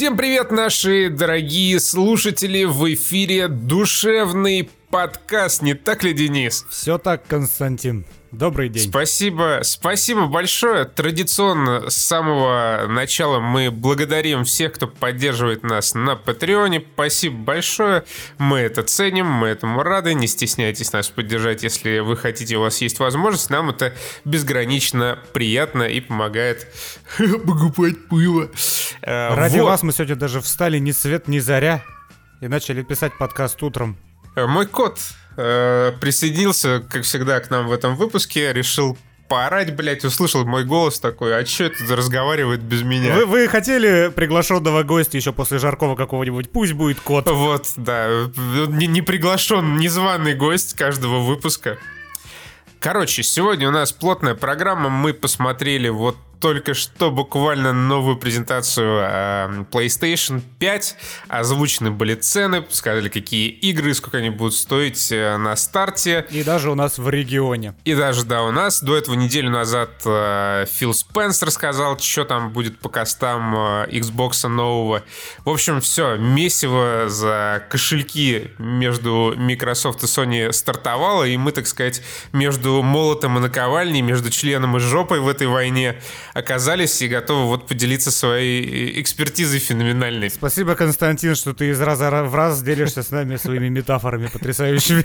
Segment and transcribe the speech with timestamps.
[0.00, 2.64] Всем привет, наши дорогие слушатели!
[2.64, 6.64] В эфире душевный подкаст, не так ли, Денис?
[6.70, 8.06] Все так, Константин.
[8.32, 8.88] Добрый день.
[8.88, 10.84] Спасибо, спасибо большое.
[10.84, 16.84] Традиционно с самого начала мы благодарим всех, кто поддерживает нас на Патреоне.
[16.94, 18.04] Спасибо большое.
[18.38, 20.14] Мы это ценим, мы этому рады.
[20.14, 23.50] Не стесняйтесь нас поддержать, если вы хотите, у вас есть возможность.
[23.50, 26.68] Нам это безгранично приятно и помогает
[27.18, 28.48] покупать пиво.
[29.02, 29.66] Э, Ради вот.
[29.66, 31.82] вас мы сегодня даже встали ни свет, ни заря
[32.40, 33.96] и начали писать подкаст утром.
[34.36, 35.00] Э, мой кот
[35.40, 38.96] э, присоединился, как всегда, к нам в этом выпуске, решил
[39.28, 43.14] поорать, блядь, услышал мой голос такой, а чё это разговаривает без меня?
[43.14, 46.50] Вы, вы хотели приглашенного гостя еще после Жаркова какого-нибудь?
[46.50, 47.30] Пусть будет кот.
[47.30, 48.28] Вот, да,
[48.68, 51.78] не, не приглашен, незваный гость каждого выпуска.
[52.80, 59.64] Короче, сегодня у нас плотная программа, мы посмотрели вот только что буквально новую презентацию э,
[59.70, 60.96] PlayStation 5.
[61.28, 66.26] Озвучены были цены, сказали, какие игры, сколько они будут стоить э, на старте.
[66.30, 67.74] И даже у нас в регионе.
[67.84, 68.82] И даже, да, у нас.
[68.82, 74.48] До этого неделю назад э, Фил Спенсер сказал, что там будет по костам э, Xbox
[74.48, 75.02] нового.
[75.44, 82.02] В общем, все, месиво за кошельки между Microsoft и Sony стартовало, и мы, так сказать,
[82.32, 86.00] между молотом и наковальней, между членом и жопой в этой войне
[86.34, 90.30] оказались и готовы вот поделиться своей экспертизой феноменальной.
[90.30, 95.04] Спасибо, Константин, что ты из раза в раз делишься с нами своими метафорами потрясающими.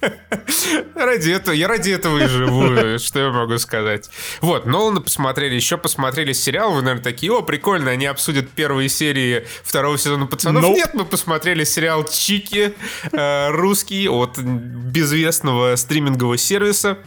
[0.94, 4.10] Ради этого, я ради этого и живу, что я могу сказать.
[4.40, 9.46] Вот, Нолана посмотрели, еще посмотрели сериал, вы, наверное, такие, о, прикольно, они обсудят первые серии
[9.62, 10.64] второго сезона «Пацанов».
[10.64, 10.74] No.
[10.74, 12.74] Нет, мы посмотрели сериал «Чики»,
[13.12, 16.98] э, русский, от безвестного стримингового сервиса.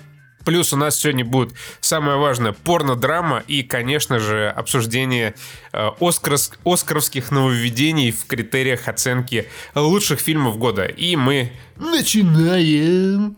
[0.46, 5.36] Плюс у нас сегодня будет самое важное порно-драма и, конечно же, обсуждение
[5.74, 10.86] э, оскарс, оскаровских нововведений в критериях оценки лучших фильмов года.
[10.86, 13.38] И мы начинаем.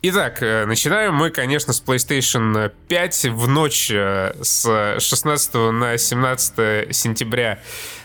[0.00, 6.94] Итак, э, начинаем мы, конечно, с PlayStation 5 в ночь э, с 16 на 17
[6.94, 7.60] сентября.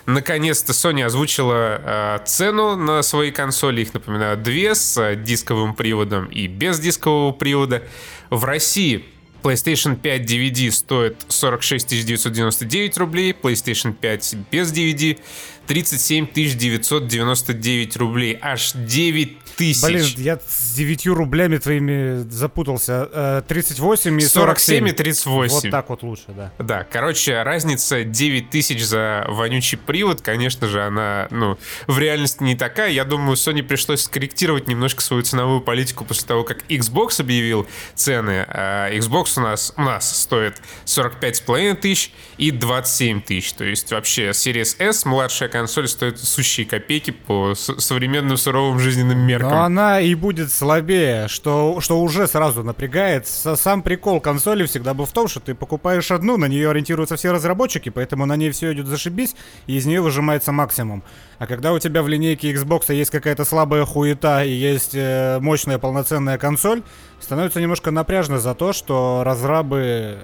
[0.06, 3.82] Наконец-то Sony озвучила э, цену на свои консоли.
[3.82, 7.84] Их, напоминаю, две с дисковым приводом и без дискового привода.
[8.30, 9.06] В России
[9.44, 15.20] PlayStation 5 DVD стоит 46 999 рублей, PlayStation 5 без DVD
[15.68, 18.38] 37 999 рублей.
[18.42, 19.84] Аж 9 тысяч.
[19.84, 23.44] Блин, я с 9 рублями твоими запутался.
[23.48, 24.32] 38 э, и 47.
[24.32, 25.54] 47 и 38.
[25.54, 26.52] Вот так вот лучше, да.
[26.60, 31.58] Да, короче, разница 9 тысяч за вонючий привод, конечно же, она, ну,
[31.88, 32.92] в реальности не такая.
[32.92, 38.46] Я думаю, Sony пришлось скорректировать немножко свою ценовую политику после того, как Xbox объявил цены.
[38.48, 43.54] А Xbox у нас, у нас стоит 45,5 тысяч и 27 тысяч.
[43.54, 49.52] То есть вообще Series S, младшая консоль, стоит сущие копейки по современным суровым жизненным меркам.
[49.52, 53.28] Но она и будет слабее, что, что уже сразу напрягает.
[53.28, 57.32] Сам прикол консоли всегда был в том, что ты покупаешь одну, на нее ориентируются все
[57.32, 59.36] разработчики, поэтому на ней все идет зашибись,
[59.68, 61.04] и из нее выжимается максимум.
[61.38, 65.78] А когда у тебя в линейке Xbox есть какая-то слабая хуета и есть э, мощная
[65.78, 66.82] полноценная консоль,
[67.20, 70.18] становится немножко напряжно за то, что разрабы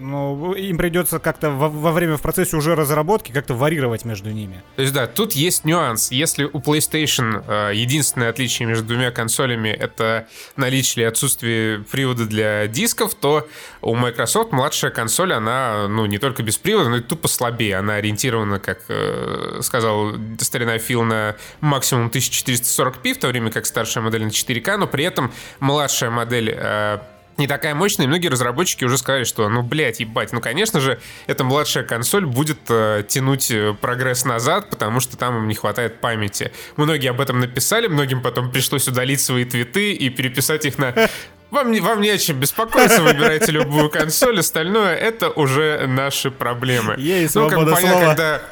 [0.00, 4.62] ну, им придется как-то во, во время в процессе уже разработки как-то варьировать между ними.
[4.76, 6.10] То есть да, тут есть нюанс.
[6.10, 12.66] Если у PlayStation э, единственное отличие между двумя консолями это наличие или отсутствие привода для
[12.66, 13.46] дисков, то
[13.82, 17.76] у Microsoft младшая консоль, она, ну, не только без привода, но и тупо слабее.
[17.76, 24.02] Она ориентирована, как э, сказал старина Фил, на максимум 1440p, в то время как старшая
[24.02, 26.98] модель на 4К, но при этом младшая модель э,
[27.40, 31.00] не такая мощная, и многие разработчики уже сказали, что, ну, блядь, ебать, ну, конечно же,
[31.26, 36.00] эта младшая консоль будет э, тянуть э, прогресс назад, потому что там им не хватает
[36.00, 36.52] памяти.
[36.76, 40.94] Многие об этом написали, многим потом пришлось удалить свои твиты и переписать их на
[41.50, 46.94] вам не, вам не о чем беспокоиться, выбирайте любую консоль, остальное это уже наши проблемы.
[46.98, 48.42] Есть ну, как понятно, когда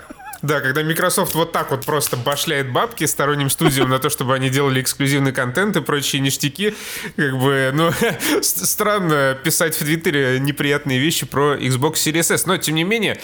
[0.43, 4.51] да, когда Microsoft вот так вот просто башляет бабки сторонним студиям на то, чтобы они
[4.51, 6.75] делали эксклюзивный контент и прочие ништяки,
[7.17, 7.91] как бы, ну,
[8.43, 13.19] странно писать в Твиттере неприятные вещи про Xbox Series S, но, тем не менее,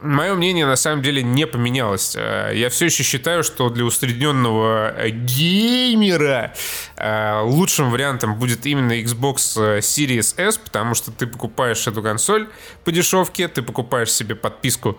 [0.00, 2.14] Мое мнение на самом деле не поменялось.
[2.16, 6.54] Э, я все еще считаю, что для усредненного геймера
[6.96, 12.48] э, лучшим вариантом будет именно Xbox Series S, потому что ты покупаешь эту консоль
[12.82, 14.98] по дешевке, ты покупаешь себе подписку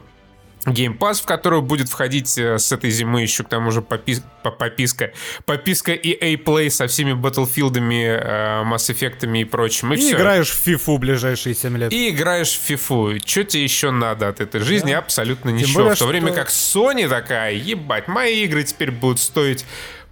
[0.65, 4.21] Game Pass, в которую будет входить э, с этой зимы еще к тому же попис...
[4.43, 5.11] пописка.
[5.45, 9.91] Пописка EA Play со всеми Battlefield'ами, э, Mass Effect'ами и прочим.
[9.93, 10.15] И, И, всё.
[10.17, 11.91] играешь в фифу ближайшие 7 лет.
[11.91, 13.13] И играешь в фифу.
[13.25, 14.91] Что тебе еще надо от этой жизни?
[14.91, 14.99] Да.
[14.99, 15.79] Абсолютно ничего.
[15.81, 19.65] более, в то время что- как Sony такая, ебать, мои игры теперь будут стоить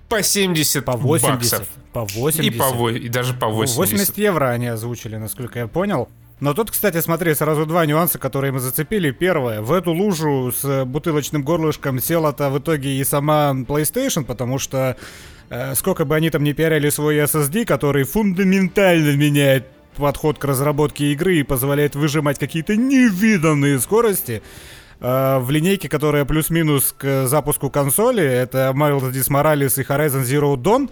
[0.07, 1.59] по 70 По 80.
[1.59, 1.67] баксов.
[1.93, 2.43] По 80.
[2.43, 3.77] И, по, и даже по 80.
[3.77, 6.09] 80 евро они озвучили, насколько я понял.
[6.39, 9.11] Но тут, кстати, смотри, сразу два нюанса, которые мы зацепили.
[9.11, 14.95] Первое, в эту лужу с бутылочным горлышком села-то в итоге и сама PlayStation, потому что
[15.49, 21.11] э, сколько бы они там не пиарили свой SSD, который фундаментально меняет подход к разработке
[21.11, 24.41] игры и позволяет выжимать какие-то невиданные скорости,
[25.01, 30.89] э, в линейке, которая плюс-минус к запуску консоли, это Miles Morales и Horizon Zero Dawn,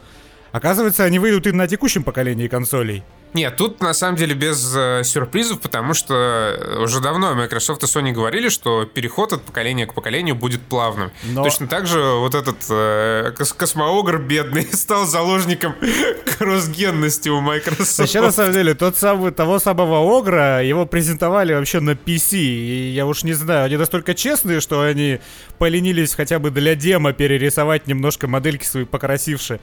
[0.52, 3.04] Оказывается, они выйдут и на текущем поколении консолей.
[3.34, 7.86] Нет, тут на самом деле без э, сюрпризов, потому что э, уже давно Microsoft и
[7.86, 11.12] Sony говорили, что переход от поколения к поколению будет плавным.
[11.24, 15.76] Но- Точно так же вот этот э, кос- космоогр бедный стал заложником
[16.38, 18.00] кроссгенности у Microsoft.
[18.00, 22.38] Вообще, на самом деле, тот самый, того самого Огра, его презентовали вообще на PC.
[22.38, 25.20] И я уж не знаю, они настолько честные, что они
[25.58, 29.60] поленились хотя бы для демо перерисовать немножко модельки свои покрасившие.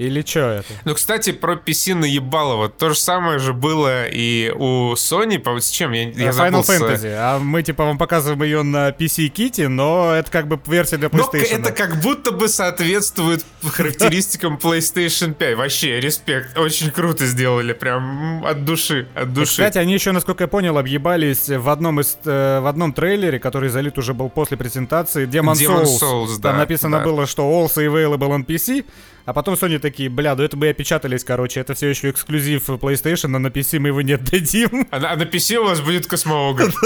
[0.00, 0.66] Или что это?
[0.86, 2.68] Ну, кстати, про PC наебалово.
[2.70, 5.38] То же самое же было и у Sony.
[5.38, 5.92] По- С чем?
[5.92, 7.14] Я, я Э, забыл Final с- Fantasy.
[7.16, 11.10] А мы, типа, вам показываем ее на PC Kitty, но это как бы версия для
[11.12, 11.60] Но PlayStation.
[11.60, 15.56] это как будто бы соответствует характеристикам PlayStation 5.
[15.56, 16.56] Вообще, респект.
[16.56, 17.72] Очень круто сделали.
[17.72, 19.06] Прям от души.
[19.14, 19.50] От И, души.
[19.50, 23.68] Кстати, они еще, насколько я понял, объебались в одном из э, в одном трейлере, который
[23.68, 26.00] залит уже был после презентации, Demon, Demon Souls.
[26.00, 27.04] Souls, Там да, написано да.
[27.04, 28.84] было, что also available on PC,
[29.30, 32.68] а потом Sony такие, бля, да это бы и опечатались, короче, это все еще эксклюзив
[32.68, 34.88] PlayStation, а на PC мы его не отдадим.
[34.90, 36.74] А на, а на PC у вас будет космоогр.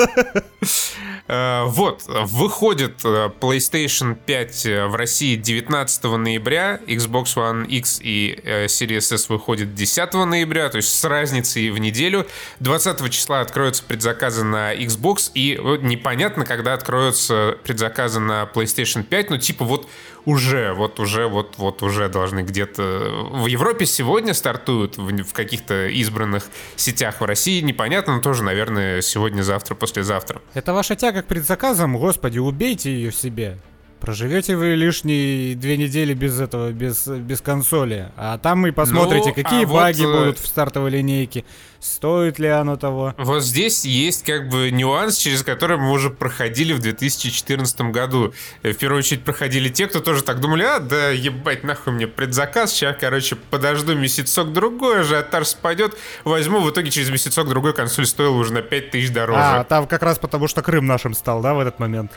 [1.26, 8.38] Э, Вот, выходит э, PlayStation 5 э, в России 19 ноября, Xbox One X и
[8.44, 12.26] Series S выходит 10 ноября, то есть с разницей в неделю.
[12.60, 19.38] 20 числа откроются предзаказы на Xbox, и непонятно, когда откроются предзаказы на PlayStation 5, ну
[19.38, 19.88] типа вот
[20.24, 23.28] уже, вот уже, вот, вот уже должны где-то...
[23.32, 26.44] В Европе сегодня стартуют в, в каких-то избранных
[26.76, 27.20] сетях.
[27.20, 30.40] В России непонятно, но тоже, наверное, сегодня-завтра, послезавтра.
[30.54, 33.58] Это ваша тяга к предзаказам, господи, убейте ее себе.
[34.04, 38.10] Проживете вы лишние две недели без этого, без, без консоли.
[38.18, 41.46] А там и посмотрите, Ну, какие а вот, баги э, будут в стартовой линейке.
[41.80, 43.14] Стоит ли оно того?
[43.16, 48.34] Вот здесь есть как бы нюанс, через который мы уже проходили в 2014 году.
[48.62, 52.06] Э, В первую очередь проходили те, кто тоже так думали, а, да ебать, нахуй мне
[52.06, 58.52] предзаказ, сейчас, короче, подожду месяцок-другой, ажиотаж спадет, возьму, в итоге через месяцок-другой консоль стоила уже
[58.52, 59.40] на 5000 дороже.
[59.40, 62.12] А, там как раз потому, что Крым нашим стал, да, в этот момент?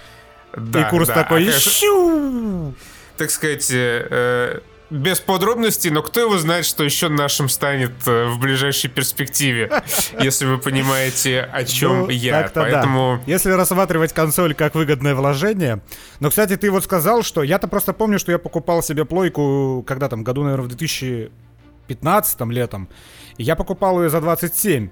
[0.57, 1.13] Да, и курс да.
[1.13, 2.71] такой, А,
[3.17, 4.59] так сказать, э, э,
[4.89, 9.83] без подробностей, но кто его знает, что еще нашим станет э, в ближайшей перспективе,
[10.19, 12.43] если вы понимаете, о чем Ну, я.
[12.43, 12.71] так-то да.
[12.71, 13.19] Поэтому...
[13.25, 15.81] Если рассматривать консоль как выгодное вложение.
[16.19, 20.09] Но, кстати, ты вот сказал, что я-то просто помню, что я покупал себе плойку, когда
[20.09, 22.89] там, году, наверное, в 2015 летом.
[23.37, 24.89] И я покупал ее за 27.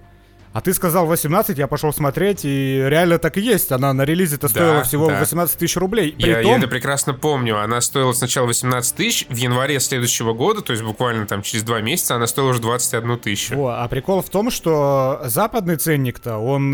[0.55, 3.73] А ты сказал 18, я пошел смотреть, и реально так и есть.
[3.73, 5.19] Она на релизе-то стоила всего да.
[5.19, 6.15] 18 тысяч рублей.
[6.17, 7.59] Я, я Притом, это прекрасно помню.
[7.59, 11.81] Она стоила сначала 18 тысяч, в январе следующего года, то есть буквально там через два
[11.81, 13.53] месяца, она стоила уже 21 тысячу.
[13.57, 16.71] Во, а прикол в том, что западный ценник-то, он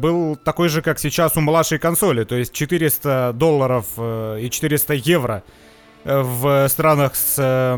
[0.00, 4.94] был такой же, как сейчас у младшей консоли, то есть 400 долларов э, и 400
[4.94, 5.44] евро
[6.04, 7.76] в странах с, э,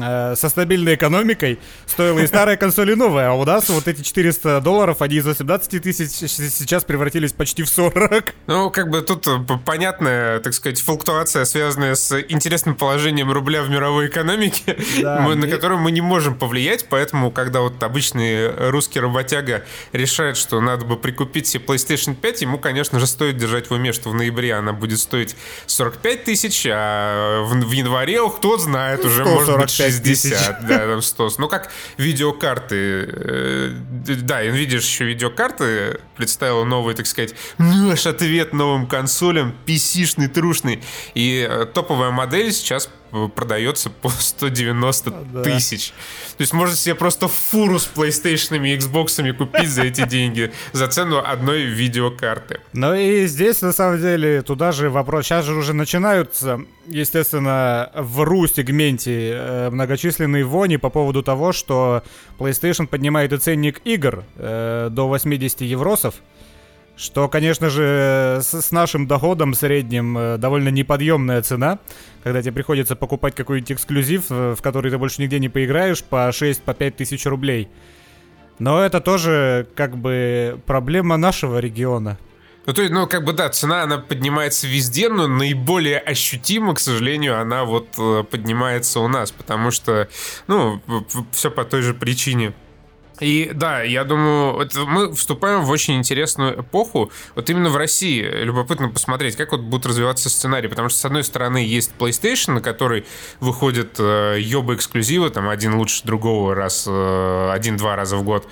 [0.00, 3.30] э, со стабильной экономикой стоила и старая консоль, и новая.
[3.30, 7.68] А у нас вот эти 400 долларов, они из 18 тысяч сейчас превратились почти в
[7.68, 8.34] 40.
[8.46, 13.70] Ну, как бы тут э, понятная, так сказать, флуктуация, связанная с интересным положением рубля в
[13.70, 18.70] мировой экономике, Да, мы- на и- которую мы не можем повлиять, поэтому, когда вот обычный
[18.70, 23.68] русский работяга решает, что надо бы прикупить себе PlayStation 5, ему, конечно же, стоит держать
[23.68, 25.34] в уме, что в ноябре она будет стоить
[25.66, 30.30] 45 тысяч, а в, в январе, кто знает, уже может быть 145 тысяч.
[30.30, 31.30] 60, да, там 100.
[31.38, 33.70] Ну, как видеокарты, э,
[34.22, 40.82] да, Nvidia же еще видеокарты представила новый, так сказать, наш ответ новым консолям, PC-шный, трушный.
[41.14, 42.88] И э, топовая модель сейчас
[43.34, 45.42] продается по 190 Да.
[45.42, 45.92] тысяч.
[46.36, 50.86] То есть можно себе просто фуру с PlayStation и Xbox купить за эти деньги, за
[50.88, 52.60] цену одной видеокарты.
[52.72, 55.26] Ну и здесь, на самом деле, туда же вопрос.
[55.26, 62.02] Сейчас же уже начинаются, естественно, в ру-сегменте э, многочисленные вони по поводу того, что
[62.38, 66.14] PlayStation поднимает и ценник игр э, до 80 евросов.
[66.96, 71.78] Что, конечно же, с, нашим доходом средним э, довольно неподъемная цена,
[72.24, 76.30] когда тебе приходится покупать какой-нибудь эксклюзив, э, в который ты больше нигде не поиграешь, по
[76.30, 77.68] 6-5 по тысяч рублей.
[78.58, 82.18] Но это тоже как бы проблема нашего региона.
[82.64, 86.80] Ну, то есть, ну, как бы, да, цена, она поднимается везде, но наиболее ощутимо, к
[86.80, 90.08] сожалению, она вот э, поднимается у нас, потому что,
[90.48, 90.80] ну,
[91.30, 92.54] все по той же причине.
[93.20, 97.10] И да, я думаю, это мы вступаем в очень интересную эпоху.
[97.34, 100.68] Вот именно в России любопытно посмотреть, как вот будут развиваться сценарии.
[100.68, 103.06] Потому что, с одной стороны, есть PlayStation, на который
[103.40, 108.46] выходят э, ёбы эксклюзивы, там один лучше другого раз, э, один-два раза в год.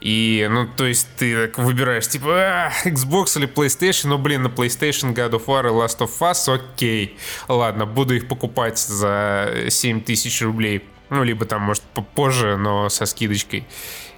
[0.00, 4.46] И, ну, то есть ты так выбираешь, типа, а, Xbox или PlayStation, ну, блин, на
[4.46, 7.18] PlayStation God of War и Last of Us, окей.
[7.48, 10.84] Ладно, буду их покупать за 7 тысяч рублей.
[11.10, 13.66] Ну, либо там, может, попозже, но со скидочкой.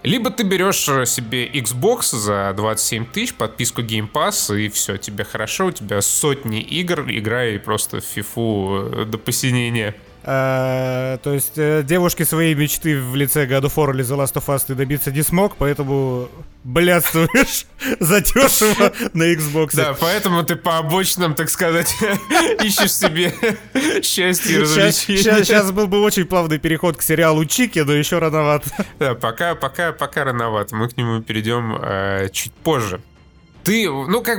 [0.03, 5.25] Либо ты берешь э, себе Xbox за 27 тысяч, подписку Game Pass, и все, тебе
[5.25, 9.95] хорошо, у тебя сотни игр, играй просто в FIFA э, до посинения.
[10.23, 14.35] А, то есть э, девушки своей мечты в лице God of War или The Last
[14.35, 16.29] of Us ты добиться не смог, поэтому
[16.63, 17.67] блядствуешь
[18.01, 19.71] задешево на Xbox.
[19.75, 21.95] Да, поэтому ты по обочинам, так сказать,
[22.63, 23.33] ищешь себе
[24.03, 25.45] счастье и развлечения.
[25.45, 28.71] Сейчас был бы очень плавный переход к сериалу Чики, но еще рановато.
[28.99, 30.77] Да, пока, пока, пока рановато.
[30.77, 33.01] Мы к нему перейдем э, чуть позже.
[33.65, 34.39] Ты, ну как,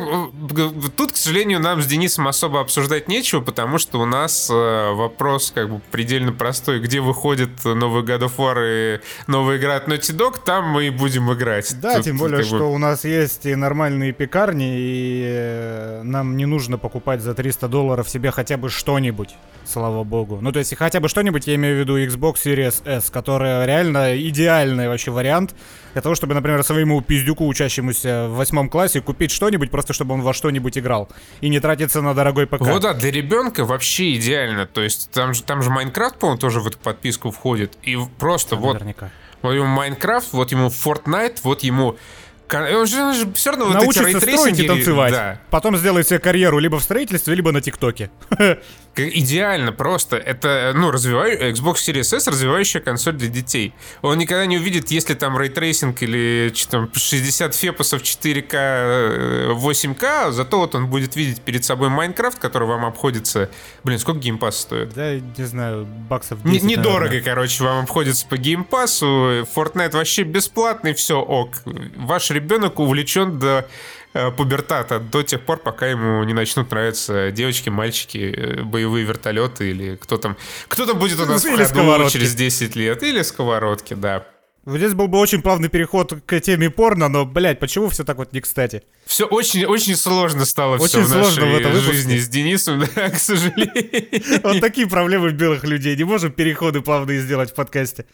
[0.95, 5.51] тут, к сожалению, нам с Денисом особо обсуждать нечего, потому что у нас э, вопрос
[5.53, 6.79] как бы предельно простой.
[6.79, 8.57] Где выходит новый God of War
[8.97, 11.73] и новая игра от Naughty Dog, там мы и будем играть.
[11.79, 12.73] Да, тут, тем более, что бы...
[12.73, 18.09] у нас есть и нормальные пекарни, и э, нам не нужно покупать за 300 долларов
[18.09, 19.35] себе хотя бы что-нибудь,
[19.65, 20.39] слава богу.
[20.41, 24.17] Ну, то есть хотя бы что-нибудь, я имею в виду Xbox Series S, которая реально
[24.17, 25.53] идеальный вообще вариант
[25.93, 30.21] для того, чтобы, например, своему пиздюку, учащемуся в восьмом классе, купить что-нибудь, просто чтобы он
[30.21, 31.09] во что-нибудь играл.
[31.41, 32.61] И не тратиться на дорогой ПК.
[32.61, 34.65] Вот да, для ребенка вообще идеально.
[34.65, 37.77] То есть там же, там же Майнкрафт, по-моему, тоже в эту подписку входит.
[37.83, 38.73] И просто да, вот...
[38.73, 39.09] Наверняка.
[39.41, 41.97] Вот ему Майнкрафт, вот ему Fortnite, вот ему
[42.53, 45.13] он же, он же все равно вот Научится эти строить и танцевать.
[45.13, 45.39] Да.
[45.49, 48.11] Потом сделает себе карьеру либо в строительстве, либо на ТикТоке.
[48.95, 50.17] Идеально просто.
[50.17, 53.73] Это, ну, развиваю, Xbox Series S развивающая консоль для детей.
[54.01, 59.53] Он никогда не увидит, если там ray tracing или что там 60 FPS ов 4К,
[59.55, 63.49] 8К, зато вот он будет видеть перед собой Minecraft, который вам обходится...
[63.83, 64.93] Блин, сколько Game Pass стоит?
[64.93, 67.21] Да, не знаю, баксов 10, Недорого, наверное.
[67.21, 69.47] короче, вам обходится по Game Pass у.
[69.55, 71.55] Fortnite вообще бесплатный, все ок.
[71.95, 73.67] Ваш ребенок увлечен до
[74.13, 79.69] Э, пубертата до тех пор, пока ему не начнут нравиться девочки, мальчики, э, боевые вертолеты
[79.69, 80.35] или кто там,
[80.67, 84.27] кто там будет у нас или в ходу через 10 лет, или сковородки, да.
[84.65, 88.33] Здесь был бы очень плавный переход к теме порно, но, блядь, почему все так вот
[88.33, 88.83] не кстати?
[89.05, 93.09] Все очень, очень сложно стало очень все в нашей в этом жизни с Денисом, да,
[93.09, 94.41] к сожалению.
[94.43, 95.95] Вот такие проблемы белых людей.
[95.95, 98.05] Не можем переходы плавные сделать в подкасте.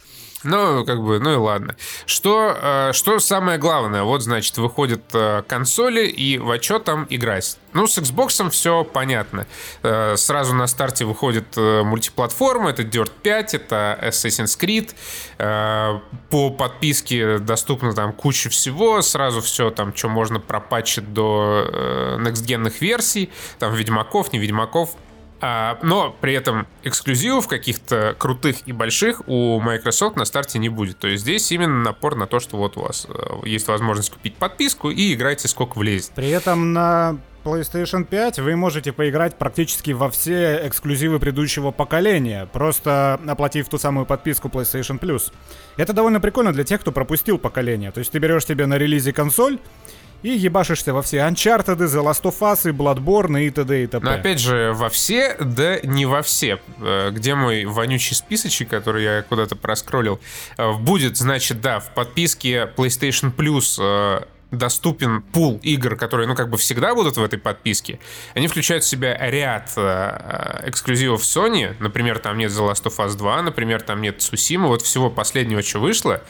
[0.43, 1.75] Ну, как бы, ну и ладно.
[2.05, 4.03] Что, э, что самое главное?
[4.03, 7.57] Вот, значит, выходят э, консоли, и во что там играть?
[7.73, 9.47] Ну, с Xbox все понятно.
[9.81, 14.93] Э, сразу на старте выходит мультиплатформа, это Dirt 5, это Assassin's Creed.
[16.29, 23.31] По подписке доступно там куча всего, сразу все там, что можно пропатчить до некстгенных версий,
[23.59, 24.95] там Ведьмаков, не Ведьмаков,
[25.39, 30.97] а, но при этом эксклюзивов каких-то крутых и больших у Microsoft на старте не будет.
[30.97, 34.35] То есть здесь именно напор на то, что вот у вас э, есть возможность купить
[34.35, 36.11] подписку и играйте сколько влезет.
[36.15, 43.19] При этом на PlayStation 5 вы можете поиграть практически во все эксклюзивы предыдущего поколения, просто
[43.27, 45.31] оплатив ту самую подписку PlayStation Plus.
[45.77, 47.91] Это довольно прикольно для тех, кто пропустил поколение.
[47.91, 49.59] То есть ты берешь себе на релизе консоль,
[50.23, 53.83] и ебашишься во все Uncharted, The Last of Us, и Bloodborne и т.д.
[53.83, 54.05] и т.п.
[54.05, 56.59] Но опять же, во все, да не во все.
[56.81, 60.19] Э, где мой вонючий списочек, который я куда-то проскроллил,
[60.57, 66.49] э, будет, значит, да, в подписке PlayStation Plus э, доступен пул игр, которые, ну, как
[66.49, 67.99] бы всегда будут в этой подписке.
[68.33, 71.75] Они включают в себя ряд э, эксклюзивов Sony.
[71.79, 74.67] Например, там нет The Last of Us 2, например, там нет Tsushima.
[74.67, 76.21] Вот всего последнего, что вышло,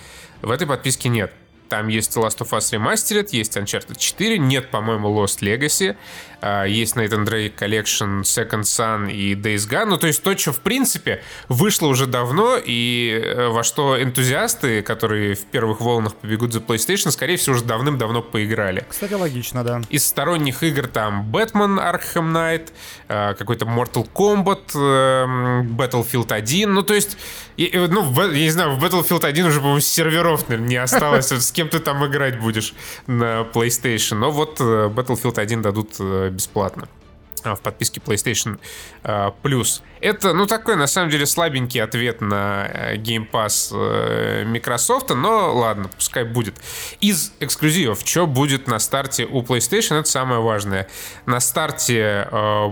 [0.42, 1.32] в этой подписке нет.
[1.70, 5.96] Там есть Last of Us Remastered, есть Uncharted 4, нет, по-моему, Lost Legacy.
[6.42, 9.86] А, есть Nathan Drake Collection, Second Son и Days Gone.
[9.86, 14.82] Ну, то есть то, что, в принципе, вышло уже давно, и э, во что энтузиасты,
[14.82, 18.86] которые в первых волнах побегут за PlayStation, скорее всего, уже давным-давно поиграли.
[18.90, 19.82] Кстати, логично, да.
[19.90, 22.70] Из сторонних игр там Batman Arkham Knight,
[23.08, 26.74] а, какой-то Mortal Kombat, эм, Battlefield 1.
[26.74, 27.18] Ну, то есть,
[27.58, 31.80] ну, я не знаю, в Battlefield 1 уже, по-моему, серверов не осталось с кем ты
[31.80, 32.74] там играть будешь
[33.08, 34.16] на PlayStation.
[34.16, 36.88] Но вот э, Battlefield 1 дадут э, бесплатно.
[37.44, 38.60] А, в подписке PlayStation
[39.04, 39.82] Plus.
[40.02, 43.74] Это, ну, такой, на самом деле, слабенький ответ на uh, Game Pass
[44.46, 46.56] Microsoft, но ладно, пускай будет.
[47.00, 50.88] Из эксклюзивов, что будет на старте у PlayStation, это самое важное.
[51.26, 52.28] На старте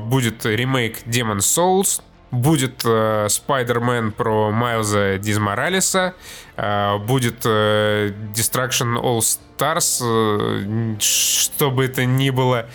[0.08, 2.02] будет ремейк Demon Souls,
[2.36, 6.14] будет э, Spider-Man про Майлза Диз Моралеса,
[6.56, 12.68] э, будет э, Destruction All Stars, э, что бы это ни было,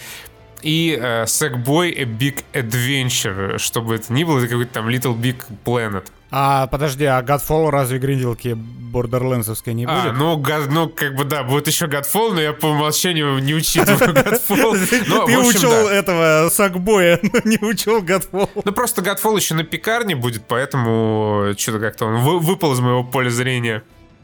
[0.62, 5.36] и э, Sackboy A Big Adventure, чтобы это ни было, это какой-то там Little Big
[5.64, 6.04] Planet.
[6.32, 10.16] А, подожди, а Godfall разве гринделки бордерлендсовской не а, будет?
[10.16, 13.98] ну, God, ну, как бы, да, будет еще Godfall, но я по умолчанию не учитываю
[14.14, 15.04] Godfall.
[15.08, 15.92] Но, Ты общем, учел да.
[15.92, 18.48] этого Сакбоя, но не учел Godfall.
[18.64, 23.30] Ну, просто Godfall еще на пекарне будет, поэтому что-то как-то он выпал из моего поля
[23.30, 23.82] зрения.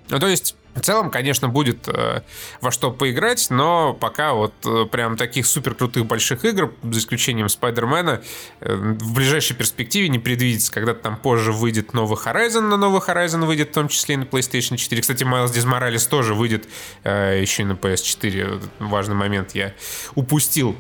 [0.09, 2.21] Ну, то есть, в целом, конечно, будет э,
[2.61, 7.49] во что поиграть, но пока вот э, прям таких супер крутых больших игр, за исключением
[7.49, 8.23] Спайдермена,
[8.61, 10.71] э, в ближайшей перспективе не предвидится.
[10.71, 14.25] Когда-то там позже выйдет новый Horizon, на новый Horizon выйдет в том числе и на
[14.25, 15.01] PlayStation 4.
[15.01, 16.69] Кстати, Miles Desmorales тоже выйдет
[17.05, 18.63] э, еще и на PS4.
[18.79, 19.73] Важный момент я
[20.15, 20.77] упустил.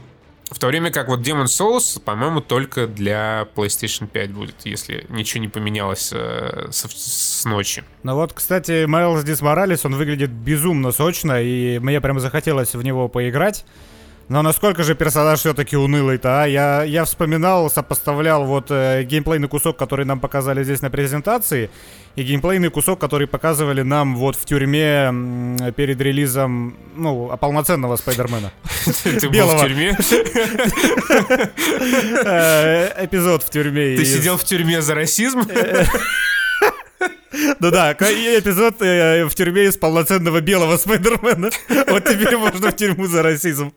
[0.50, 5.41] В то время как вот Demon Souls, по-моему, только для PlayStation 5 будет, если ничего
[5.41, 7.83] не поменялось э, с, с ночи.
[8.05, 12.83] Ну вот, кстати, Майлз Дис Моралес, он выглядит безумно сочно, и мне прям захотелось в
[12.83, 13.65] него поиграть.
[14.28, 16.47] Но насколько же персонаж все-таки унылый-то, а?
[16.47, 21.71] Я, я вспоминал, сопоставлял вот э, геймплейный кусок, который нам показали здесь на презентации,
[22.16, 25.12] и геймплейный кусок, который показывали нам вот в тюрьме
[25.76, 28.50] перед релизом, ну, полноценного Спайдермена.
[29.04, 29.97] Ты был в тюрьме?
[32.25, 33.97] Э, эпизод в тюрьме.
[33.97, 35.42] Ты сидел в тюрьме за расизм?
[37.61, 41.50] Ну да, эпизод э, в тюрьме из полноценного белого Спайдермена.
[41.91, 43.73] Вот теперь можно в тюрьму за расизм.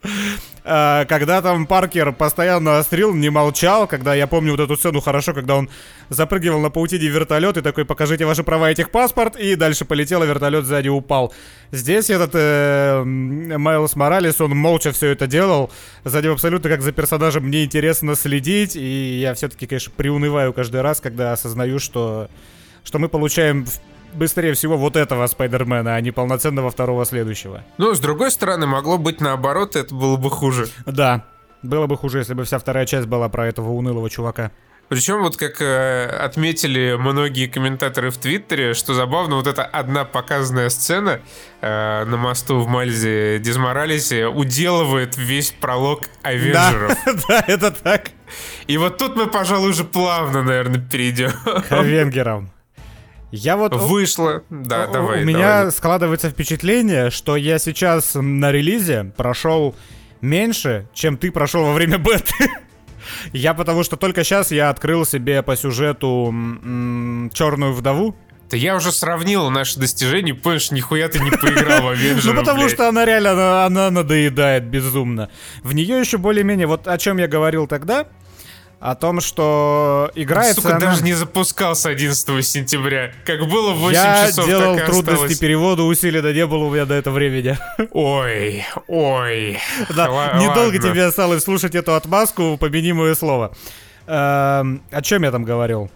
[0.64, 5.34] А, когда там Паркер постоянно острил, не молчал, когда я помню вот эту сцену хорошо,
[5.34, 5.70] когда он
[6.10, 10.26] запрыгивал на паутине вертолет и такой, покажите ваши права, этих паспорт, и дальше полетел, а
[10.26, 11.34] вертолет сзади упал.
[11.72, 15.72] Здесь этот э, Майлз Моралес, он молча все это делал.
[16.04, 20.82] За ним абсолютно как за персонажем мне интересно следить, и я все-таки, конечно, приунываю каждый
[20.82, 22.30] раз, когда осознаю, что
[22.90, 23.68] что мы получаем
[24.16, 27.64] быстрее всего вот этого Спайдермена, а не полноценного второго следующего.
[27.78, 30.68] Ну, с другой стороны, могло быть наоборот, это было бы хуже.
[30.88, 31.28] Да,
[31.62, 34.50] было бы хуже, если бы вся вторая часть была про этого унылого чувака.
[34.88, 40.70] Причем вот как э, отметили многие комментаторы в Твиттере, что забавно, вот эта одна показанная
[40.70, 41.20] сцена
[41.62, 46.98] э, на мосту в Мальзе Дизморалисе уделывает весь пролог Авенджеров.
[47.06, 48.10] Да, да, это так.
[48.66, 51.34] И вот тут мы, пожалуй, уже плавно, наверное, перейдем.
[51.70, 52.50] К Авенгерам.
[53.32, 53.74] Я вот...
[53.74, 54.44] Вышло.
[54.50, 55.22] Да, у, давай.
[55.24, 59.76] У меня складывается впечатление, что я сейчас на релизе прошел
[60.22, 62.34] меньше, чем ты прошел во время беты.
[63.34, 66.34] Я потому что только сейчас я открыл себе по сюжету
[67.34, 68.16] черную вдову.
[68.52, 72.22] Да я уже сравнил наши достижения, понимаешь, нихуя ты не поиграл в Avengers.
[72.24, 75.30] Ну потому что она реально, она, она надоедает безумно.
[75.64, 78.08] В нее еще более-менее, вот о чем я говорил тогда,
[78.80, 80.80] о том, что играется Сука, она...
[80.88, 83.12] даже не запускался 11 сентября.
[83.26, 85.38] Как было 8 я часов, Я делал трудности осталось.
[85.40, 87.58] перевода усиленно, не было у меня до этого времени.
[87.92, 89.60] Ой, ой.
[89.96, 90.80] Да, Л- недолго ладно.
[90.92, 93.54] тебе осталось слушать эту отмазку, помяни мое слово.
[94.08, 95.92] Эм, о чем я там говорил?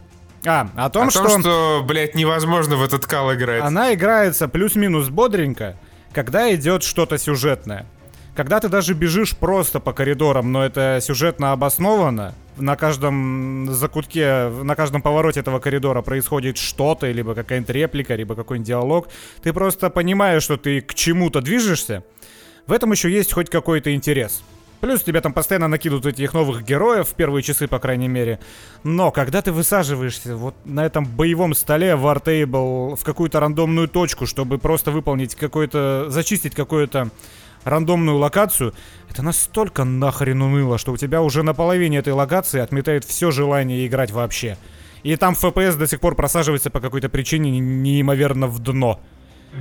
[0.46, 3.64] А, о том, О что, том, что, блядь, невозможно в этот кал играть.
[3.64, 5.78] она играется плюс-минус бодренько,
[6.12, 7.86] когда идет что-то сюжетное.
[8.36, 14.76] Когда ты даже бежишь просто по коридорам, но это сюжетно обосновано, на каждом закутке, на
[14.76, 19.10] каждом повороте этого коридора происходит что-то, либо какая-нибудь реплика, либо какой-нибудь диалог,
[19.44, 22.04] ты просто понимаешь, что ты к чему-то движешься,
[22.66, 24.44] в этом еще есть хоть какой-то интерес.
[24.82, 28.40] Плюс тебе там постоянно накидывают этих новых героев в первые часы, по крайней мере.
[28.84, 34.26] Но когда ты высаживаешься вот на этом боевом столе War Table в какую-то рандомную точку,
[34.26, 36.08] чтобы просто выполнить какой-то...
[36.10, 37.12] зачистить какое-то
[37.64, 38.74] рандомную локацию,
[39.10, 43.86] это настолько нахрен уныло, что у тебя уже на половине этой локации отметает все желание
[43.86, 44.58] играть вообще.
[45.04, 49.00] И там FPS до сих пор просаживается по какой-то причине не- неимоверно в дно.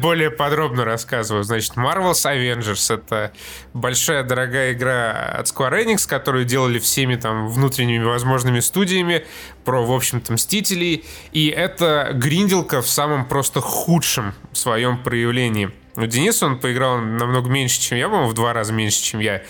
[0.00, 1.44] Более подробно рассказываю.
[1.44, 3.32] Значит, Marvel's Avengers— это
[3.74, 9.26] большая дорогая игра от Square Enix, которую делали всеми там внутренними возможными студиями
[9.66, 11.04] про, в общем-то, Мстителей.
[11.32, 15.70] И это гринделка в самом просто худшем своем проявлении.
[15.96, 19.42] У Дениса он поиграл намного меньше, чем я, по-моему, в два раза меньше, чем я.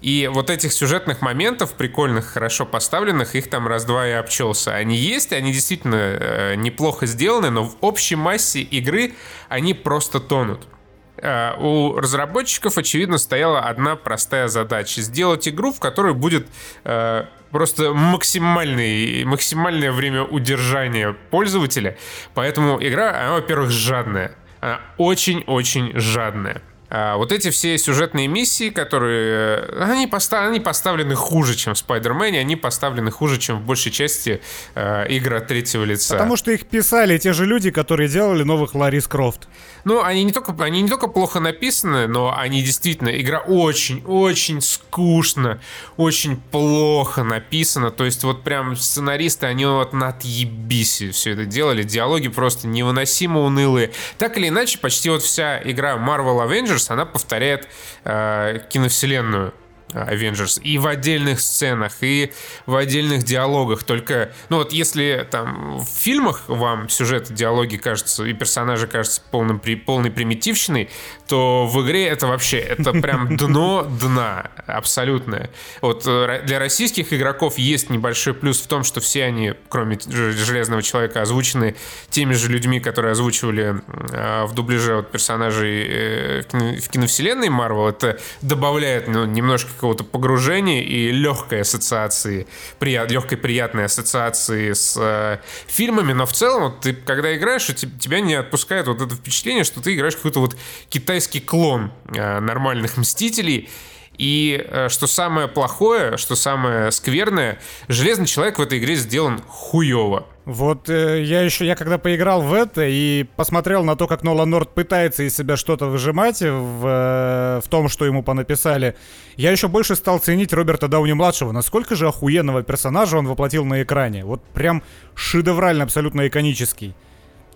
[0.00, 4.74] И вот этих сюжетных моментов, прикольных, хорошо поставленных, их там раз-два и обчелся.
[4.74, 9.14] Они есть, они действительно э, неплохо сделаны, но в общей массе игры
[9.48, 10.68] они просто тонут.
[11.16, 15.02] э, у разработчиков, очевидно, стояла одна простая задача.
[15.02, 16.46] Сделать игру, в которой будет
[16.84, 21.98] э, просто максимальный, максимальное время удержания пользователя.
[22.34, 24.36] Поэтому игра, она, во-первых, жадная.
[24.60, 26.62] Она очень-очень жадная.
[26.90, 29.58] А вот эти все сюжетные миссии, которые...
[29.58, 30.48] э, Они, постав...
[30.48, 34.40] они поставлены хуже, чем в Spider-Man, они поставлены хуже, чем в большей части
[34.74, 36.14] э, игр от третьего лица.
[36.14, 39.48] Потому что их писали те же люди, которые делали новых Ларис Крофт.
[39.88, 43.08] Ну, они не только, они не только плохо написаны, но они действительно...
[43.08, 45.62] Игра очень-очень скучно,
[45.96, 47.90] очень плохо написана.
[47.90, 51.84] То есть вот прям сценаристы, они вот на отъебиси все это делали.
[51.84, 53.90] Диалоги просто невыносимо унылые.
[54.18, 57.66] Так или иначе, почти вот вся игра Marvel Avengers, она повторяет
[58.04, 59.54] э, киновселенную.
[59.92, 62.32] Avengers и в отдельных сценах, и
[62.66, 63.84] в отдельных диалогах.
[63.84, 69.58] Только, ну вот если там в фильмах вам сюжет, диалоги кажется, и персонажи кажутся полным,
[69.58, 70.90] при, полной примитивщиной,
[71.26, 75.50] то в игре это вообще, это прям дно дна абсолютное.
[75.80, 80.82] Вот э, для российских игроков есть небольшой плюс в том, что все они, кроме Железного
[80.82, 81.76] Человека, озвучены
[82.10, 83.80] теми же людьми, которые озвучивали
[84.12, 87.90] э, в дубляже вот персонажей э, в киновселенной Marvel.
[87.90, 92.46] Это добавляет ну, немножко какого-то погружения и легкой ассоциации,
[92.78, 97.72] прият, легкой приятной ассоциации с э, фильмами, но в целом вот ты когда играешь, у
[97.72, 100.56] те- тебя не отпускает вот это впечатление, что ты играешь какой-то вот
[100.88, 103.70] китайский клон э, нормальных Мстителей,
[104.18, 110.26] и э, что самое плохое, что самое скверное, Железный Человек в этой игре сделан хуево.
[110.48, 114.48] Вот э, я еще, я когда поиграл в это и посмотрел на то, как Нолан
[114.48, 118.96] Норд пытается из себя что-то выжимать в, э, в том, что ему понаписали,
[119.36, 121.52] я еще больше стал ценить Роберта Дауни-младшего.
[121.52, 124.24] Насколько же охуенного персонажа он воплотил на экране.
[124.24, 124.82] Вот прям
[125.14, 126.94] шедеврально, абсолютно иконический.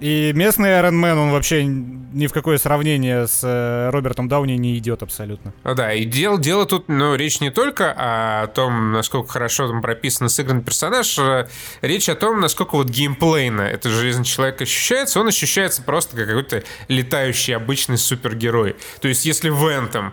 [0.03, 4.77] И местный Iron Man, он вообще ни в какое сравнение с э, Робертом Дауни не
[4.79, 5.55] идет абсолютно.
[5.63, 9.81] Ну да, и дело, дело тут, ну, речь не только о том, насколько хорошо там
[9.81, 11.47] прописан сыгран персонаж, а
[11.83, 15.21] речь о том, насколько вот геймплейно этот Железный Человек ощущается.
[15.21, 18.75] Он ощущается просто как какой-то летающий обычный супергерой.
[19.01, 20.11] То есть если в Anthem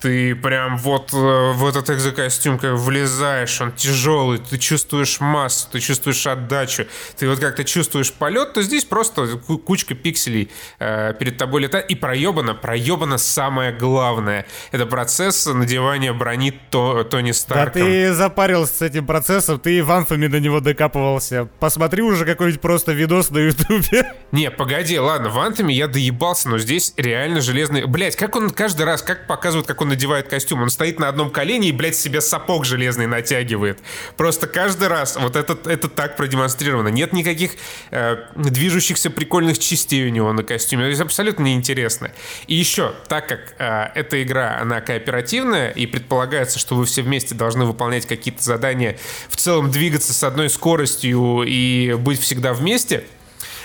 [0.00, 1.16] ты прям вот э,
[1.52, 7.38] в этот экзокостюм как влезаешь, он тяжелый, ты чувствуешь массу, ты чувствуешь отдачу, ты вот
[7.38, 12.54] как-то чувствуешь полет, то здесь просто ку- кучка пикселей э, перед тобой летает, и проебано,
[12.54, 14.46] проебано самое главное.
[14.70, 17.82] Это процесс надевания брони То- Тони Да Старком.
[17.82, 21.48] ты запарился с этим процессом, ты в Анфами до него докапывался.
[21.58, 24.12] Посмотри уже какой-нибудь просто видос на ютубе.
[24.32, 27.86] Не, погоди, ладно, в Антоме я доебался, но здесь реально железный...
[27.86, 30.62] Блять, как он каждый раз, как показывают, как он надевает костюм?
[30.62, 33.78] Он стоит на одном колене и, блядь, себе сапог железный натягивает.
[34.16, 36.88] Просто каждый раз вот это, это так продемонстрировано.
[36.88, 37.52] Нет никаких
[37.90, 40.94] э, движущихся прикольных частей у него на костюме.
[40.94, 42.12] То абсолютно неинтересно.
[42.46, 47.34] И еще, так как э, эта игра, она кооперативная, и предполагается, что вы все вместе
[47.34, 53.04] должны выполнять какие-то задания, в целом двигаться с одной скоростью и быть всегда вместе,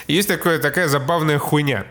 [0.08, 1.86] есть такое, такая забавная хуйня.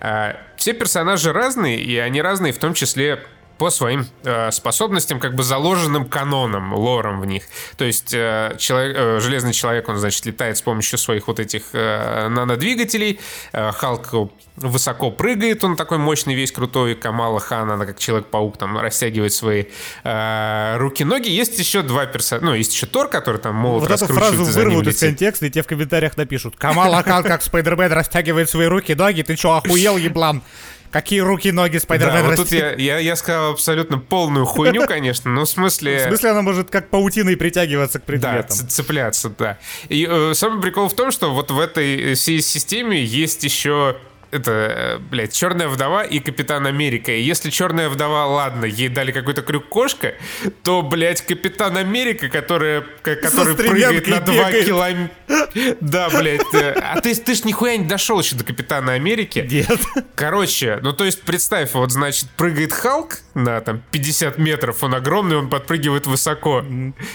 [0.00, 3.22] А, Все персонажи разные, и они разные в том числе
[3.58, 7.44] по своим э, способностям, как бы заложенным каноном, лором в них.
[7.76, 11.62] То есть э, человек, э, железный человек, он, значит, летает с помощью своих вот этих
[11.72, 13.18] э, нанодвигателей.
[13.52, 14.12] Э, Халк
[14.56, 16.94] высоко прыгает, он такой мощный, весь крутой.
[16.94, 19.64] Камала Хан, она как Человек-паук, там растягивает свои
[20.04, 21.28] э, руки-ноги.
[21.28, 24.86] Есть еще два персонажа, ну, есть еще Тор, который там молот Вот эту фразу вырвут
[24.86, 26.56] из контекста, и тебе в комментариях напишут.
[26.56, 29.22] Камал Акан, как Спайдермен, растягивает свои руки-ноги.
[29.22, 30.42] Ты чё, охуел, еблан?
[30.90, 35.42] Какие руки-ноги Да, Спайдермен вот тут я, я, я сказал абсолютно полную хуйню, конечно, но
[35.42, 36.06] в В смысле...
[36.06, 38.56] смысле, она может как паутиной притягиваться к Да, предметам.
[38.56, 39.58] ц- цепляться, да.
[39.88, 43.96] И э, самый прикол в том, что вот в этой э, всей системе есть еще
[44.36, 47.12] это, блядь, Черная вдова и Капитан Америка.
[47.12, 50.14] И если Черная вдова, ладно, ей дали какой-то крюк кошка,
[50.62, 54.66] то, блядь, Капитан Америка, которая, ка- который прыгает на стремянкой 2 бегает.
[54.66, 55.76] километра.
[55.80, 56.54] Да, блядь.
[56.54, 59.46] э, А ты, ты ж нихуя не дошел еще до Капитана Америки.
[59.50, 59.80] Нет.
[60.14, 65.36] Короче, ну то есть представь, вот значит прыгает Халк на там 50 метров, он огромный,
[65.36, 66.64] он подпрыгивает высоко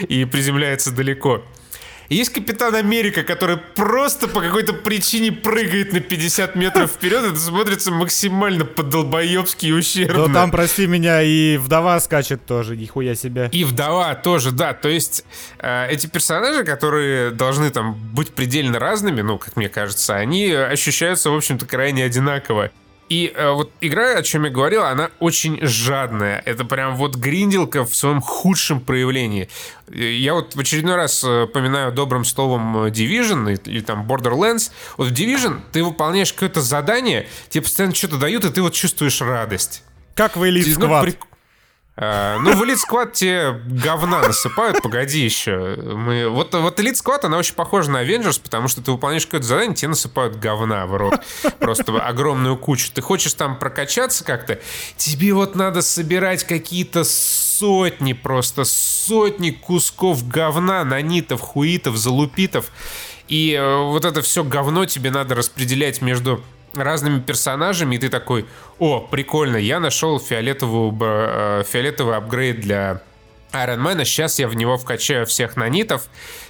[0.07, 1.43] и приземляется далеко.
[2.11, 7.23] И Есть Капитан Америка, который просто по какой-то причине прыгает на 50 метров вперед.
[7.23, 10.27] Это смотрится максимально по-долбоебски и ущербно.
[10.27, 13.47] Но там, прости меня, и вдова скачет тоже, нихуя себе.
[13.53, 14.73] И вдова тоже, да.
[14.73, 15.23] То есть
[15.59, 21.29] э, эти персонажи, которые должны там быть предельно разными, ну, как мне кажется, они ощущаются,
[21.29, 22.71] в общем-то, крайне одинаково.
[23.11, 26.41] И э, вот игра, о чем я говорил, она очень жадная.
[26.45, 29.49] Это прям вот гринделка в своем худшем проявлении.
[29.89, 34.71] Я вот в очередной раз э, поминаю добрым словом Division или, или там Borderlands.
[34.95, 39.19] Вот в Division ты выполняешь какое-то задание, тебе постоянно что-то дают, и ты вот чувствуешь
[39.19, 39.83] радость.
[40.15, 40.87] Как в Elite Squad.
[40.87, 41.30] Ну, при...
[42.03, 45.75] А, ну, в Elite Squad тебе говна насыпают, погоди еще.
[45.75, 46.27] Мы...
[46.29, 49.75] Вот, вот Elite Squad, она очень похожа на Avengers, потому что ты выполняешь какое-то задание,
[49.75, 51.21] тебе насыпают говна в рот.
[51.59, 52.89] Просто огромную кучу.
[52.91, 54.59] Ты хочешь там прокачаться как-то,
[54.97, 62.71] тебе вот надо собирать какие-то сотни, просто сотни кусков говна, нанитов, хуитов, залупитов.
[63.27, 68.45] И э, вот это все говно тебе надо распределять между разными персонажами, и ты такой,
[68.79, 73.01] о, прикольно, я нашел фиолетовую, э, фиолетовый апгрейд для
[73.53, 76.03] Man, сейчас я в него вкачаю всех нанитов,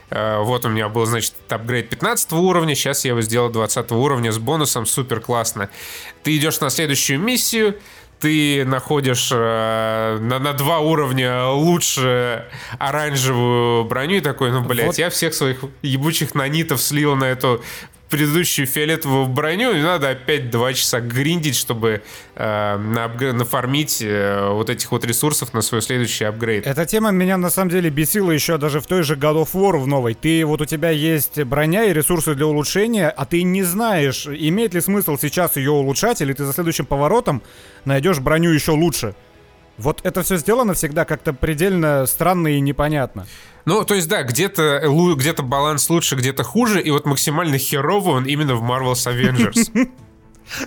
[0.10, 4.32] э, вот у меня был, значит, апгрейд 15 уровня, сейчас я его сделал 20 уровня
[4.32, 5.70] с бонусом, супер классно.
[6.24, 7.78] Ты идешь на следующую миссию,
[8.20, 12.46] ты находишь э, на, на два уровня лучше
[12.78, 14.98] оранжевую броню и такой, ну, блядь, вот.
[15.00, 17.64] я всех своих ебучих нанитов слил на эту
[18.12, 22.04] предыдущую фиолетовую броню, и надо опять два часа гриндить, чтобы
[22.36, 26.67] э, нафармить э, вот этих вот ресурсов на свой следующий апгрейд.
[26.67, 29.80] Эта тема меня на самом деле бесила еще даже в той же God of War
[29.80, 30.13] в новой.
[30.13, 34.74] Ты вот у тебя есть броня и ресурсы для улучшения, а ты не знаешь, имеет
[34.74, 37.41] ли смысл сейчас ее улучшать, или ты за следующим поворотом
[37.86, 39.15] найдешь броню еще лучше.
[39.78, 43.26] Вот это все сделано всегда как-то предельно странно и непонятно.
[43.65, 44.82] Ну, то есть, да, где-то
[45.15, 49.89] где баланс лучше, где-то хуже, и вот максимально херовый он именно в Marvel's Avengers.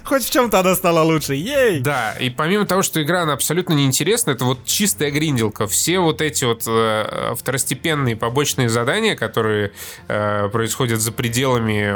[0.05, 1.81] Хоть в чем-то она стала лучше, ей!
[1.81, 5.67] Да, и помимо того, что игра, она абсолютно неинтересна, это вот чистая гринделка.
[5.67, 9.73] Все вот эти вот э, второстепенные побочные задания, которые
[10.09, 11.95] э, происходят за пределами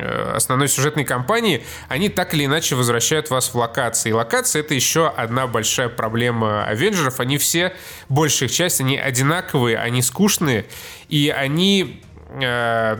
[0.00, 4.10] э, основной сюжетной кампании, они так или иначе возвращают вас в локации.
[4.10, 7.20] И локация— это еще одна большая проблема Авенджеров.
[7.20, 7.74] Они все,
[8.08, 10.66] большая их часть, они одинаковые, они скучные,
[11.08, 12.96] и они э,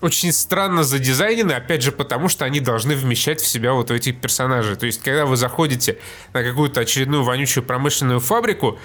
[0.00, 4.76] очень странно задизайнены, опять же, потому что они должны вмещать в себя вот этих персонажей.
[4.76, 5.98] То есть, когда вы заходите
[6.32, 8.78] на какую-то очередную вонючую промышленную фабрику,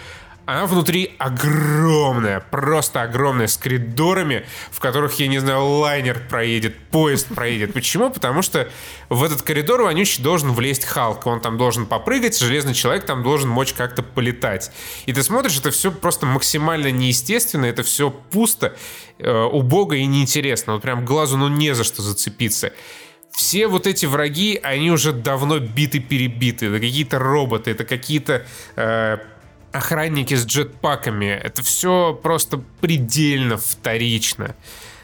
[0.52, 7.28] она внутри огромная, просто огромная, с коридорами, в которых, я не знаю, лайнер проедет, поезд
[7.28, 7.74] проедет.
[7.74, 8.10] Почему?
[8.10, 8.70] Потому что
[9.08, 11.26] в этот коридор вонючий должен влезть Халк.
[11.26, 14.72] Он там должен попрыгать, Железный Человек там должен мочь как-то полетать.
[15.06, 18.76] И ты смотришь, это все просто максимально неестественно, это все пусто,
[19.20, 20.74] э, убого и неинтересно.
[20.74, 22.74] Вот прям глазу ну не за что зацепиться
[23.32, 26.68] все вот эти враги, они уже давно биты-перебиты.
[26.68, 29.18] Это какие-то роботы, это какие-то э,
[29.72, 31.26] охранники с джетпаками.
[31.26, 34.56] Это все просто предельно вторично.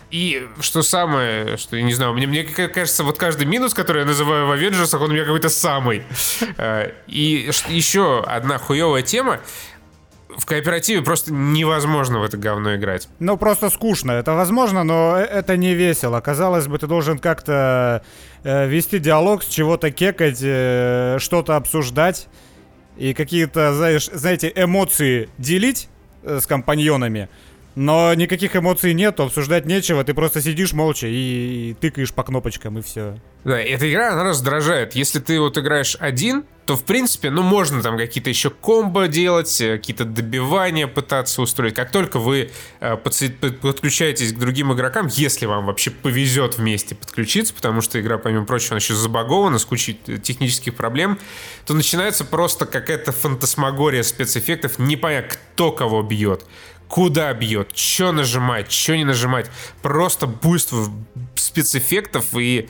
[0.09, 4.05] И что самое, что я не знаю, мне, мне кажется, вот каждый минус, который я
[4.05, 6.03] называю в Avengers, он у меня какой-то самый.
[6.57, 9.39] Э, и еще одна хуевая тема.
[10.29, 13.09] В кооперативе просто невозможно в это говно играть.
[13.19, 14.11] Ну, просто скучно.
[14.11, 16.19] Это возможно, но э, это не весело.
[16.21, 18.01] Казалось бы, ты должен как-то
[18.43, 20.37] э, вести диалог, с чего-то кекать,
[21.21, 22.27] что-то обсуждать
[22.97, 25.87] и какие-то, знаешь, знаете, эмоции делить
[26.23, 27.29] э, с компаньонами,
[27.75, 32.79] но никаких эмоций нету, обсуждать нечего, ты просто сидишь молча и, и тыкаешь по кнопочкам,
[32.79, 33.19] и все.
[33.43, 34.95] Да, эта игра, она раздражает.
[34.95, 39.61] Если ты вот играешь один, то, в принципе, ну, можно там какие-то еще комбо делать,
[39.61, 41.73] э, какие-то добивания пытаться устроить.
[41.73, 42.51] Как только вы
[42.81, 48.45] э, подключаетесь к другим игрокам, если вам вообще повезет вместе подключиться, потому что игра, помимо
[48.45, 51.17] прочего, она еще забагована с кучей э, технических проблем,
[51.65, 56.45] то начинается просто какая-то фантасмагория спецэффектов, непонятно, кто кого бьет,
[56.89, 59.49] куда бьет, что нажимать, что не нажимать.
[59.81, 60.91] Просто буйство
[61.35, 62.67] спецэффектов и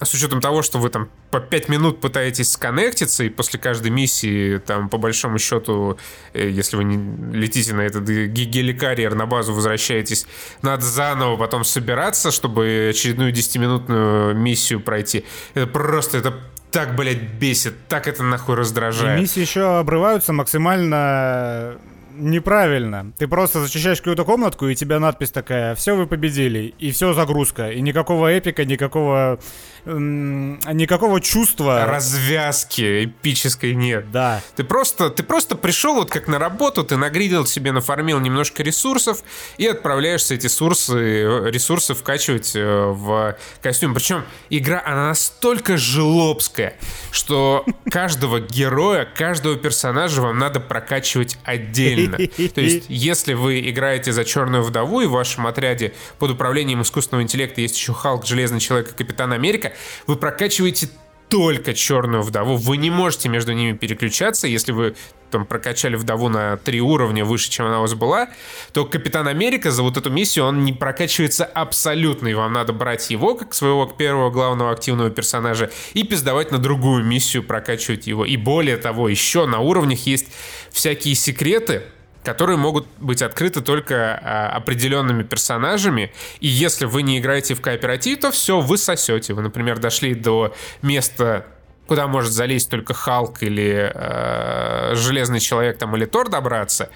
[0.00, 4.58] с учетом того, что вы там по 5 минут пытаетесь сконнектиться, и после каждой миссии,
[4.58, 5.98] там, по большому счету,
[6.34, 10.26] э, если вы не летите на этот геликарьер, на базу возвращаетесь,
[10.62, 15.24] надо заново потом собираться, чтобы очередную 10-минутную миссию пройти.
[15.54, 16.34] Это просто, это
[16.70, 19.18] так, блядь, бесит, так это нахуй раздражает.
[19.18, 21.78] И миссии еще обрываются максимально
[22.18, 23.12] неправильно.
[23.18, 27.70] Ты просто зачищаешь какую-то комнатку, и тебя надпись такая «Все, вы победили», и все загрузка.
[27.70, 29.38] И никакого эпика, никакого
[29.84, 31.86] никакого чувства.
[31.86, 34.10] Развязки эпической нет.
[34.10, 34.42] Да.
[34.56, 39.22] Ты просто, ты просто пришел вот как на работу, ты нагридил себе, нафармил немножко ресурсов
[39.56, 43.94] и отправляешься эти ресурсы, ресурсы вкачивать э, в костюм.
[43.94, 46.74] Причем игра, она настолько желобская,
[47.10, 52.07] что каждого героя, каждого персонажа вам надо прокачивать отдельно.
[52.54, 57.22] То есть, если вы играете за Черную Вдову и в вашем отряде под управлением искусственного
[57.22, 59.72] интеллекта есть еще Халк, Железный Человек и Капитан Америка,
[60.06, 60.88] вы прокачиваете
[61.28, 62.56] только черную вдову.
[62.56, 64.96] Вы не можете между ними переключаться, если вы
[65.30, 68.28] там прокачали вдову на три уровня выше, чем она у вас была,
[68.72, 73.10] то Капитан Америка за вот эту миссию, он не прокачивается абсолютно, и вам надо брать
[73.10, 78.24] его как своего первого главного активного персонажа и пиздовать на другую миссию, прокачивать его.
[78.24, 80.28] И более того, еще на уровнях есть
[80.70, 81.82] всякие секреты,
[82.24, 86.12] которые могут быть открыты только а, определенными персонажами.
[86.40, 89.34] И если вы не играете в кооператив, то все, вы сосете.
[89.34, 91.46] Вы, например, дошли до места
[91.88, 96.90] куда может залезть только Халк или э, Железный Человек там или Тор добраться,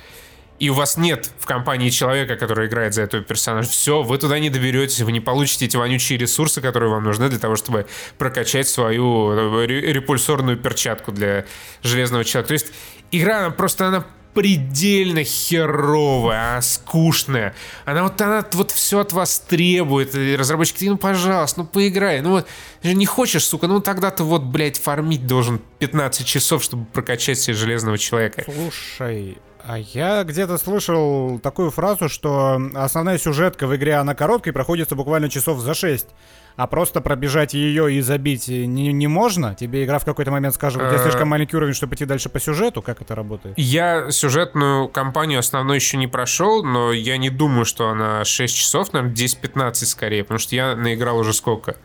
[0.58, 4.38] и у вас нет в компании человека, который играет за этого персонажа, все, вы туда
[4.38, 7.86] не доберетесь, вы не получите эти вонючие ресурсы, которые вам нужны для того, чтобы
[8.18, 11.46] прокачать свою э, репульсорную перчатку для
[11.82, 12.48] Железного Человека.
[12.48, 12.72] То есть
[13.10, 14.04] игра, она просто, она
[14.34, 17.54] предельно херовая, а скучная.
[17.84, 20.14] Она вот, она вот все от вас требует.
[20.14, 22.20] И разработчики, ну, пожалуйста, ну, поиграй.
[22.20, 22.46] Ну, вот,
[22.82, 27.54] не хочешь, сука, ну, тогда ты вот, блядь, фармить должен 15 часов, чтобы прокачать себе
[27.54, 28.44] Железного Человека.
[28.44, 34.96] Слушай, а я где-то слышал такую фразу, что основная сюжетка в игре, она короткая, проходится
[34.96, 36.06] буквально часов за 6
[36.56, 39.54] а просто пробежать ее и забить не, не можно?
[39.54, 42.40] Тебе игра в какой-то момент скажет, у тебя слишком маленький уровень, чтобы идти дальше по
[42.40, 42.82] сюжету?
[42.82, 43.54] Как это работает?
[43.58, 48.92] Я сюжетную кампанию основной еще не прошел, но я не думаю, что она 6 часов,
[48.92, 51.76] наверное, 10-15 скорее, потому что я наиграл уже сколько?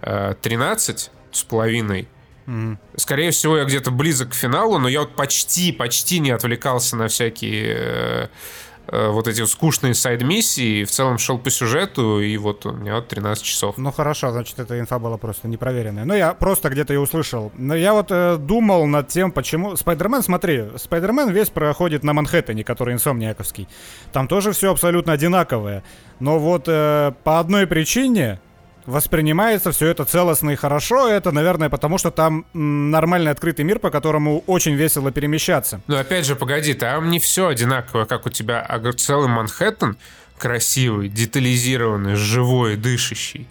[0.00, 2.08] 13 э, с половиной.
[2.46, 2.76] Mm-hmm.
[2.96, 7.08] Скорее всего, я где-то близок к финалу, но я вот почти, почти не отвлекался на
[7.08, 8.26] всякие э,
[8.75, 13.08] Э, вот эти скучные сайд-миссии, в целом шел по сюжету, и вот у меня вот
[13.08, 13.78] 13 часов.
[13.78, 16.04] Ну хорошо, значит, эта инфа была просто непроверенная.
[16.04, 17.52] Ну я просто где-то ее услышал.
[17.56, 19.76] Но я вот э, думал над тем, почему...
[19.76, 23.68] Спайдермен, смотри, Спайдермен весь проходит на Манхэттене, который инсомниаковский.
[24.12, 25.82] Там тоже все абсолютно одинаковое.
[26.20, 28.40] Но вот э, по одной причине
[28.86, 31.08] воспринимается все это целостно и хорошо.
[31.08, 35.80] Это, наверное, потому что там нормальный открытый мир, по которому очень весело перемещаться.
[35.86, 39.96] Но опять же, погоди, там не все одинаково, как у тебя, а целый Манхэттен
[40.38, 43.48] красивый, детализированный, живой, дышащий.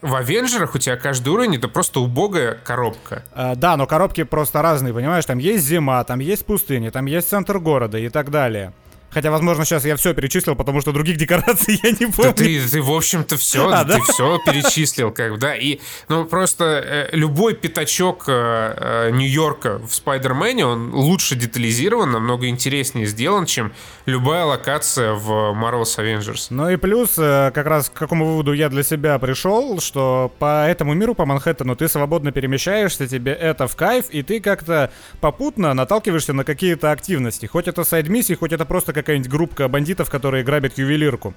[0.00, 3.24] В Авенджерах у тебя каждый уровень это просто убогая коробка.
[3.32, 5.24] А, да, но коробки просто разные, понимаешь?
[5.24, 8.72] Там есть зима, там есть пустыня, там есть центр города и так далее.
[9.10, 12.30] Хотя, возможно, сейчас я все перечислил, потому что других декораций я не помню.
[12.30, 14.00] Да ты, ты в общем-то, все, а, ты да?
[14.00, 15.56] все перечислил, как бы, да.
[15.56, 18.32] И, ну, просто э, любой пятачок э,
[18.76, 23.72] э, Нью-Йорка в Спайдермене, он лучше детализирован, намного интереснее сделан, чем
[24.04, 26.48] любая локация в Marvel's Avengers.
[26.50, 30.66] Ну и плюс, э, как раз к какому выводу я для себя пришел, что по
[30.66, 34.90] этому миру, по Манхэттену, ты свободно перемещаешься, тебе это в кайф, и ты как-то
[35.20, 37.46] попутно наталкиваешься на какие-то активности.
[37.46, 41.34] Хоть это сайд-миссии, хоть это просто какая-нибудь группка бандитов, которые грабят ювелирку.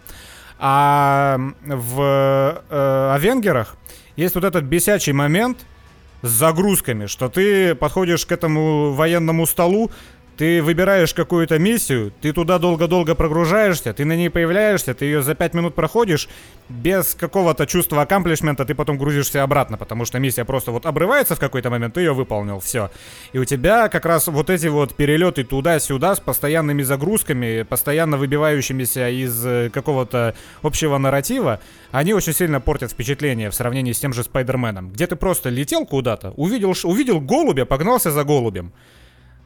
[0.59, 3.75] А в э, Авенгерах
[4.15, 5.65] есть вот этот бесячий момент
[6.21, 9.91] с загрузками, что ты подходишь к этому военному столу,
[10.41, 15.35] ты выбираешь какую-то миссию, ты туда долго-долго прогружаешься, ты на ней появляешься, ты ее за
[15.35, 16.27] 5 минут проходишь,
[16.67, 21.39] без какого-то чувства аккомплишмента ты потом грузишься обратно, потому что миссия просто вот обрывается в
[21.39, 22.89] какой-то момент, ты ее выполнил, все.
[23.33, 29.09] И у тебя как раз вот эти вот перелеты туда-сюда с постоянными загрузками, постоянно выбивающимися
[29.09, 31.59] из э, какого-то общего нарратива,
[31.91, 35.49] они очень сильно портят впечатление в сравнении с тем же Spider-Man ом, где ты просто
[35.49, 38.73] летел куда-то, увидел, увидел голубя, погнался за голубем.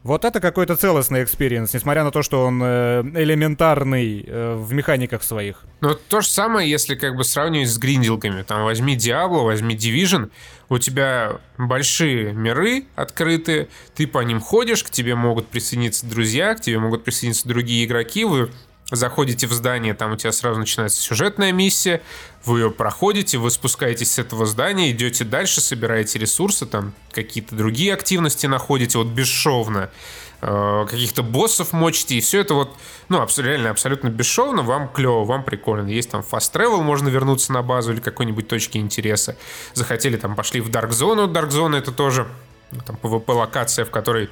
[0.06, 5.24] Вот это какой-то целостный experience, несмотря на то, что он э, элементарный э, в механиках
[5.24, 5.64] своих.
[5.82, 8.44] Ну, то же самое, если как бы сравнивать с гриндилками.
[8.44, 10.30] Там возьми Diablo, возьми Division,
[10.70, 16.62] у тебя большие миры открыты, ты по ним ходишь, к тебе могут присоединиться друзья, к
[16.62, 18.52] тебе могут присоединиться другие игроки, вы
[18.92, 22.02] заходите в здание, там у тебя сразу начинается сюжетная миссия,
[22.46, 27.94] вы ее проходите, вы спускаетесь с этого здания, идете дальше, собираете ресурсы, там какие-то другие
[27.94, 29.90] активности находите, вот бесшовно,
[30.42, 32.76] э, каких-то боссов мочите, и все это вот,
[33.10, 35.90] ну, реально абсолютно бесшовно, вам клево, вам прикольно.
[35.90, 39.36] Есть там fast travel, можно вернуться на базу или какой-нибудь точки интереса.
[39.74, 42.28] Захотели, там, пошли в Dark Zone, Dark Zone это тоже
[42.86, 44.30] там PvP-локация, в которой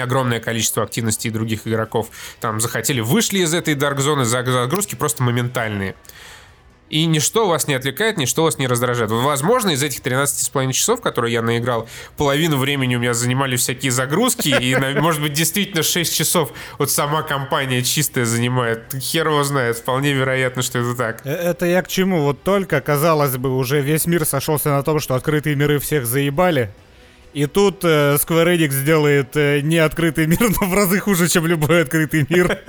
[0.00, 2.08] огромное количество активности других игроков
[2.40, 5.94] там захотели, вышли из этой Dark Zone, загрузки просто моментальные.
[6.90, 9.10] И ничто вас не отвлекает, ничто вас не раздражает.
[9.10, 14.48] Возможно, из этих 13,5 часов, которые я наиграл, половину времени у меня занимали всякие загрузки,
[14.48, 18.94] и, может быть, действительно 6 часов вот сама компания чистая занимает.
[18.94, 21.26] Хер его знает, вполне вероятно, что это так.
[21.26, 22.22] Э, это я к чему?
[22.22, 26.70] Вот только, казалось бы, уже весь мир сошелся на том, что открытые миры всех заебали,
[27.34, 31.46] И тут э, Square Enix сделает э, не открытый мир, но в разы хуже, чем
[31.46, 32.58] любой открытый мир.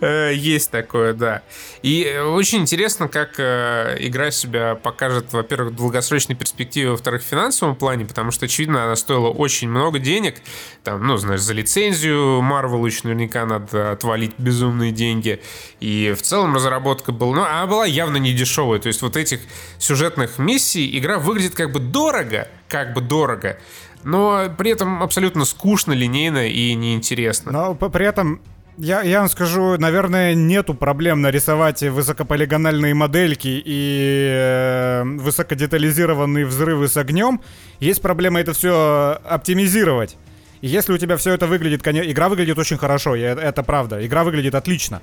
[0.00, 1.42] Э, есть такое, да.
[1.82, 7.26] И э, очень интересно, как э, игра себя покажет, во-первых, в долгосрочной перспективе, во-вторых, в
[7.26, 10.36] финансовом плане, потому что, очевидно, она стоила очень много денег.
[10.82, 15.40] Там, ну, знаешь, за лицензию Marvel очень наверняка надо отвалить безумные деньги.
[15.78, 18.80] И в целом разработка была, ну, она была явно не дешевая.
[18.80, 19.40] То есть вот этих
[19.78, 23.58] сюжетных миссий игра выглядит как бы дорого, как бы дорого,
[24.02, 27.52] но при этом абсолютно скучно, линейно и неинтересно.
[27.52, 28.40] Но при этом
[28.78, 36.96] я, я вам скажу, наверное, нету проблем нарисовать высокополигональные модельки и э, высокодетализированные взрывы с
[36.96, 37.42] огнем.
[37.78, 40.16] Есть проблема это все оптимизировать.
[40.62, 44.04] И если у тебя все это выглядит, конечно, игра выглядит очень хорошо, это, это правда,
[44.04, 45.02] игра выглядит отлично.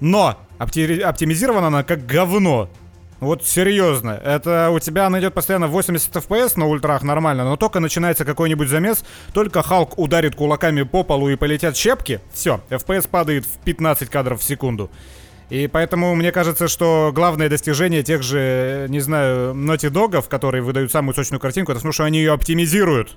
[0.00, 2.68] Но опти- оптимизирована она как говно.
[3.20, 7.80] Вот серьезно, это у тебя она идет постоянно 80 FPS на ультрах нормально, но только
[7.80, 13.46] начинается какой-нибудь замес, только Халк ударит кулаками по полу и полетят щепки, все, FPS падает
[13.46, 14.90] в 15 кадров в секунду.
[15.50, 20.90] И поэтому мне кажется, что главное достижение тех же, не знаю, Naughty Dog'ов, которые выдают
[20.90, 23.16] самую сочную картинку, это то, что они ее оптимизируют.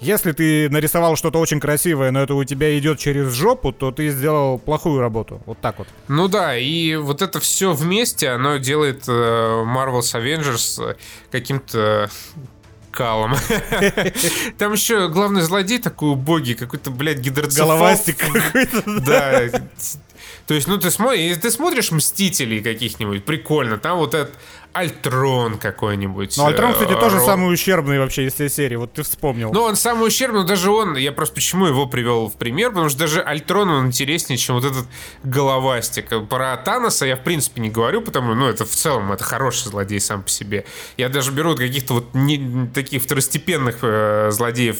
[0.00, 4.10] Если ты нарисовал что-то очень красивое, но это у тебя идет через жопу, то ты
[4.10, 5.42] сделал плохую работу.
[5.44, 5.88] Вот так вот.
[6.06, 10.94] Ну да, и вот это все вместе, оно делает э, Marvel's Avengers э,
[11.32, 12.10] каким-то
[12.92, 13.34] калом.
[14.58, 17.68] Там еще главный злодей такой убогий, какой-то, блядь, гидроцефал.
[17.68, 19.00] Головастик какой-то.
[19.00, 19.42] Да.
[20.48, 24.34] То есть, ну, ты смотришь, ты смотришь «Мстителей» каких-нибудь, прикольно, там вот этот
[24.72, 26.38] Альтрон какой-нибудь.
[26.38, 29.52] Ну, Альтрон, кстати, э, тоже самый ущербный вообще из всей серии, вот ты вспомнил.
[29.52, 32.88] Ну, он самый ущербный, но даже он, я просто почему его привел в пример, потому
[32.88, 34.86] что даже Альтрон, он интереснее, чем вот этот
[35.22, 36.26] головастик.
[36.28, 40.00] Про Таноса я, в принципе, не говорю, потому ну, это в целом, это хороший злодей
[40.00, 40.64] сам по себе.
[40.96, 44.78] Я даже беру каких-то вот не, таких второстепенных э, злодеев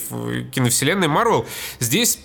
[0.51, 1.47] киновселенной Марвел.
[1.79, 2.21] Здесь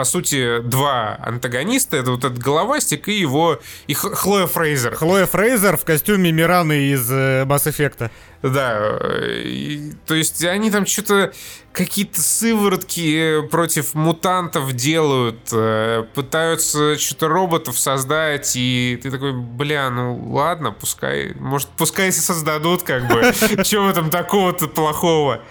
[0.00, 1.98] по сути, два антагониста.
[1.98, 3.60] Это вот этот головастик и его...
[3.86, 4.94] И Хлоя Фрейзер.
[4.94, 8.10] Хлоя Фрейзер в костюме Мираны из э, Mass Effect.
[8.40, 8.98] Да.
[9.44, 11.34] И, то есть они там что-то...
[11.72, 20.18] Какие-то сыворотки против мутантов делают, э, пытаются что-то роботов создать, и ты такой, бля, ну
[20.32, 23.32] ладно, пускай, может, пускай создадут, как бы,
[23.64, 25.42] чего этом такого-то плохого.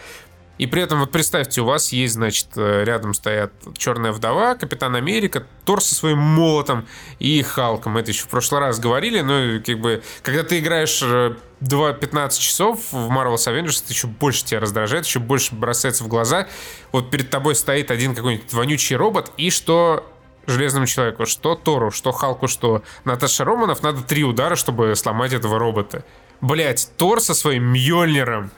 [0.59, 4.93] И при этом вот представьте, у вас есть, значит, э, рядом стоят Черная Вдова, Капитан
[4.93, 6.85] Америка, Тор со своим молотом
[7.17, 7.97] и Халком.
[7.97, 12.91] Это еще в прошлый раз говорили, но как бы, когда ты играешь 2-15 э, часов
[12.91, 16.49] в Marvel's Avengers, это еще больше тебя раздражает, еще больше бросается в глаза.
[16.91, 20.05] Вот перед тобой стоит один какой-нибудь вонючий робот, и что
[20.45, 25.59] Железному человеку, что Тору, что Халку, что Наташа Романов, надо три удара, чтобы сломать этого
[25.59, 26.03] робота.
[26.41, 28.49] Блять, Тор со своим Мьёльниром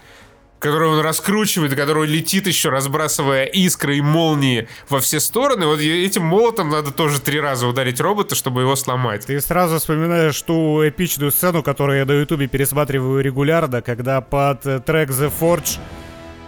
[0.61, 5.65] которую он раскручивает, который летит еще, разбрасывая искры и молнии во все стороны.
[5.65, 9.25] Вот этим молотом надо тоже три раза ударить робота, чтобы его сломать.
[9.25, 14.79] Ты сразу вспоминаешь ту эпичную сцену, которую я на ютубе пересматриваю регулярно, когда под э,
[14.79, 15.79] трек The Forge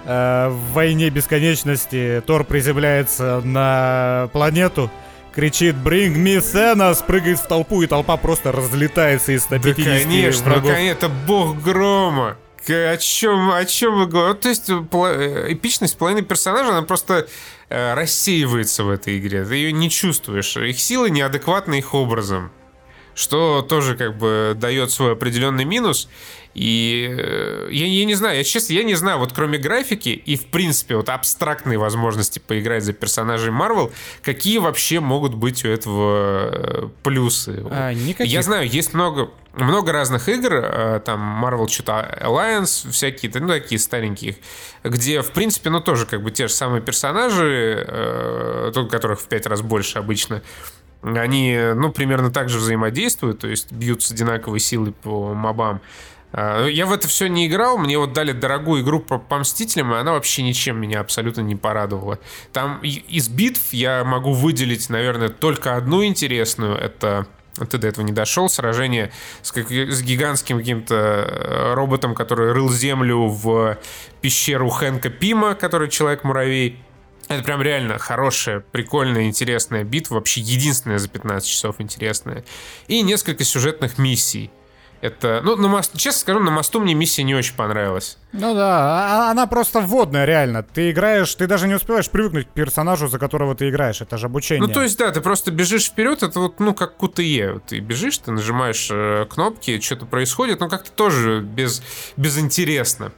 [0.05, 4.91] э, в войне бесконечности Тор приземляется на планету,
[5.33, 10.43] кричит «Bring me Thanos!», прыгает в толпу, и толпа просто разлетается из 150 да, конечно,
[10.43, 10.69] врагов.
[10.69, 12.37] Ну, конечно, это бог грома
[12.69, 14.41] о чем, о чем вы говорите?
[14.41, 17.27] То есть э, эпичность половины персонажа, она просто
[17.69, 19.43] э, рассеивается в этой игре.
[19.45, 20.55] Ты ее не чувствуешь.
[20.57, 22.51] Их силы неадекватны их образом.
[23.15, 26.09] Что тоже как бы дает свой определенный минус.
[26.53, 30.35] И э, я, я не знаю, я честно, я не знаю, вот кроме графики и,
[30.35, 33.91] в принципе, вот абстрактной возможности поиграть за персонажей Марвел,
[34.21, 37.63] какие вообще могут быть у этого э, плюсы?
[37.71, 38.31] А, никаких.
[38.31, 43.79] Я знаю, есть много, много разных игр, э, там Marvel что-то Alliance, всякие, ну, такие
[43.79, 44.37] старенькие,
[44.83, 49.47] где, в принципе, ну, тоже как бы те же самые персонажи, только которых в пять
[49.47, 50.43] раз больше обычно,
[51.03, 55.81] они, ну, примерно так же взаимодействуют, то есть бьют с одинаковой силой по мобам.
[56.31, 59.93] А, я в это все не играл, мне вот дали дорогую игру по, по Мстителям,
[59.93, 62.19] и она вообще ничем меня абсолютно не порадовала.
[62.51, 67.27] Там из битв я могу выделить, наверное, только одну интересную, это
[67.69, 69.11] ты до этого не дошел, сражение
[69.43, 73.77] с, как, с гигантским каким-то э, роботом, который рыл землю в
[74.21, 76.79] пещеру Хэнка Пима, который человек-муравей.
[77.27, 82.43] Это прям реально хорошая, прикольная, интересная битва, вообще единственная за 15 часов интересная.
[82.87, 84.51] И несколько сюжетных миссий.
[85.03, 88.17] Это, ну, на мост, честно скажу, на мосту мне миссия не очень понравилась.
[88.31, 90.63] Ну да, а, а она просто вводная, реально.
[90.63, 93.99] Ты играешь, ты даже не успеваешь привыкнуть к персонажу, за которого ты играешь.
[93.99, 94.65] Это же обучение.
[94.65, 97.61] Ну, то есть, да, ты просто бежишь вперед, это вот, ну, как QTE.
[97.67, 101.83] Ты бежишь, ты нажимаешь э, кнопки, что-то происходит, но как-то тоже без,
[102.15, 103.11] безинтересно.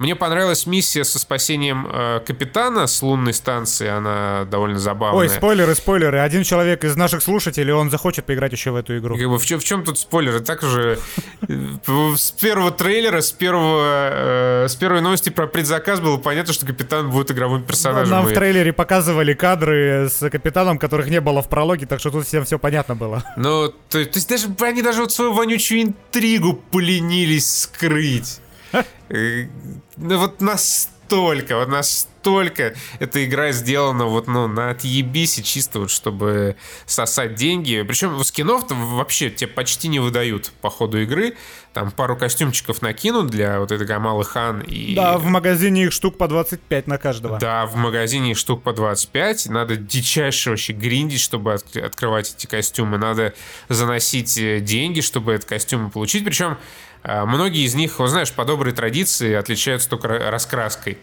[0.00, 5.20] Мне понравилась миссия со спасением э, капитана с лунной станции, она довольно забавная.
[5.20, 6.20] Ой, спойлеры, спойлеры.
[6.20, 9.18] Один человек из наших слушателей, он захочет поиграть еще в эту игру.
[9.18, 10.40] Как бы, в, чем, в чем тут спойлеры?
[10.40, 10.98] Так уже
[11.46, 16.64] э, с первого трейлера, с, первого, э, с первой новости про предзаказ было понятно, что
[16.64, 18.10] капитан будет игровым персонажем.
[18.10, 22.26] Нам в трейлере показывали кадры с капитаном, которых не было в прологе, так что тут
[22.26, 23.22] всем все понятно было.
[23.36, 28.39] Ну, то, то есть даже они даже вот свою вонючую интригу поленились скрыть.
[28.72, 36.56] Ну вот настолько, вот настолько эта игра сделана вот, ну, на отъебисе чисто вот, чтобы
[36.86, 37.82] сосать деньги.
[37.82, 41.34] Причем скинов-то вообще тебе почти не выдают по ходу игры.
[41.72, 44.60] Там пару костюмчиков накинут для вот этой Гамалы Хан.
[44.60, 44.94] И...
[44.94, 47.38] Да, в магазине их штук по 25 на каждого.
[47.38, 49.46] Да, в магазине их штук по 25.
[49.46, 52.98] Надо дичайше вообще гриндить, чтобы от- открывать эти костюмы.
[52.98, 53.34] Надо
[53.68, 56.24] заносить э, деньги, чтобы этот костюм получить.
[56.24, 56.58] Причем
[57.04, 60.98] Многие из них, вот знаешь, по доброй традиции отличаются только раскраской.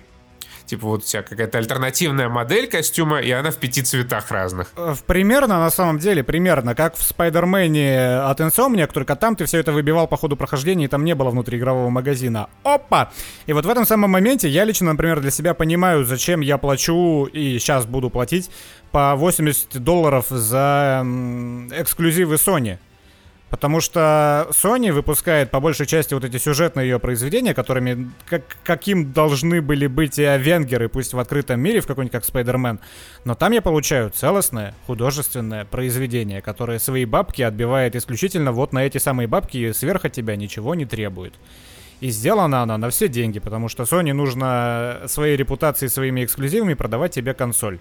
[0.65, 4.67] Типа вот у тебя какая-то альтернативная модель костюма, и она в пяти цветах разных.
[4.75, 9.59] В примерно, на самом деле, примерно, как в Спайдермене от Insomniac, только там ты все
[9.59, 12.49] это выбивал по ходу прохождения, и там не было внутриигрового магазина.
[12.63, 13.11] Опа!
[13.45, 17.29] И вот в этом самом моменте я лично, например, для себя понимаю, зачем я плачу,
[17.31, 18.51] и сейчас буду платить,
[18.91, 21.01] по 80 долларов за
[21.71, 22.77] эксклюзивы Sony.
[23.49, 29.13] Потому что Sony выпускает по большей части вот эти сюжетные ее произведения, которыми как, каким
[29.13, 32.79] должны были быть и Авенгеры, пусть в открытом мире, в какой-нибудь как Спайдермен.
[33.23, 38.97] Но там я получаю целостное художественное произведение, которое свои бабки отбивает исключительно вот на эти
[38.97, 41.33] самые бабки и сверх тебя ничего не требует.
[41.99, 47.13] И сделана она на все деньги, потому что Sony нужно своей репутацией, своими эксклюзивами продавать
[47.13, 47.79] тебе консоль.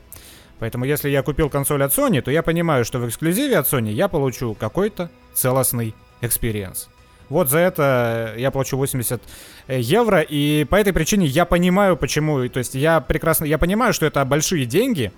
[0.59, 3.93] Поэтому если я купил консоль от Sony, то я понимаю, что в эксклюзиве от Sony
[3.93, 6.89] я получу какой-то целостный experience.
[7.29, 9.21] Вот за это я плачу 80
[9.69, 12.49] евро, и по этой причине я понимаю, почему.
[12.49, 15.13] То есть я прекрасно, я понимаю, что это большие деньги,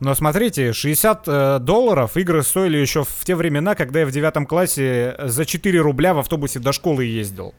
[0.00, 4.46] но смотрите, 60 э, долларов игры стоили еще в те времена, когда я в девятом
[4.46, 7.54] классе за 4 рубля в автобусе до школы ездил.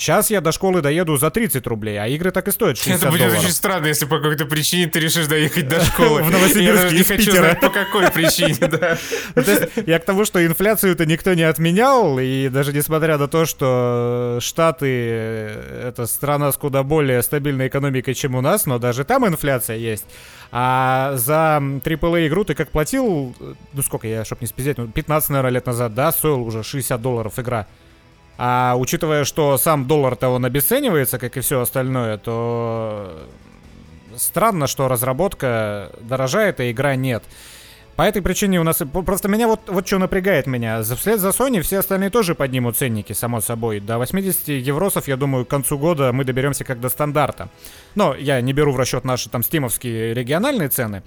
[0.00, 3.10] Сейчас я до школы доеду за 30 рублей, а игры так и стоят 60 Это
[3.10, 3.40] будет долларов.
[3.44, 6.22] очень странно, если по какой-то причине ты решишь доехать до школы.
[6.22, 7.36] В Новосибирске Я даже не из хочу Питера.
[7.42, 8.96] знать, по какой причине, да.
[9.34, 9.42] Ну,
[9.84, 14.86] я к тому, что инфляцию-то никто не отменял, и даже несмотря на то, что Штаты
[14.88, 19.76] э,— это страна с куда более стабильной экономикой, чем у нас, но даже там инфляция
[19.76, 20.06] есть.
[20.50, 24.88] А за AAA игру ты как платил, э, ну сколько я, чтоб не спиздеть, ну
[24.88, 27.66] 15, наверное, лет назад, да, стоил уже 60 долларов игра.
[28.42, 33.28] А учитывая, что сам доллар-то он обесценивается, как и все остальное, то
[34.16, 37.22] странно, что разработка дорожает, а игра нет.
[37.96, 38.80] По этой причине у нас...
[39.04, 40.82] Просто меня вот, вот что напрягает меня.
[40.82, 43.78] Вслед за Sony все остальные тоже поднимут ценники, само собой.
[43.78, 47.50] До 80 евросов, я думаю, к концу года мы доберемся как до стандарта.
[47.94, 51.02] Но я не беру в расчет наши там стимовские региональные цены.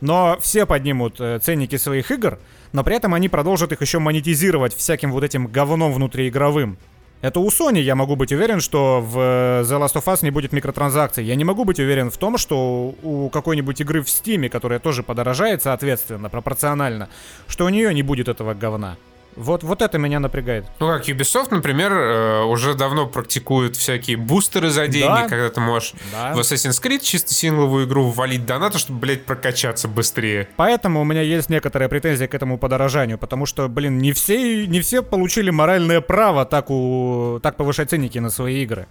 [0.00, 2.38] Но все поднимут э, ценники своих игр,
[2.72, 6.78] но при этом они продолжат их еще монетизировать всяким вот этим говном внутриигровым.
[7.22, 10.30] Это у Sony я могу быть уверен, что в э, The Last of Us не
[10.30, 11.24] будет микротранзакций.
[11.24, 15.02] Я не могу быть уверен в том, что у какой-нибудь игры в Steam, которая тоже
[15.02, 17.08] подорожает, соответственно, пропорционально,
[17.48, 18.96] что у нее не будет этого говна.
[19.36, 20.64] Вот, вот это меня напрягает.
[20.80, 25.28] Ну как, Ubisoft, например, э, уже давно практикует всякие бустеры за деньги, Да.
[25.28, 26.32] когда ты можешь Да.
[26.34, 30.48] в Assassin's Creed чисто сингловую игру ввалить донаты, чтобы, блядь, прокачаться быстрее.
[30.56, 34.80] Поэтому у меня есть некоторая претензия к этому подорожанию, потому что, блин, не все, не
[34.80, 38.86] все получили моральное право так, у, так повышать ценники на свои игры.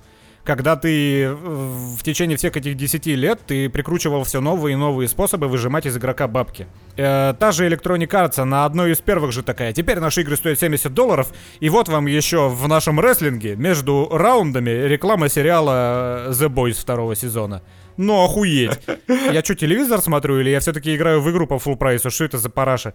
[0.45, 5.09] Когда ты э, в течение всех этих 10 лет ты прикручивал все новые и новые
[5.09, 6.67] способы выжимать из игрока бабки.
[6.97, 9.73] Э, та же Electronic Arts, на одной из первых же такая.
[9.73, 14.69] Теперь наши игры стоят 70 долларов, и вот вам еще в нашем рестлинге между раундами
[14.69, 17.63] реклама сериала The Boys второго сезона.
[17.97, 18.79] Ну охуеть.
[19.07, 22.11] Я что, телевизор смотрю, или я все-таки играю в игру по full прайсу?
[22.11, 22.93] Что это за параша?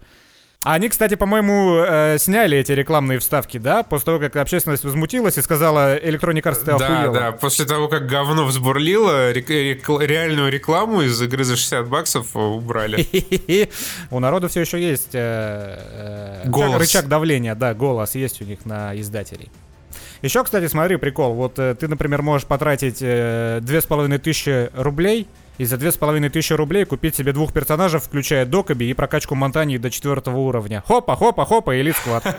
[0.63, 3.81] А Они, кстати, по-моему, э, сняли эти рекламные вставки, да?
[3.81, 7.13] После того, как общественность возмутилась и сказала, Electronic Arts, ты Да, охуела.
[7.13, 12.35] да, после того, как говно взбурлило, рек- рекл- реальную рекламу из игры за 60 баксов
[12.35, 13.07] убрали.
[14.11, 16.79] У народа все еще есть э, э, Голос.
[16.79, 19.49] рычаг давления, да, голос есть у них на издателей.
[20.21, 21.33] Еще, кстати, смотри, прикол.
[21.33, 25.27] Вот э, ты, например, можешь потратить две с половиной тысячи рублей
[25.61, 29.35] и за две с половиной тысячи рублей купить себе двух персонажей, включая Докоби и прокачку
[29.35, 30.83] Монтани до четвертого уровня.
[30.87, 32.23] Хопа, хопа, хопа, Элит Сквад.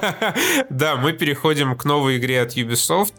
[0.71, 3.15] Да, мы переходим к новой игре от Ubisoft,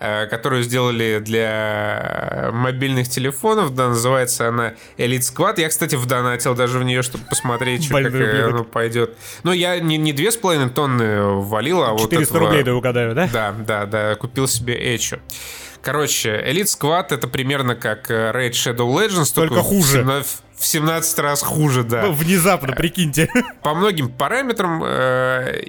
[0.00, 3.76] э, которую сделали для мобильных телефонов.
[3.76, 5.60] Да, называется она Elite Squad.
[5.60, 9.16] Я, кстати, вдонатил даже в нее, чтобы посмотреть, что, как оно пойдет.
[9.44, 13.28] Но я не, не 2,5 тонны валил, а вот 400 этого- рублей, да угадаю, да?
[13.32, 15.20] Да, да, да, купил себе Эчу.
[15.84, 20.24] Короче, Elite Squad это примерно как э, Raid Shadow Legends, только, только хуже.
[20.56, 22.06] В 17 раз хуже, да.
[22.06, 23.28] Внезапно, прикиньте.
[23.62, 25.64] По многим параметрам э,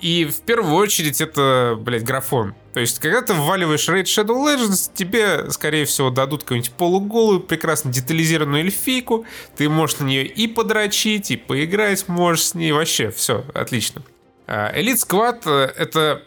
[0.00, 2.56] и в первую очередь это, блядь, графон.
[2.74, 7.92] То есть, когда ты вваливаешь Raid Shadow Legends, тебе, скорее всего, дадут какую-нибудь полуголую, прекрасно
[7.92, 9.26] детализированную эльфийку.
[9.56, 12.72] Ты можешь на нее и подрочить, и поиграть можешь с ней.
[12.72, 14.02] Вообще, все, отлично.
[14.48, 16.22] Elite Squad— это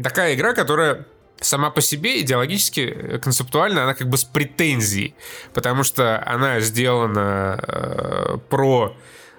[0.00, 1.04] такая игра, которая
[1.40, 5.14] сама по себе идеологически, э, концептуально, она как бы с претензией.
[5.54, 8.96] Потому что она сделана э, про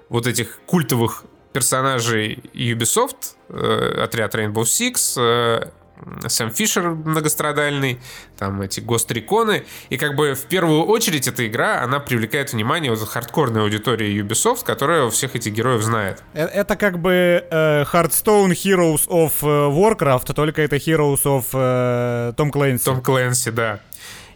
[0.09, 5.69] вот этих культовых персонажей Ubisoft, э, отряд Rainbow Six, э,
[6.27, 7.99] Сэм Фишер многострадальный,
[8.37, 9.65] там эти гостриконы.
[9.89, 14.65] И как бы в первую очередь эта игра, она привлекает внимание вот хардкорной аудитории Ubisoft,
[14.65, 16.23] которая всех этих героев знает.
[16.33, 22.33] Э, это как бы э, Hearthstone Heroes of э, Warcraft, только это Heroes of э,
[22.37, 22.83] Tom Clancy.
[22.83, 23.79] Том Clancy, да.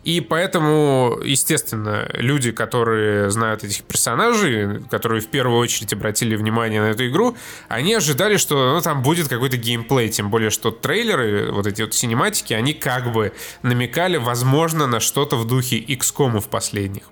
[0.03, 6.87] И поэтому, естественно, люди, которые знают этих персонажей, которые в первую очередь обратили внимание на
[6.87, 7.37] эту игру,
[7.67, 10.09] они ожидали, что ну, там будет какой-то геймплей.
[10.09, 15.35] Тем более, что трейлеры, вот эти вот синематики, они как бы намекали, возможно, на что-то
[15.35, 17.03] в духе XCOM в последних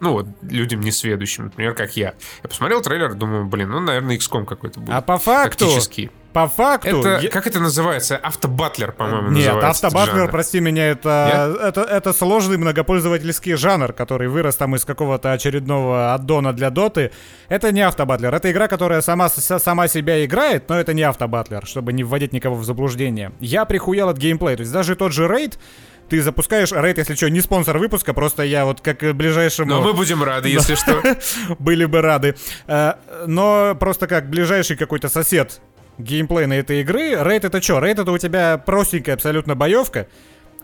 [0.00, 2.14] ну вот, людям несведущим, например, как я.
[2.42, 4.94] Я посмотрел трейлер, думаю, блин, ну, наверное, XCOM какой-то будет.
[4.94, 6.10] А по факту, тактический.
[6.32, 7.00] По факту...
[7.00, 7.28] Это, я...
[7.28, 8.16] Как это называется?
[8.16, 9.88] Автобатлер, по-моему, Нет, называется.
[9.88, 16.14] автобатлер, прости меня, это, это, это сложный многопользовательский жанр, который вырос там из какого-то очередного
[16.14, 17.10] аддона для доты.
[17.48, 21.92] Это не автобатлер, это игра, которая сама, сама себя играет, но это не автобатлер, чтобы
[21.92, 23.32] не вводить никого в заблуждение.
[23.40, 25.58] Я прихуел от геймплея, то есть даже тот же рейд,
[26.10, 29.70] ты запускаешь рейд, если что, не спонсор выпуска, просто я вот как ближайшему...
[29.70, 31.00] Но мы будем рады, если что.
[31.58, 32.34] Были бы рады.
[32.66, 32.94] Э,
[33.26, 35.60] но просто как ближайший какой-то сосед
[35.98, 37.16] геймплей на этой игры.
[37.22, 37.78] Рейд это что?
[37.78, 40.08] Рейд это у тебя простенькая абсолютно боевка,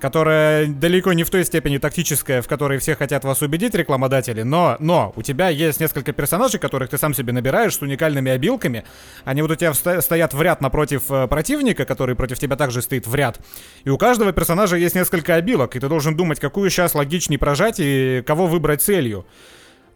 [0.07, 4.76] которая далеко не в той степени тактическая, в которой все хотят вас убедить, рекламодатели, но,
[4.78, 8.84] но у тебя есть несколько персонажей, которых ты сам себе набираешь с уникальными обилками.
[9.24, 13.09] Они вот у тебя стоят в ряд напротив э, противника, который против тебя также стоит
[13.09, 13.40] в ряд.
[13.82, 17.80] И у каждого персонажа есть несколько обилок, и ты должен думать, какую сейчас логичнее прожать
[17.80, 19.26] и кого выбрать целью.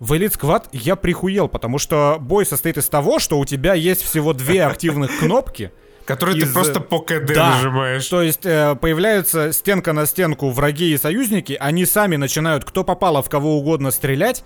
[0.00, 4.02] В Elite Squad я прихуел, потому что бой состоит из того, что у тебя есть
[4.02, 5.70] всего две активных кнопки.
[6.11, 6.48] Которые из...
[6.48, 7.54] ты просто по КД да.
[7.56, 8.06] нажимаешь.
[8.06, 13.22] То есть э, появляются стенка на стенку враги и союзники, они сами начинают кто попало
[13.22, 14.44] в кого угодно стрелять,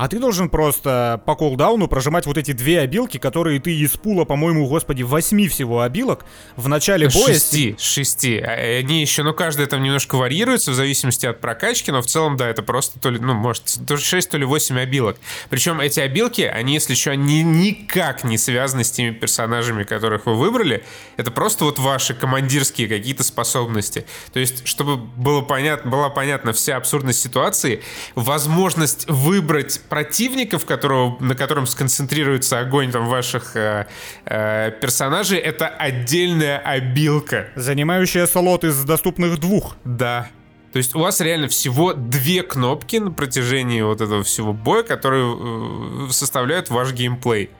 [0.00, 4.24] а ты должен просто по колдауну прожимать вот эти две обилки, которые ты из пула,
[4.24, 6.24] по-моему, господи, восьми всего обилок
[6.56, 7.34] в начале боя.
[7.34, 8.38] Шести, шести.
[8.38, 12.38] А, они еще, ну, каждая там немножко варьируется в зависимости от прокачки, но в целом,
[12.38, 15.18] да, это просто то ли, ну, может, то ли 6, то ли 8 обилок.
[15.50, 20.34] Причем эти обилки, они, если еще, они никак не связаны с теми персонажами, которых вы
[20.34, 20.82] выбрали.
[21.18, 24.06] Это просто вот ваши командирские какие-то способности.
[24.32, 27.82] То есть, чтобы было понятно, была понятна вся абсурдность ситуации,
[28.14, 33.86] возможность выбрать противников, которого, на котором сконцентрируется огонь там ваших э,
[34.24, 37.48] э, персонажей, это отдельная обилка.
[37.56, 39.76] Занимающая слот из доступных двух.
[39.84, 40.28] Да.
[40.72, 46.06] То есть у вас реально всего две кнопки на протяжении вот этого всего боя, которые
[46.08, 47.50] э, составляют ваш геймплей.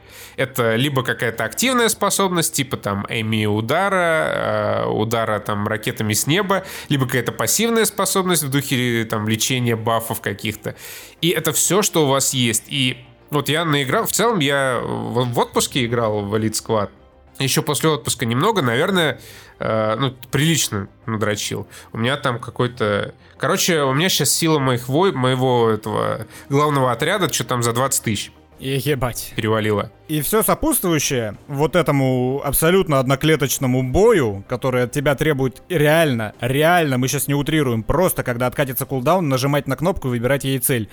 [0.40, 6.64] Это либо какая-то активная способность, типа там эми удара, э, удара там ракетами с неба,
[6.88, 10.76] либо какая-то пассивная способность в духе там лечения бафов каких-то.
[11.20, 12.64] И это все, что у вас есть.
[12.68, 12.96] И
[13.28, 16.88] вот я наиграл, в целом я в отпуске играл в Elite Squad.
[17.38, 19.20] Еще после отпуска немного, наверное,
[19.58, 21.68] э, ну, прилично надрочил.
[21.92, 23.14] У меня там какой-то...
[23.36, 25.12] Короче, у меня сейчас сила моих вой...
[25.12, 28.32] моего этого главного отряда, что там за 20 тысяч.
[28.60, 29.32] Ебать.
[29.36, 29.90] Перевалило.
[30.08, 37.08] И все сопутствующее вот этому абсолютно одноклеточному бою, который от тебя требует реально, реально, мы
[37.08, 40.90] сейчас не утрируем, просто когда откатится кулдаун, нажимать на кнопку и выбирать ей цель.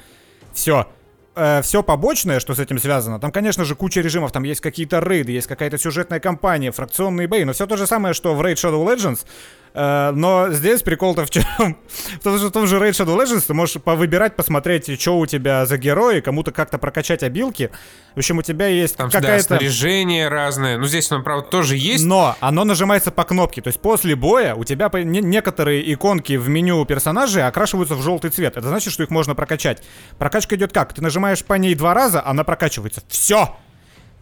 [0.54, 0.88] Все.
[1.36, 5.00] Э, все побочное, что с этим связано, там, конечно же, куча режимов, там есть какие-то
[5.00, 8.56] рейды, есть какая-то сюжетная кампания, фракционные бои, но все то же самое, что в Raid
[8.56, 9.26] Shadow Legends,
[9.74, 11.44] но здесь прикол-то в чем?
[11.88, 15.26] в, том, что в том же Raid Shadow Legends ты можешь повыбирать, посмотреть, что у
[15.26, 17.72] тебя за герои, кому-то как-то прокачать обилки.
[18.16, 19.50] В общем, у тебя есть Там, какая-то...
[19.50, 20.78] Да, снаряжение разное.
[20.78, 22.04] Ну, здесь оно, правда, тоже есть.
[22.04, 23.62] Но оно нажимается по кнопке.
[23.62, 28.58] То есть после боя у тебя некоторые иконки в меню персонажей окрашиваются в желтый цвет.
[28.58, 29.84] Это значит, что их можно прокачать.
[30.18, 30.94] Прокачка идет как?
[30.94, 33.02] Ты нажимаешь по ней два раза, она прокачивается.
[33.08, 33.56] Все!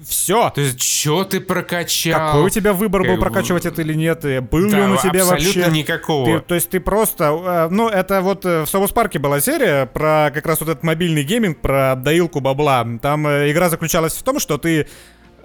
[0.03, 0.49] Все.
[0.49, 2.19] То есть, что ты прокачал?
[2.19, 4.21] Какой у тебя выбор был, прокачивать это или нет?
[4.49, 5.71] Был да, ли он у тебя абсолютно вообще?
[5.71, 6.25] никакого.
[6.25, 7.23] Ты, то есть ты просто...
[7.23, 10.69] Э, ну, это вот э, в South Park е была серия про как раз вот
[10.69, 12.85] этот мобильный гейминг, про доилку бабла.
[13.01, 14.85] Там э, игра заключалась в том, что ты э,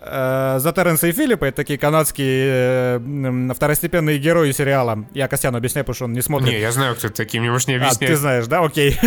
[0.03, 5.05] за Терренса и Филиппа, это такие канадские э, второстепенные герои сериала.
[5.13, 6.49] Я Костяну объясняю, потому что он не смотрит.
[6.49, 8.11] Не, я знаю, кто это такие, мне можешь не объяснять.
[8.11, 8.65] А, ты знаешь, да?
[8.65, 8.99] Окей.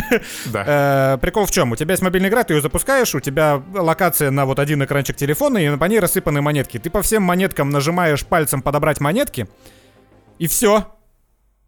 [0.46, 0.64] Да.
[0.74, 1.72] Э, прикол в чем?
[1.72, 5.16] У тебя есть мобильная игра, ты ее запускаешь, у тебя локация на вот один экранчик
[5.16, 6.78] телефона, и по ней рассыпаны монетки.
[6.78, 9.48] Ты по всем монеткам нажимаешь пальцем подобрать монетки,
[10.40, 10.88] и все.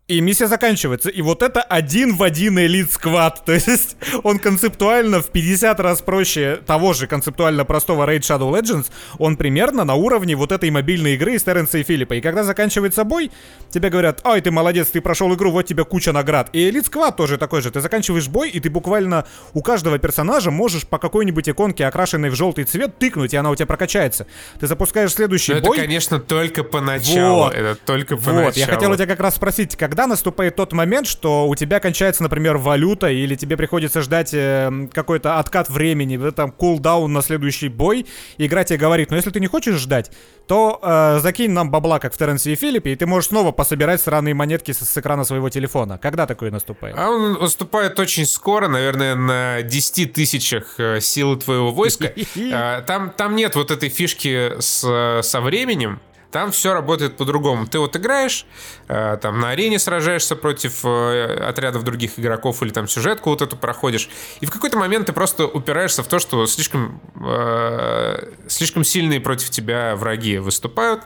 [0.08, 1.10] И миссия заканчивается.
[1.10, 3.44] И вот это один в один элит сквад.
[3.46, 8.92] То есть он концептуально в 50 раз проще того же концептуально простого Raid Shadow Legends.
[9.18, 12.14] Он примерно на уровне вот этой мобильной игры из Терренса и Филиппа.
[12.14, 13.32] И когда заканчивается бой,
[13.72, 16.50] тебе говорят, ой, ты молодец, ты прошел игру, вот тебе куча наград.
[16.54, 17.72] И элит сквад тоже такой же.
[17.72, 22.36] Ты заканчиваешь бой, и ты буквально у каждого персонажа можешь по какой-нибудь иконке, окрашенной в
[22.36, 24.28] желтый цвет, тыкнуть, и она у тебя прокачается.
[24.60, 25.78] Ты запускаешь следующий Но бой.
[25.78, 27.46] это, конечно, только поначалу.
[27.46, 27.56] Вот.
[27.56, 28.46] Это только поначалу.
[28.46, 31.80] Вот, я хотел у тебя как раз спросить, когда наступает тот момент, что у тебя
[31.80, 37.70] кончается, например, валюта, или тебе приходится ждать э, какой-то откат времени, этом кулдаун на следующий
[37.70, 38.06] бой,
[38.38, 40.12] и игра тебе говорит, но если ты не хочешь ждать,
[40.48, 44.02] то э, закинь нам бабла, как в Терренсе и Филиппе, и ты можешь снова пособирать
[44.02, 45.98] сраные монетки с, с экрана своего телефона.
[45.98, 46.96] Когда такое наступает?
[46.98, 52.12] А он наступает очень скоро, наверное, на 10 тысячах э, силы твоего войска.
[52.52, 56.00] А, Там, там нет вот этой фишки с, со временем.
[56.36, 57.66] Там все работает по-другому.
[57.66, 58.46] Ты вот играешь,
[58.90, 63.56] э, там на арене сражаешься против э, отрядов других игроков или там сюжетку вот эту
[63.56, 64.10] проходишь,
[64.42, 69.50] и в какой-то момент ты просто упираешься в то, что слишком, э, слишком сильные против
[69.50, 71.04] тебя враги выступают,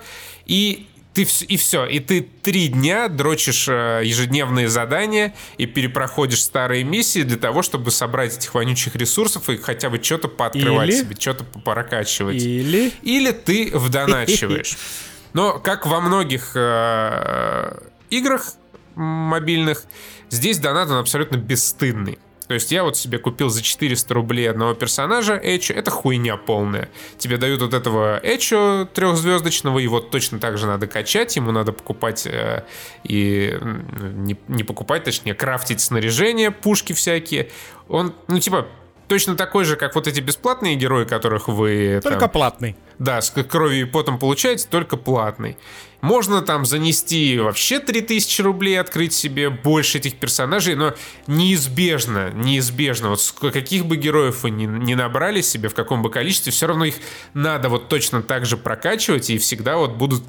[0.47, 6.83] и ты и все, и ты три дня дрочишь э, ежедневные задания и перепроходишь старые
[6.83, 11.15] миссии для того, чтобы собрать этих вонючих ресурсов и хотя бы что-то пооткрывать Или- себе,
[11.19, 12.41] что-то прокачивать.
[12.41, 12.91] Или...
[13.03, 14.75] Или ты вдоначиваешь.
[15.33, 17.77] Но, как во многих э,
[18.09, 18.53] играх
[18.95, 19.83] мобильных,
[20.29, 22.19] здесь донат он абсолютно бесстыдный.
[22.49, 26.89] То есть я вот себе купил за 400 рублей одного персонажа Эчо, это хуйня полная.
[27.19, 32.25] Тебе дают вот этого Эчо трехзвездочного, его точно так же надо качать, ему надо покупать
[32.25, 32.63] э,
[33.03, 37.51] и не, не покупать, точнее, крафтить снаряжение, пушки всякие.
[37.87, 38.67] Он, ну типа,
[39.09, 41.99] точно такой же, как вот эти бесплатные герои, которых вы...
[42.01, 42.77] там, Только платный.
[42.99, 45.57] да, с кровью и потом получаете, только платный.
[46.01, 50.93] Можно там занести вообще 3000 рублей, открыть себе больше этих персонажей, но
[51.27, 56.53] неизбежно, неизбежно, вот каких бы героев вы ни, ни набрали себе, в каком бы количестве,
[56.53, 56.95] все равно их
[57.33, 60.23] надо вот точно так же прокачивать, и всегда вот будут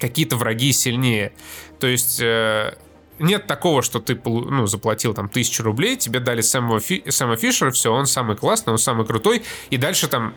[0.00, 1.32] какие-то враги сильнее.
[1.78, 2.74] То есть э,
[3.18, 7.70] нет такого, что ты ну, заплатил там тысячу рублей, тебе дали Сэма, Фи- Сэма Фишера,
[7.70, 10.34] все, он самый классный, он самый крутой, и дальше там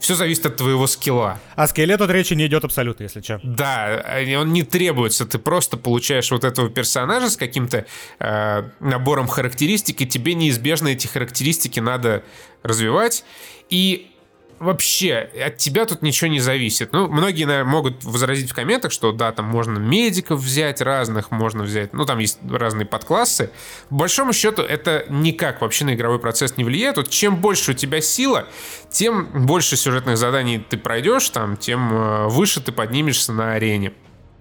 [0.00, 1.40] все зависит от твоего скилла.
[1.56, 3.40] О скеле тут речи не идет абсолютно, если что.
[3.42, 7.86] Да, э, он не требуется, ты просто получаешь вот этого персонажа с каким-то
[8.18, 12.22] э, набором характеристик, и тебе неизбежно эти характеристики надо
[12.62, 13.24] развивать,
[13.70, 14.11] и
[14.62, 16.92] вообще от тебя тут ничего не зависит.
[16.92, 21.64] Ну, многие, наверное, могут возразить в комментах, что да, там можно медиков взять разных, можно
[21.64, 23.50] взять, ну, там есть разные подклассы.
[23.88, 26.96] По большому счету это никак вообще на игровой процесс не влияет.
[26.96, 28.46] Вот чем больше у тебя сила,
[28.90, 33.92] тем больше сюжетных заданий ты пройдешь, там, тем э, выше ты поднимешься на арене.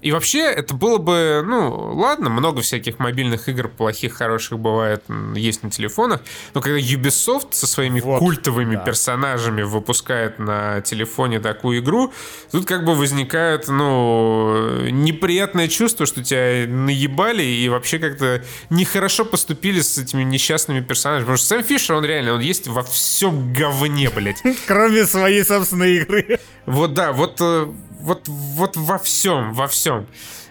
[0.01, 5.03] И вообще, это было бы, ну, ладно, много всяких мобильных игр плохих, хороших бывает,
[5.35, 6.21] есть на телефонах,
[6.53, 8.81] но когда Ubisoft со своими Вот, культовыми да.
[8.81, 12.11] персонажами выпускает на телефоне такую игру,
[12.51, 19.81] тут как бы возникает, ну, неприятное чувство, что тебя наебали и вообще как-то нехорошо поступили
[19.81, 21.25] с этими несчастными персонажами.
[21.25, 24.41] Потому что Сэм Фишер, он реально, он есть во всем говне, блядь.
[24.67, 26.39] Кроме своей собственной игры.
[26.65, 27.67] Вот да, вот, э,
[28.01, 30.07] вот, вот во всем, во всем.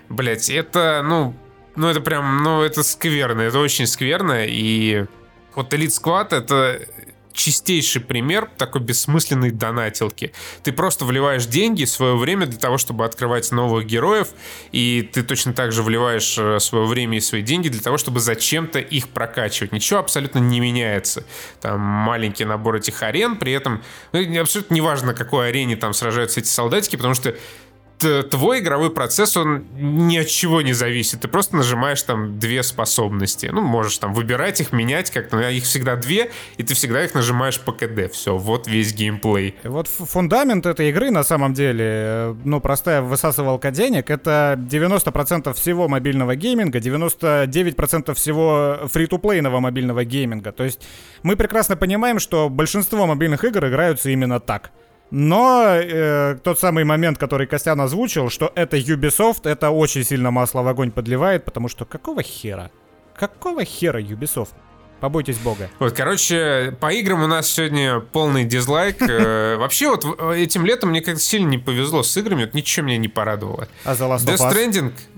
[0.09, 1.34] Блять, это, ну,
[1.76, 4.44] ну это прям, ну это скверно, это очень скверно.
[4.46, 5.07] И
[5.55, 6.80] вот Elite Squad это
[7.33, 10.33] чистейший пример такой бессмысленной донатилки.
[10.62, 14.28] Ты просто вливаешь деньги, свое время для того, чтобы открывать новых героев,
[14.72, 18.20] и ты точно так же вливаешь э, свое время и свои деньги для того, чтобы
[18.20, 19.72] зачем-то их прокачивать.
[19.72, 21.24] Ничего абсолютно не меняется.
[21.61, 26.41] Там маленький набор этих арен, при этом ну, абсолютно неважно, на какой арене там сражаются
[26.41, 27.35] эти солдатики, потому что
[28.01, 31.20] твой игровой процесс, он ни от чего не зависит.
[31.20, 33.51] Ты просто нажимаешь там две способности.
[33.53, 35.36] Ну, можешь там выбирать их, менять как-то.
[35.36, 38.12] но Их всегда две, и ты всегда их нажимаешь по КД.
[38.12, 39.55] Все, вот весь геймплей.
[39.64, 45.88] Вот фундамент этой игры, на самом деле, э, ну, простая высасывалка денег, это 90% всего
[45.88, 50.53] мобильного гейминга, 99% всего фри-то-плейного мобильного гейминга.
[50.53, 50.82] То есть
[51.22, 54.70] мы прекрасно понимаем, что большинство мобильных игр играются именно так.
[55.11, 60.62] Но э, тот самый момент, который Костян озвучил, что это Ubisoft, это очень сильно масло
[60.62, 62.70] в огонь подливает, потому что какого хера?
[63.16, 64.50] Какого хера Ubisoft?
[65.00, 65.70] Побойтесь бога.
[65.78, 68.98] Вот, короче, по играм у нас сегодня полный дизлайк.
[69.11, 70.04] Э, вообще, вот
[70.34, 73.66] этим летом мне как-то сильно не повезло с играми, вот ничего меня не порадовало.
[73.84, 74.52] А The Last of Death Us?
[74.52, 75.09] Stranding, э,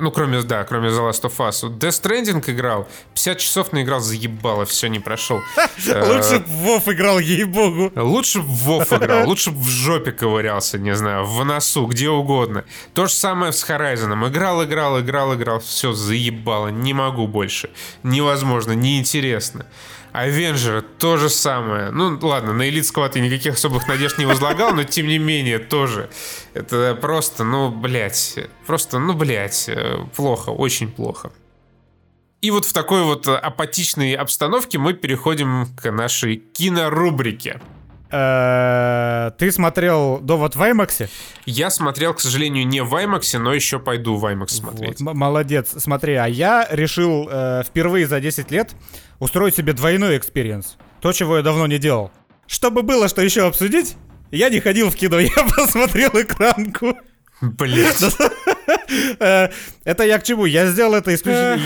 [0.00, 1.68] ну, кроме, да, кроме The Last of Us.
[1.78, 5.40] Death Stranding играл, 50 часов наиграл, заебало, все, не прошел.
[5.86, 7.92] Э, Лучше б Вов играл, ей-богу.
[7.96, 12.08] Лучше бы в Вов играл, лучше бы в жопе ковырялся, не знаю, в носу, где
[12.08, 12.64] угодно.
[12.94, 14.28] То же самое с Horizon.
[14.28, 17.70] Играл, играл, играл, играл, все, заебало, не могу больше.
[18.02, 19.66] Невозможно, неинтересно.
[20.12, 21.90] Авенджеры то же самое.
[21.90, 26.10] Ну, ладно, на Squad я никаких особых надежд не возлагал, но тем не менее тоже.
[26.54, 31.32] Это просто, ну, блядь, просто, ну, блядь, э, плохо, очень плохо.
[32.40, 37.60] И вот в такой вот апатичной обстановке мы переходим к нашей кинорубрике.
[38.10, 41.08] Э, Ты смотрел «Довод» в IMAX е?
[41.46, 45.00] Я смотрел, к сожалению, не в IMAX, но еще пойду в IMAX смотреть.
[45.00, 48.70] Вот, молодец, смотри, а я решил э, впервые за 10 лет
[49.18, 50.76] устроить себе двойной experience.
[51.00, 52.10] То, чего я давно не делал.
[52.46, 53.96] Чтобы было что еще обсудить,
[54.30, 56.96] я не ходил в кино, я посмотрел экранку.
[57.40, 58.02] Блять.
[59.20, 59.48] Э,
[59.84, 60.44] Это я к чему?
[60.46, 61.60] Я сделал это исключительно...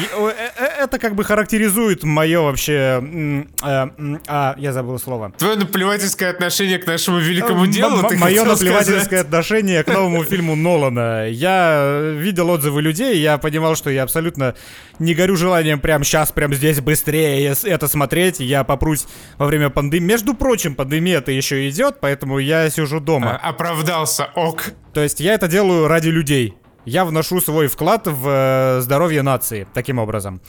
[0.83, 3.53] э, э, Это как бы характеризует мое вообще...
[3.63, 3.87] э,
[4.27, 5.33] А, я забыл слово.
[5.39, 11.29] Твое наплевательское отношение к нашему великому делу, ты Мое наплевательское отношение к новому фильму Нолана.
[11.29, 14.55] Я э, видел отзывы людей, я понимал, что я абсолютно
[14.99, 18.41] не горю желанием прямо сейчас, прямо здесь быстрее это смотреть.
[18.41, 19.07] Я попрусь
[19.39, 20.07] во время пандемии.
[20.07, 23.37] Между прочим, пандемия это еще идет, поэтому я сижу А, дома.
[23.37, 24.73] Оправдался, ок.
[24.93, 26.55] То есть я это делаю ради людей.
[26.85, 30.41] Я вношу свой вклад в э, здоровье нации таким образом.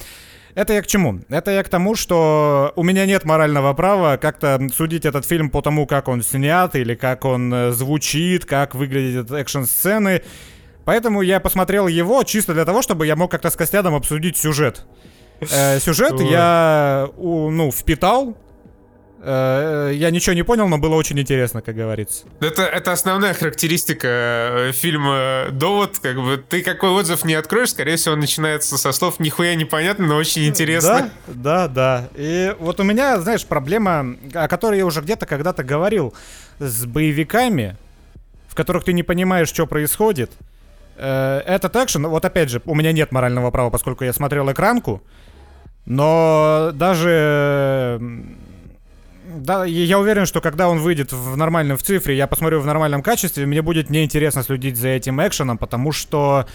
[0.55, 1.19] Это я к чему?
[1.29, 5.61] Это я к тому, что у меня нет морального права как-то судить этот фильм по
[5.61, 10.21] тому, как он снят, или как он э, звучит, как выглядят экшн-сцены.
[10.85, 14.85] Поэтому я посмотрел его чисто для того, чтобы я мог как-то с Костядом обсудить сюжет.
[15.51, 18.37] Э, сюжет я, у- ну, впитал.
[19.25, 22.25] Э, я ничего не понял, но было очень интересно, как говорится.
[22.41, 25.97] Это, это основная характеристика э, фильма «Довод».
[25.99, 30.07] Как бы ты какой отзыв не откроешь, скорее всего, он начинается со слов «нихуя непонятно,
[30.07, 31.09] но очень интересно».
[31.27, 32.09] Да, да, да.
[32.15, 36.13] И вот у меня, знаешь, проблема, о которой я уже где-то когда-то говорил,
[36.59, 37.77] с боевиками,
[38.49, 40.31] в которых ты не понимаешь, что происходит.
[40.97, 45.01] Э, Этот экшен, вот опять же, у меня нет морального права, поскольку я смотрел экранку,
[45.85, 48.01] но даже...
[49.35, 53.01] Да, я уверен, что когда он выйдет в нормальном в цифре, я посмотрю в нормальном
[53.01, 56.45] качестве, мне будет неинтересно следить за этим экшеном, потому что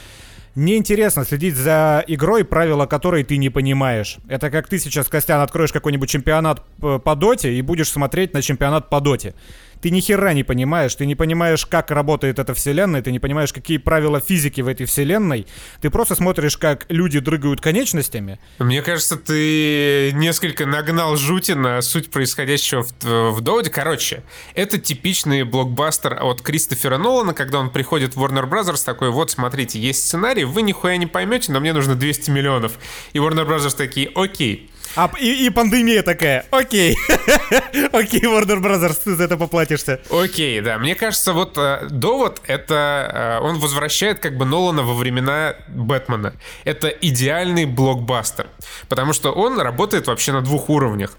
[0.55, 4.19] неинтересно следить за игрой, правила которой ты не понимаешь.
[4.29, 8.43] Это как ты сейчас, Костян, откроешь какой-нибудь чемпионат п- по доте и будешь смотреть на
[8.43, 9.35] чемпионат по доте.
[9.81, 13.53] Ты ни хера не понимаешь, ты не понимаешь, как работает эта вселенная, ты не понимаешь,
[13.53, 15.47] какие правила физики в этой вселенной.
[15.81, 18.39] Ты просто смотришь, как люди дрыгают конечностями.
[18.59, 23.71] Мне кажется, ты несколько нагнал жути на суть происходящего в, в «Доводе».
[23.71, 24.23] Короче,
[24.55, 29.79] это типичный блокбастер от Кристофера Нолана, когда он приходит в Warner Brothers такой, вот, смотрите,
[29.79, 32.79] есть сценарий, вы нихуя не поймете, но мне нужно 200 миллионов.
[33.13, 34.71] И Warner Brothers такие, окей.
[34.99, 36.99] А, и, и пандемия такая, окей,
[37.93, 40.01] окей, Warner Brothers, ты за это поплатишься.
[40.11, 40.77] Окей, да.
[40.77, 46.35] Мне кажется, вот э, довод это э, он возвращает как бы Нолана во времена Бэтмена.
[46.65, 48.49] Это идеальный блокбастер,
[48.89, 51.17] потому что он работает вообще на двух уровнях.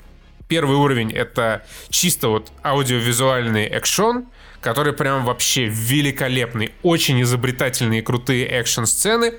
[0.49, 4.25] Первый уровень это чисто вот аудиовизуальный экшон,
[4.59, 9.35] который прям вообще великолепный, очень изобретательные крутые экшн-сцены.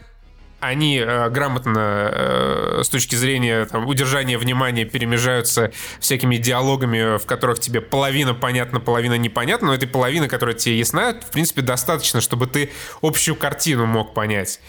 [0.61, 7.61] Они э, грамотно э, с точки зрения там, удержания внимания перемежаются всякими диалогами, в которых
[7.61, 12.47] тебе половина понятна, половина непонятна, но этой половины, которая тебе ясна, в принципе, достаточно, чтобы
[12.47, 14.61] ты общую картину мог понять.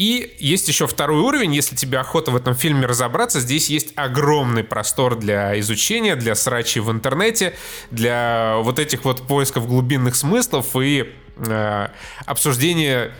[0.00, 4.64] И есть еще второй уровень, если тебе охота в этом фильме разобраться, здесь есть огромный
[4.64, 7.54] простор для изучения, для срачей в интернете,
[7.90, 11.88] для вот этих вот поисков глубинных смыслов и э,
[12.24, 13.12] обсуждения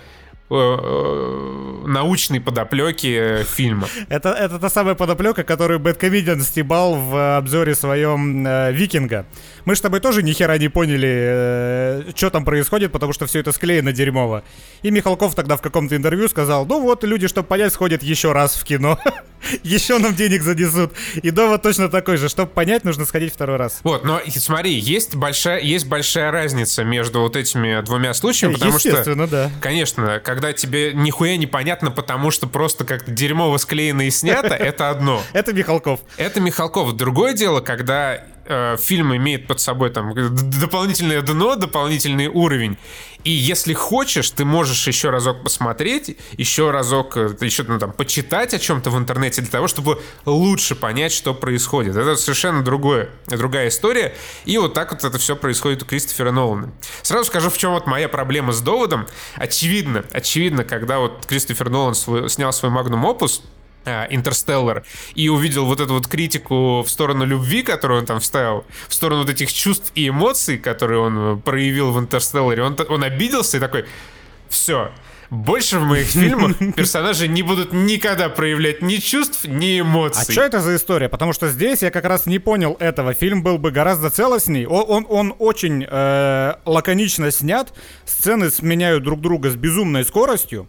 [0.51, 3.87] научной подоплеки фильма.
[4.09, 9.27] Это, это та самая подоплека, которую Бэткомедиан стебал в обзоре своем э, Викинга.
[9.65, 13.53] Мы с тобой тоже ни хера не поняли, что там происходит, потому что все это
[13.53, 14.43] склеено дерьмово.
[14.83, 18.55] И Михалков тогда в каком-то интервью сказал, ну вот, люди, чтобы понять, сходят еще раз
[18.55, 18.99] в кино.
[19.63, 20.93] еще нам денег занесут.
[21.23, 22.29] И довод точно такой же.
[22.29, 23.81] Чтобы понять, нужно сходить второй раз.
[23.83, 28.89] Вот, но смотри, есть большая, есть большая разница между вот этими двумя случаями, потому что...
[28.89, 29.51] Естественно, да.
[29.61, 35.23] Конечно, когда тебе нихуя непонятно, потому что просто как-то дерьмово склеено и снято, это одно.
[35.33, 36.01] Это Михалков.
[36.17, 36.93] Это Михалков.
[36.97, 40.15] Другое дело, когда э, фильм имеет под собой там
[40.61, 42.77] дополнительное дно, дополнительный уровень.
[43.23, 48.55] И если хочешь, ты можешь еще разок посмотреть, еще разок э, еще ну, там почитать
[48.55, 51.97] о чем-то в интернете для того, чтобы лучше понять, что происходит.
[51.97, 54.15] Это совершенно другое, другая история.
[54.47, 56.73] И вот так вот это все происходит у Кристофера Нолана.
[57.03, 59.07] Сразу скажу, в чем вот моя проблема с доводом.
[59.37, 63.43] Очевидно, очевидно, когда вот Кристофер Нолан свой, снял свой Magnum Opus,
[63.85, 68.95] Интерстеллар и увидел вот эту вот критику в сторону любви, которую он там вставил, в
[68.95, 73.61] сторону вот этих чувств и эмоций, которые он проявил в Интерстелларе, он, он обиделся и
[73.61, 73.87] такой,
[74.49, 74.91] все,
[75.31, 80.25] больше в моих фильмах персонажи не будут никогда проявлять ни чувств, ни эмоций.
[80.29, 81.09] А что это за история?
[81.09, 83.15] Потому что здесь я как раз не понял этого.
[83.15, 84.67] Фильм был бы гораздо целостней.
[84.67, 87.73] Он, он, он очень э, лаконично снят.
[88.05, 90.69] Сцены сменяют друг друга с безумной скоростью.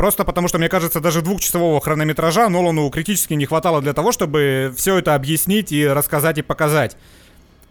[0.00, 4.72] Просто потому что, мне кажется, даже двухчасового хронометража Нолану критически не хватало для того, чтобы
[4.74, 6.96] все это объяснить и рассказать и показать.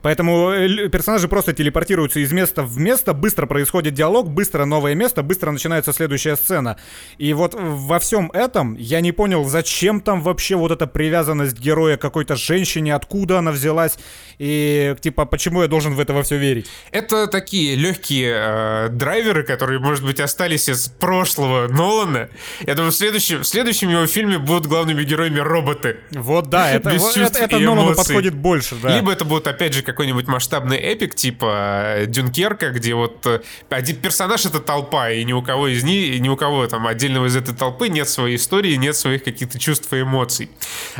[0.02, 5.24] Поэтому э, персонажи просто телепортируются из места в место, быстро происходит диалог, быстро новое место,
[5.24, 6.78] быстро начинается следующая сцена.
[7.18, 11.98] И вот во всем этом я не понял, зачем там вообще вот эта привязанность героя
[11.98, 13.98] к какой-то женщине, откуда она взялась,
[14.38, 16.68] и типа почему я должен в это во все верить.
[16.92, 22.30] Это такие легкие э, драйверы, которые, может быть, остались из прошлого Нолана.
[22.66, 25.98] Я думаю, в следующем, в следующем его фильме будут главными героями роботы.
[26.12, 28.96] Вот да, это, вот, это, это Нолану подходит больше, да.
[28.96, 33.98] Либо это будут, опять же, какой-нибудь масштабный эпик типа э, Дюнкерка, где вот э, один
[33.98, 37.36] персонаж это толпа, и ни у кого из них, ни у кого там отдельного из
[37.36, 40.50] этой толпы нет своей истории, нет своих каких-то чувств и эмоций.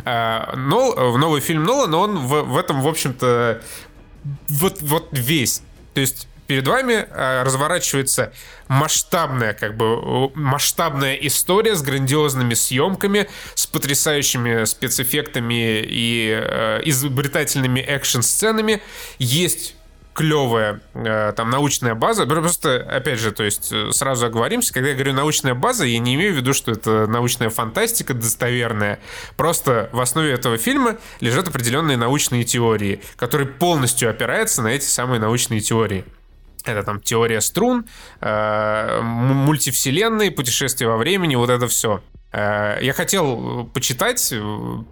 [0.04, 3.62] А, но в новый фильм Нолана он в, в этом, в общем-то,
[4.48, 5.62] вот, вот весь.
[5.94, 8.32] То есть перед вами э, разворачивается
[8.66, 18.82] масштабная, как бы, масштабная история с грандиозными съемками, с потрясающими спецэффектами и э, изобретательными экшн-сценами.
[19.20, 19.76] Есть
[20.12, 22.26] клевая э, там научная база.
[22.26, 26.16] Просто, опять же, то есть э, сразу оговоримся, когда я говорю научная база, я не
[26.16, 28.98] имею в виду, что это научная фантастика достоверная.
[29.36, 35.20] Просто в основе этого фильма лежат определенные научные теории, которые полностью опираются на эти самые
[35.20, 36.04] научные теории.
[36.68, 37.86] Это там теория струн,
[38.20, 42.00] э, мультивселенные, путешествия во времени, вот это все.
[42.32, 44.32] Э, я хотел почитать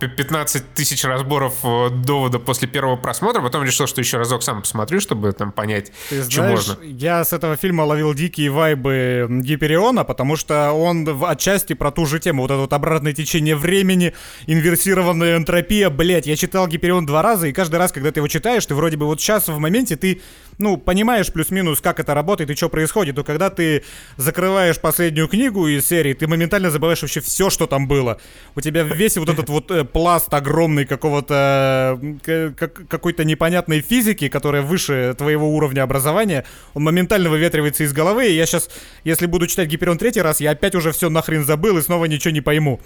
[0.01, 4.63] 15 э, тысяч разборов э, довода после первого просмотра, потом решил, что еще разок сам
[4.63, 6.83] посмотрю, чтобы там понять, Ты что знаешь, можно.
[6.83, 12.19] Я с этого фильма ловил дикие вайбы Гипериона, потому что он отчасти про ту же
[12.19, 14.15] тему, вот это вот обратное течение времени,
[14.47, 18.67] инверсированная энтропия, блять, я читал Гиперион два раза, и каждый раз, когда ты его читаешь,
[18.67, 20.23] ты вроде бы вот сейчас в моменте ты,
[20.59, 23.85] ну, понимаешь плюс-минус, как это работает и что происходит, но когда ты
[24.17, 28.19] закрываешь последнюю книгу из серии, ты моментально забываешь вообще все, что там было.
[28.55, 34.63] У тебя весь вот этот вот э, пласт огромный какого-то э, какой-то непонятной физики, которая
[34.63, 38.71] выше твоего уровня образования, он моментально выветривается из головы, и я сейчас,
[39.05, 42.33] если буду читать Гиперион третий раз, я опять уже все нахрен забыл и снова ничего
[42.33, 42.81] не пойму.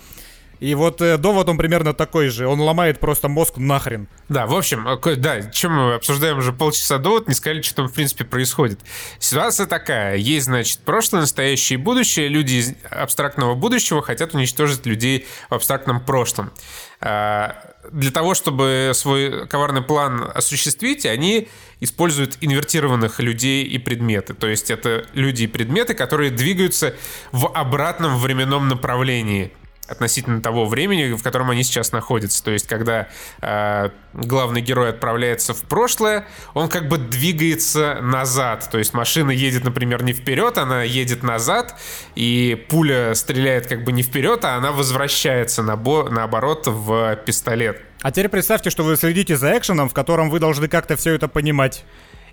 [0.63, 2.47] И вот э, довод он примерно такой же.
[2.47, 4.07] Он ломает просто мозг нахрен.
[4.29, 7.89] Да, в общем, э, да, чем мы обсуждаем уже полчаса довод, не сказали, что там
[7.89, 8.79] в принципе происходит.
[9.19, 10.15] Ситуация такая.
[10.19, 12.29] Есть, значит, прошлое, настоящее и будущее.
[12.29, 16.53] Люди из абстрактного будущего хотят уничтожить людей в абстрактном прошлом.
[17.01, 17.57] А,
[17.91, 21.49] для того, чтобы свой коварный план осуществить, они
[21.81, 24.35] используют инвертированных людей и предметы.
[24.35, 26.95] То есть это люди и предметы, которые двигаются
[27.33, 29.51] в обратном временном направлении
[29.93, 32.43] относительно того времени, в котором они сейчас находятся.
[32.43, 33.09] То есть, когда
[33.41, 38.69] э, главный герой отправляется в прошлое, он как бы двигается назад.
[38.71, 41.79] То есть машина едет, например, не вперед, она едет назад,
[42.15, 47.81] и пуля стреляет как бы не вперед, а она возвращается набо- наоборот в пистолет.
[48.03, 51.29] А теперь представьте, что вы следите за экшеном, в котором вы должны как-то все это
[51.29, 51.85] понимать.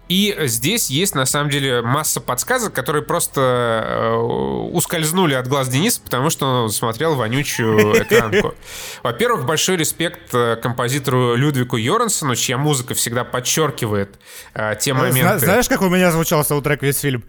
[0.10, 3.42] И здесь есть, на самом деле, масса подсказок, которые просто
[3.86, 8.56] э, ускользнули от глаз Дениса, потому что он смотрел вонючую экранку.
[9.04, 14.20] Во-первых, большой респект э, композитору Людвику Йорансону, чья музыка всегда подчеркивает
[14.56, 15.46] э, те моменты.
[15.46, 17.24] Знаешь, как у меня звучал саундтрек весь фильм?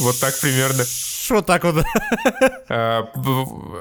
[0.00, 0.84] Вот так примерно
[1.30, 1.84] вот так вот.
[2.72, 3.10] А,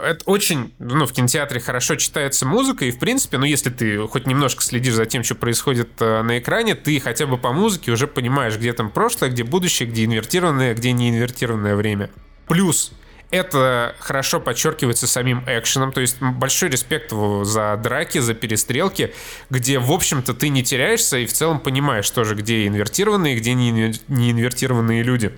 [0.04, 4.26] это очень, ну, в кинотеатре хорошо читается музыка, и, в принципе, ну, если ты хоть
[4.26, 8.08] немножко следишь за тем, что происходит э, на экране, ты хотя бы по музыке уже
[8.08, 12.10] понимаешь, где там прошлое, где будущее, где инвертированное, где не инвертированное время.
[12.48, 12.94] Плюс
[13.32, 17.12] это хорошо подчеркивается самим экшеном, то есть большой респект
[17.44, 19.14] за драки, за перестрелки,
[19.50, 24.32] где, в общем-то, ты не теряешься и в целом понимаешь тоже, где инвертированные, где не
[24.32, 25.32] инвертированные люди.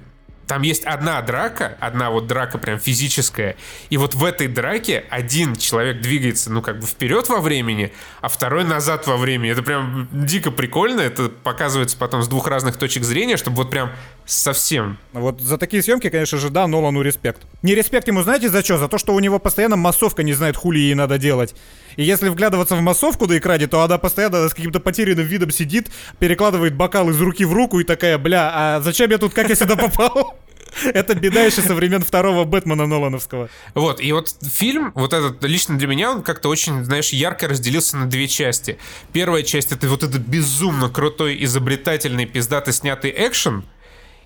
[0.52, 3.56] Там есть одна драка, одна вот драка прям физическая,
[3.90, 8.28] и вот в этой драке один человек двигается, ну, как бы вперед во времени, а
[8.28, 9.50] второй назад во времени.
[9.50, 13.92] Это прям дико прикольно, это показывается потом с двух разных точек зрения, чтобы вот прям
[14.32, 14.98] совсем.
[15.14, 17.42] Вот за такие съемки, конечно же, да, Нолану респект.
[17.62, 18.78] Не респект ему, знаете, за что?
[18.78, 21.54] За то, что у него постоянно массовка не знает, хули ей надо делать.
[21.98, 25.90] И если вглядываться в массовку на экране, то она постоянно с каким-то потерянным видом сидит,
[26.20, 29.56] перекладывает бокал из руки в руку и такая, бля, а зачем я тут, как я
[29.56, 30.38] сюда попал?
[30.86, 33.50] Это беда еще со времен второго Бэтмена Нолановского.
[33.74, 37.98] Вот, и вот фильм, вот этот, лично для меня, он как-то очень, знаешь, ярко разделился
[37.98, 38.78] на две части.
[39.12, 43.66] Первая часть— это вот этот безумно крутой, изобретательный, пиздато снятый экшен—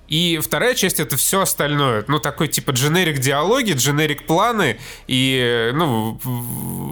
[0.07, 2.03] и вторая часть это все остальное.
[2.07, 4.77] Ну, такой типа дженерик диалоги, дженерик планы
[5.07, 6.19] и, ну,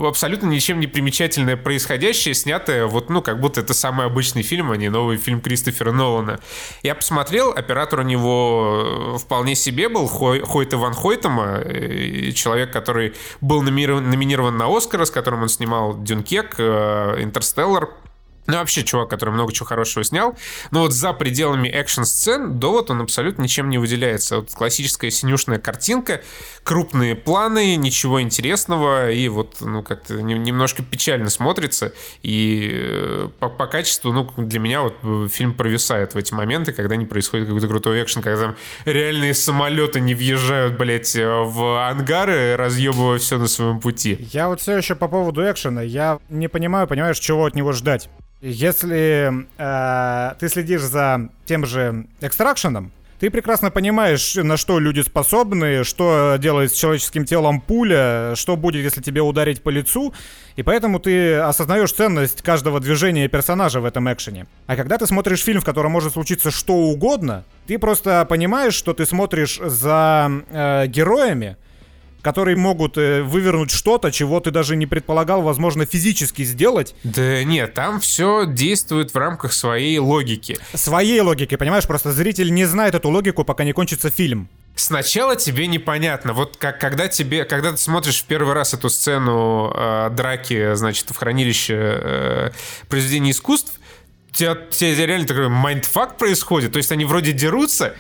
[0.08, 4.78] абсолютно ничем не примечательное происходящее, снятое вот, ну, как будто это самый обычный фильм, а
[4.78, 6.40] не новый фильм Кристофера Нолана.
[6.82, 13.14] Я посмотрел, оператор у него вполне себе был, Хой, Хойта Ван Хойтема, э, человек, который
[13.42, 17.90] был номинирован, номинирован на Оскара, с которым он снимал Дюнкек, э, Интерстеллар,
[18.46, 20.38] ну, вообще, чувак, который много чего хорошего снял.
[20.72, 24.38] Но вот за пределами экшн-сцен довод он абсолютно ничем не выделяется.
[24.38, 26.22] Вот классическая синюшная картинка,
[26.64, 29.12] крупные планы, ничего интересного.
[29.12, 31.94] И вот, ну, как-то немножко печально смотрится.
[32.22, 36.74] И э, по, по качеству, ну, для меня вот э, фильм провисает в эти моменты,
[36.74, 42.58] когда не происходит какой-то крутой экшен, когда там реальные самолеты не въезжают, блядь, в ангары,
[42.58, 44.28] разъебывая все на своем пути.
[44.32, 45.82] Я вот все еще по поводу экшена.
[45.82, 48.10] Я не понимаю, понимаешь, чего от него ждать.
[48.46, 52.92] Если э, ты следишь за тем же экстракшеном,
[53.22, 58.84] ты прекрасно понимаешь, на что люди способны, что делает с человеческим телом пуля, что будет,
[58.84, 60.14] если тебе ударить по лицу,
[60.58, 64.46] и поэтому ты осознаешь ценность каждого движения персонажа в этом экшене.
[64.68, 68.94] А когда ты смотришь фильм, в котором может случиться что угодно, ты просто понимаешь, что
[68.94, 71.56] ты смотришь за э, героями,
[72.24, 76.96] которые могут э, вывернуть что-то, чего ты даже не предполагал, возможно, физически сделать.
[77.04, 80.58] Да нет, там все действует в рамках своей логики.
[80.74, 81.86] Своей логики, понимаешь?
[81.86, 84.48] Просто зритель не знает эту логику, пока не кончится фильм.
[84.76, 89.72] Сначала тебе непонятно, вот как когда тебе, когда ты смотришь в первый раз эту сцену
[89.76, 92.52] э, драки, значит, в хранилище э,
[92.88, 93.80] произведений искусств,
[94.32, 97.96] тебя, тебя реально такой mindfuck происходит, то есть они вроде дерутся,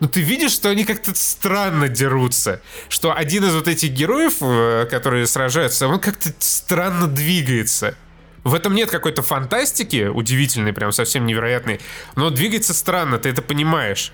[0.00, 2.60] но ты видишь, что они как-то странно дерутся.
[2.88, 7.94] Что один из вот этих героев, э, которые сражаются, он как-то странно двигается.
[8.42, 11.80] В этом нет какой-то фантастики, удивительной, прям совсем невероятной,
[12.16, 14.12] но двигается странно, ты это понимаешь.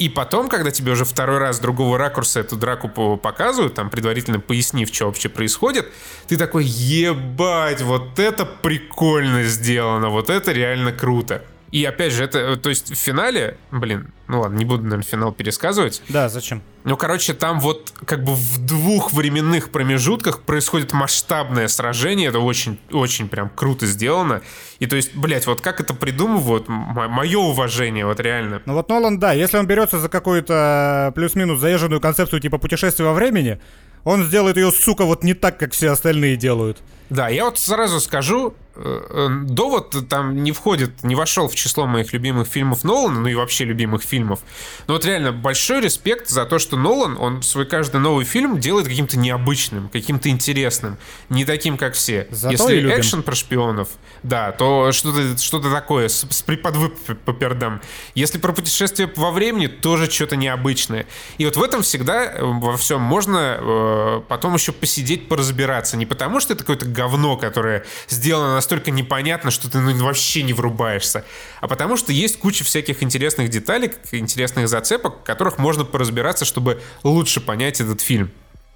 [0.00, 4.40] И потом, когда тебе уже второй раз с другого ракурса эту драку показывают, там предварительно
[4.40, 5.86] пояснив, что вообще происходит,
[6.26, 11.44] ты такой, ебать, вот это прикольно сделано, вот это реально круто.
[11.72, 15.32] И опять же, это, то есть в финале, блин, ну ладно, не буду, наверное, финал
[15.32, 16.02] пересказывать.
[16.08, 16.62] Да, зачем?
[16.82, 22.30] Ну, короче, там вот как бы в двух временных промежутках происходит масштабное сражение.
[22.30, 24.42] Это очень, очень прям круто сделано.
[24.80, 28.62] И то есть, блядь, вот как это придумывают, мое уважение, вот реально.
[28.66, 33.12] Ну вот Нолан, да, если он берется за какую-то плюс-минус заезженную концепцию типа путешествия во
[33.12, 33.60] времени,
[34.04, 36.78] он сделает ее, сука, вот не так, как все остальные делают.
[37.10, 41.86] Да, я вот сразу скажу, э, э, довод там не входит, не вошел в число
[41.86, 44.40] моих любимых фильмов Нолана, ну и вообще любимых фильмов.
[44.86, 48.86] Но вот реально большой респект за то, что Нолан, он свой каждый новый фильм делает
[48.88, 50.98] каким-то необычным, каким-то интересным,
[51.28, 52.26] не таким, как все.
[52.30, 53.88] Зато Если экшен про шпионов,
[54.22, 57.80] да, то что-то что такое с, с приподвыпердом.
[58.14, 61.06] Если про путешествие во времени, тоже что-то необычное.
[61.38, 65.96] И вот в этом всегда э, во всем можно э, потом еще посидеть, поразбираться.
[65.96, 70.52] Не потому, что это какой-то говно, которое сделано настолько непонятно, что ты ну, вообще не
[70.52, 71.24] врубаешься.
[71.62, 77.40] А потому что есть куча всяких интересных деталей, интересных зацепок, которых можно поразбираться, чтобы лучше
[77.40, 78.30] понять этот фильм.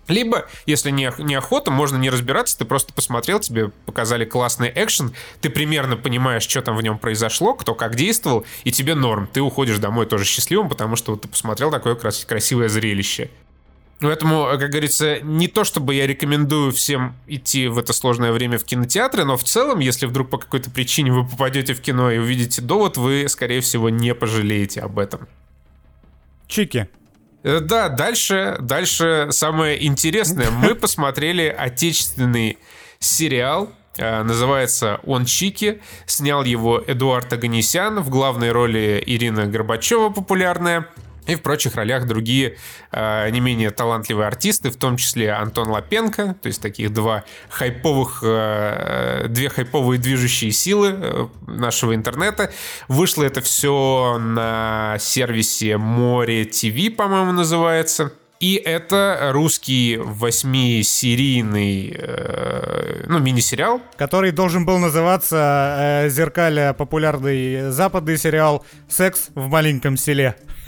[0.09, 5.15] Либо, если не, не охота, можно не разбираться, ты просто посмотрел, тебе показали классный экшен,
[5.43, 9.29] ты примерно понимаешь, что там в нем произошло, кто как действовал, и тебе норм.
[9.33, 13.31] Ты уходишь домой тоже счастливым, потому что вот ты посмотрел такое крас- красивое зрелище.
[14.05, 18.65] Поэтому, как говорится, не то чтобы я рекомендую всем идти в это сложное время в
[18.65, 22.61] кинотеатры, но в целом, если вдруг по какой-то причине вы попадете в кино и увидите
[22.61, 25.27] довод, вы, скорее всего, не пожалеете об этом.
[26.49, 26.89] Чики.
[27.43, 30.51] Э, да, дальше, дальше самое интересное.
[30.51, 32.59] Мы посмотрели отечественный
[32.99, 35.81] сериал, э, называется «Он Чики».
[36.07, 40.89] Снял его Эдуард Аганесян, в главной роли Ирина Горбачева популярная.
[41.27, 42.57] И в прочих ролях другие
[42.93, 48.21] э, не менее талантливые артисты, в том числе Антон Лапенко, то есть таких два хайповых,
[48.23, 52.53] э, две хайповые движущие силы э, нашего интернета.
[52.89, 58.13] Вышло это все на сервисе Море ТВ, по-моему, называется.
[58.45, 63.81] И это русский восьмисерийный, э, ну, мини-сериал.
[63.97, 70.35] Который должен был называться э, «Зеркаля» популярный западный сериал «Секс в маленьком селе».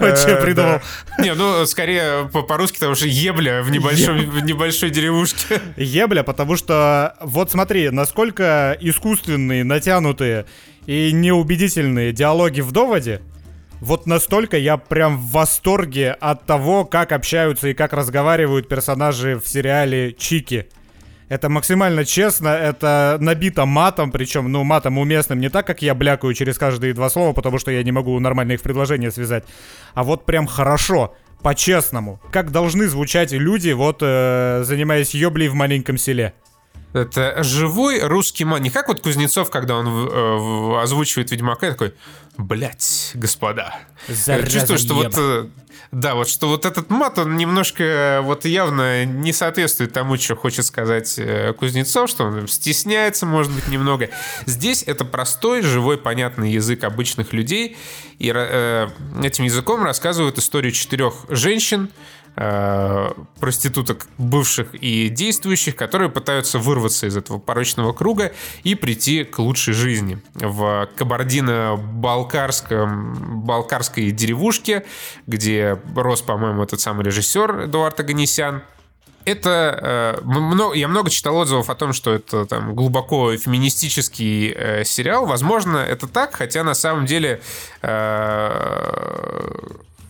[0.00, 0.80] Вот что Э, придумал.
[1.18, 5.62] Не, ну, скорее по- по-русски, потому что ебля в небольшой деревушке.
[5.78, 10.44] Ебля, потому что вот смотри, насколько искусственные, натянутые
[10.84, 13.22] и неубедительные диалоги в доводе,
[13.82, 19.48] вот настолько я прям в восторге от того, как общаются и как разговаривают персонажи в
[19.48, 20.68] сериале Чики.
[21.28, 26.32] Это максимально честно, это набито матом, причем, ну, матом уместным, не так, как я блякаю
[26.34, 29.44] через каждые два слова, потому что я не могу нормально их в связать,
[29.94, 32.20] а вот прям хорошо, по-честному.
[32.30, 36.34] Как должны звучать люди, вот, э, занимаясь ёблей в маленьком селе.
[36.92, 38.62] Это живой русский ман.
[38.62, 41.94] Не как вот Кузнецов, когда он э, озвучивает Ведьмака, такой,
[42.36, 43.74] блять, господа.
[44.08, 45.16] Зараза Чувствую, что вот, еба.
[45.18, 45.46] э,
[45.92, 50.36] да, вот что вот этот мат, он немножко э, вот явно не соответствует тому, что
[50.36, 54.08] хочет сказать э, Кузнецов, что он стесняется, может быть, немного.
[54.46, 57.76] Здесь это простой, живой, понятный язык обычных людей,
[58.18, 58.88] и э,
[59.22, 61.90] этим языком рассказывают историю четырех женщин,
[62.36, 68.32] э, проституток бывших и действующих, которые пытаются вырваться из этого порочного круга
[68.64, 70.18] и прийти к лучшей жизни.
[70.34, 74.84] В Кабардино-Балкарском балкарской деревушке,
[75.26, 78.62] где рос, по-моему, этот самый режиссер Эдуард Аганесян,
[79.24, 85.26] это э, я много читал отзывов о том, что это там глубоко феминистический э, сериал.
[85.26, 87.40] Возможно, это так, хотя на самом деле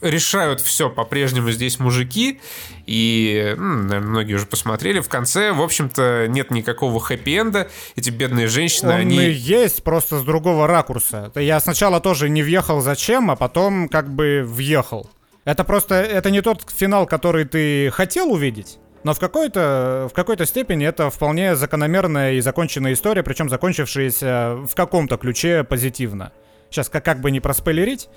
[0.03, 2.41] решают все по-прежнему здесь мужики.
[2.87, 5.01] И, ну, наверное, многие уже посмотрели.
[5.01, 7.71] В конце, в общем-то, нет никакого хэппи-энда.
[7.97, 9.19] Эти бедные женщины, Он они...
[9.31, 11.33] есть, просто с другого ракурса.
[11.35, 15.09] Я сначала тоже не въехал зачем, а потом как бы въехал.
[15.45, 20.47] Это просто, это не тот финал, который ты хотел увидеть, но в какой-то, в какой-то
[20.47, 26.33] степени это вполне закономерная и законченная история, причем закончившаяся в каком-то ключе позитивно.
[26.71, 28.09] Сейчас как, как бы не проспойлерить,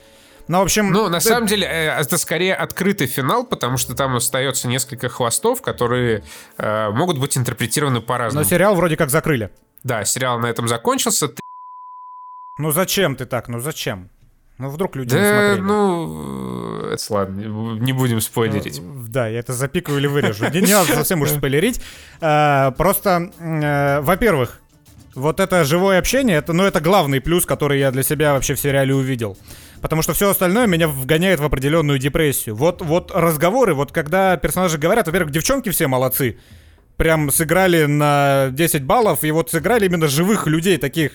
[0.47, 0.91] но в общем...
[0.91, 5.09] Ну, на ты- самом деле, э, это скорее открытый финал, потому что там остается несколько
[5.09, 6.23] хвостов, которые
[6.57, 8.45] э, могут быть интерпретированы Но по-разному.
[8.45, 9.49] сериал вроде как закрыли.
[9.83, 11.27] Да, сериал на этом закончился.
[11.27, 11.41] Ты-
[12.57, 13.47] Ну зачем ты так?
[13.47, 14.09] Ну зачем?
[14.57, 15.59] Ну вдруг люди не Да, смотрели.
[15.59, 17.41] ну, это ладно,
[17.79, 18.81] не будем спойлерить.
[19.09, 20.45] Да, я это запикаю или вырежу.
[20.49, 21.81] Не, не надо совсем уж спойлерить.
[22.19, 24.61] Просто, э, во-первых,
[25.13, 28.59] вот это живое общение, это, ну, это главный плюс, который я для себя вообще в
[28.59, 29.37] сериале увидел.
[29.81, 32.55] Потому что все остальное меня вгоняет в определенную депрессию.
[32.55, 36.37] Вот, вот разговоры, вот когда персонажи говорят, во-первых, девчонки все молодцы.
[36.97, 41.13] Прям сыграли на 10 баллов, и вот сыграли именно живых людей таких.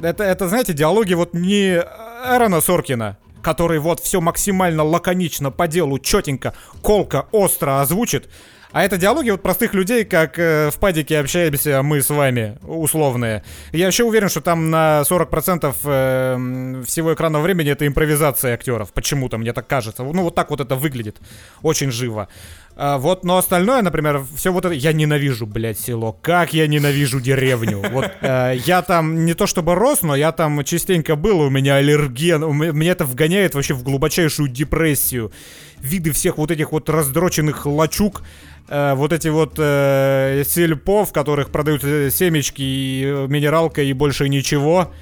[0.00, 1.84] Это, это знаете, диалоги вот не
[2.26, 8.30] Эрона Соркина, который вот все максимально лаконично, по делу, четенько, колко, остро озвучит.
[8.72, 13.42] А это диалоги вот простых людей, как э, в падике общаемся мы с вами, условные.
[13.72, 18.92] Я вообще уверен, что там на 40% э, всего экранного времени это импровизация актеров.
[18.94, 20.02] Почему-то, мне так кажется.
[20.02, 21.18] Ну, вот так вот это выглядит.
[21.60, 22.28] Очень живо.
[22.74, 24.74] А, вот, но остальное, например, все вот это...
[24.74, 26.12] Я ненавижу, блядь, село.
[26.12, 27.82] Как я ненавижу деревню.
[27.90, 31.76] Вот э, я там не то чтобы рос, но я там частенько был, у меня
[31.76, 32.42] аллерген.
[32.42, 35.32] У меня, меня это вгоняет вообще в глубочайшую депрессию.
[35.80, 38.22] Виды всех вот этих вот раздроченных лачуг,
[38.68, 43.92] э, вот эти вот э, сельпо, в которых продают э, семечки и э, минералка и
[43.92, 44.92] больше ничего.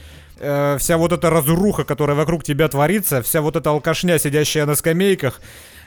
[0.41, 4.75] Э, вся вот эта разруха, которая вокруг тебя творится, вся вот эта алкашня, сидящая на
[4.75, 5.41] скамейках,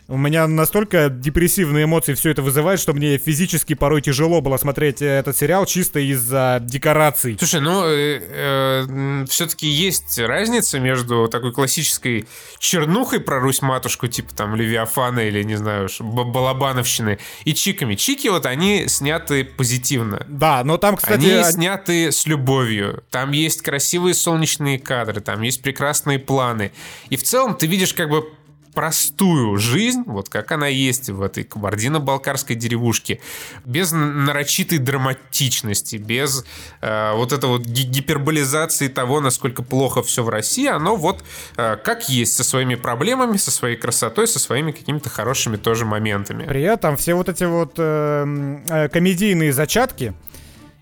[0.07, 5.01] у меня настолько депрессивные эмоции все это вызывает, что мне физически порой тяжело было смотреть
[5.01, 7.37] э, этот сериал чисто из-за декораций.
[7.37, 12.27] Слушай, ну, все-таки есть разница между такой классической
[12.59, 17.95] чернухой про Русь-матушку, типа там Левиафана или, не знаю, Балабановщины, и чиками.
[17.95, 20.25] Чики вот они сняты позитивно.
[20.27, 23.03] Да, но там, кстати, Они сняты с любовью.
[23.09, 26.71] Там есть красивые солнечные кадры, там есть прекрасные планы.
[27.09, 28.27] И в целом ты видишь как бы
[28.73, 33.19] простую жизнь, вот как она есть в этой кабардино-балкарской деревушке,
[33.65, 36.45] без нарочитой драматичности, без
[36.81, 41.23] э, вот этой вот ги- гиперболизации того, насколько плохо все в России, оно вот
[41.57, 46.45] э, как есть, со своими проблемами, со своей красотой, со своими какими-то хорошими тоже моментами.
[46.45, 50.13] При этом все вот эти вот эм, э, комедийные зачатки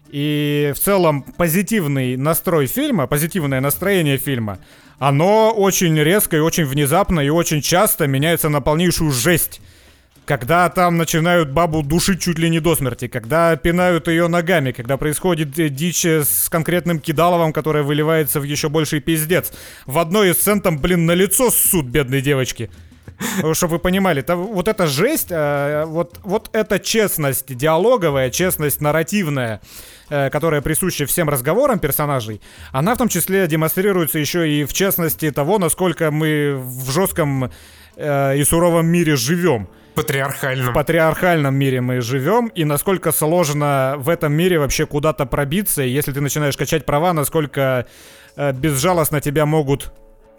[0.10, 4.60] И в целом позитивный настрой фильма, позитивное настроение фильма,
[5.02, 9.60] оно очень резко и очень внезапно и очень часто меняется на полнейшую жесть.
[10.26, 14.98] Когда там начинают бабу душить чуть ли не до смерти, когда пинают ее ногами, когда
[14.98, 19.52] происходит дичь с конкретным кидаловым, которое выливается в еще больший пиздец.
[19.88, 22.70] В одной из сцен там, блин, на лицо суд бедной девочки.
[23.54, 29.62] Чтобы вы понимали, то, вот эта жесть, э, вот, вот эта честность диалоговая, честность нарративная,
[30.10, 32.42] э, которая присуща всем разговорам персонажей,
[32.72, 37.52] она в том числе демонстрируется еще и в честности того, насколько мы в жестком
[37.96, 39.68] э, и суровом мире живем.
[39.96, 40.72] Патриархальном.
[40.72, 46.14] В патриархальном мире мы живем, и насколько сложно в этом мире вообще куда-то пробиться, если
[46.14, 47.88] ты начинаешь качать права, насколько
[48.36, 49.92] э, безжалостно тебя могут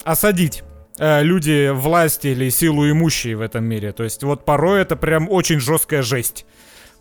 [0.05, 0.65] осадить
[0.99, 3.93] люди власти или силу имущие в этом мире.
[3.93, 6.45] То есть вот порой это прям очень жесткая жесть.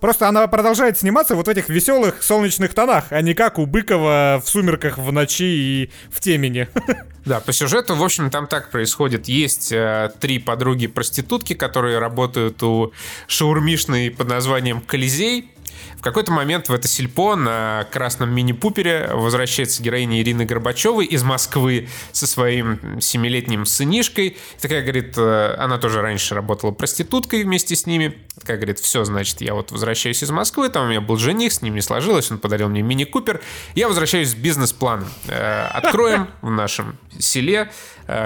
[0.01, 4.41] Просто она продолжает сниматься вот в этих веселых солнечных тонах, а не как у Быкова
[4.43, 6.67] в «Сумерках» в ночи и в темени.
[7.23, 9.27] Да, по сюжету, в общем, там так происходит.
[9.27, 12.93] Есть э, три подруги-проститутки, которые работают у
[13.27, 15.51] шаурмишной под названием «Колизей».
[15.97, 21.89] В какой-то момент в это сельпо на красном мини-пупере возвращается героиня Ирины Горбачевой из Москвы
[22.11, 24.27] со своим семилетним сынишкой.
[24.29, 28.17] И такая говорит, э, она тоже раньше работала проституткой вместе с ними.
[28.39, 31.61] Такая говорит, все, значит, я вот возвращаюсь из Москвы, там у меня был жених, с
[31.61, 33.41] ним не сложилось, он подарил мне мини-купер.
[33.75, 35.07] Я возвращаюсь с бизнес-планом.
[35.27, 37.71] Э, откроем в нашем селе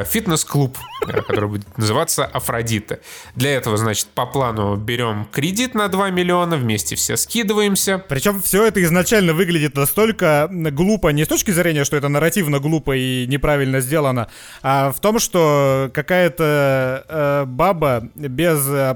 [0.05, 2.99] фитнес-клуб, э, который будет называться Афродита.
[3.35, 7.97] Для этого, значит, по плану берем кредит на 2 миллиона, вместе все скидываемся.
[7.97, 12.95] Причем все это изначально выглядит настолько глупо, не с точки зрения, что это нарративно глупо
[12.95, 14.27] и неправильно сделано,
[14.61, 18.65] а в том, что какая-то э, баба без...
[18.67, 18.95] Э,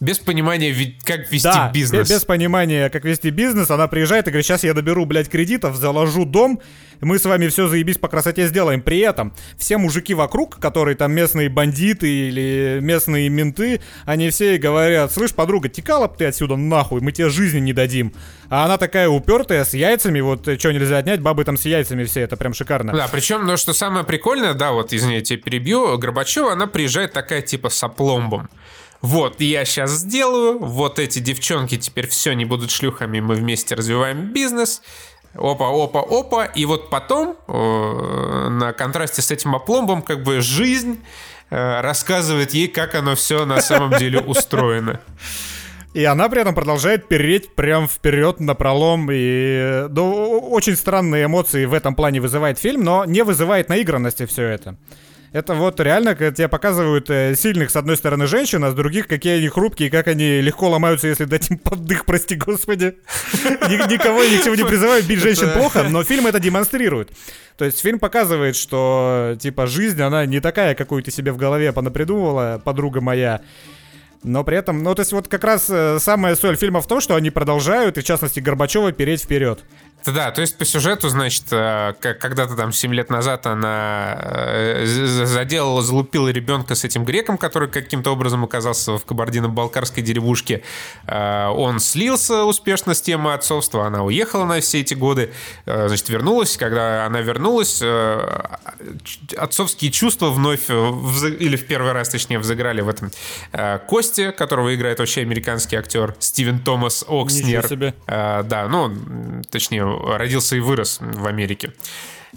[0.00, 0.74] без понимания,
[1.04, 2.08] как вести да, бизнес.
[2.08, 6.24] без понимания, как вести бизнес, она приезжает и говорит, сейчас я доберу, блядь, кредитов, заложу
[6.24, 6.60] дом,
[7.00, 8.82] мы с вами все заебись по красоте сделаем.
[8.82, 15.12] При этом все мужики вокруг, которые там местные бандиты или местные менты, они все говорят,
[15.12, 18.12] слышь, подруга, текала бы ты отсюда нахуй, мы тебе жизни не дадим.
[18.50, 22.20] А она такая упертая, с яйцами, вот что нельзя отнять, бабы там с яйцами все,
[22.20, 22.92] это прям шикарно.
[22.92, 27.68] Да, причем, ну что самое прикольное, да, вот, извините, перебью, Горбачева, она приезжает такая типа
[27.68, 28.48] с опломбом.
[29.00, 34.32] Вот, я сейчас сделаю, вот эти девчонки теперь все не будут шлюхами, мы вместе развиваем
[34.32, 34.82] бизнес.
[35.38, 36.44] Опа, опа, опа.
[36.46, 41.00] И вот потом, э, на контрасте с этим опломбом, как бы жизнь
[41.50, 45.00] э, рассказывает ей, как оно все на самом деле устроено.
[45.94, 49.08] И она при этом продолжает переть прям вперед на пролом.
[49.10, 54.44] И ну, очень странные эмоции в этом плане вызывает фильм, но не вызывает наигранности все
[54.44, 54.76] это.
[55.32, 59.38] Это вот реально тебе показывают э, сильных, с одной стороны, женщин, а с других, какие
[59.38, 62.96] они хрупкие, как они легко ломаются, если дать им поддых, прости господи.
[63.34, 67.10] Никого ни к чему не призывают, бить женщин плохо, но фильм это демонстрирует.
[67.58, 71.72] То есть фильм показывает, что, типа, жизнь, она не такая, какую ты себе в голове
[71.72, 73.42] понапридумывала, подруга моя.
[74.22, 77.00] Но при этом, ну, то есть вот как раз э, самая соль фильма в том,
[77.00, 79.64] что они продолжают, и в частности Горбачева, переть вперед.
[80.14, 85.82] Да, то есть по сюжету, значит, э, когда-то там 7 лет назад она э, заделала,
[85.82, 90.62] залупила ребенка с этим греком, который каким-то образом оказался в кабардино-балкарской деревушке.
[91.06, 95.32] Э, он слился успешно с темы отцовства, она уехала на все эти годы,
[95.64, 96.56] значит, вернулась.
[96.56, 97.82] Когда она вернулась,
[99.36, 103.10] отцовские чувства вновь, или в первый раз, точнее, взыграли в этом
[103.88, 107.94] Косте, которого играет вообще американский актер Стивен Томас Окснер.
[108.06, 109.84] Да, ну, точнее,
[110.16, 111.72] родился и вырос в Америке.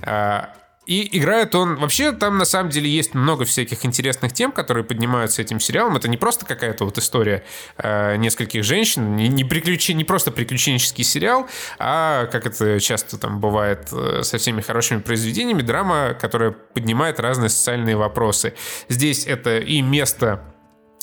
[0.02, 0.54] А,
[0.88, 1.76] и играет он...
[1.76, 5.96] Вообще, там на самом деле есть много всяких интересных тем, которые поднимаются этим сериалом.
[5.96, 7.44] Это не просто какая-то вот история
[7.78, 9.96] э, нескольких женщин, не, не, приключен...
[9.96, 11.48] не просто приключенческий сериал,
[11.78, 17.50] а, как это часто там бывает э, со всеми хорошими произведениями, драма, которая поднимает разные
[17.50, 18.56] социальные вопросы.
[18.90, 20.51] Здесь это и место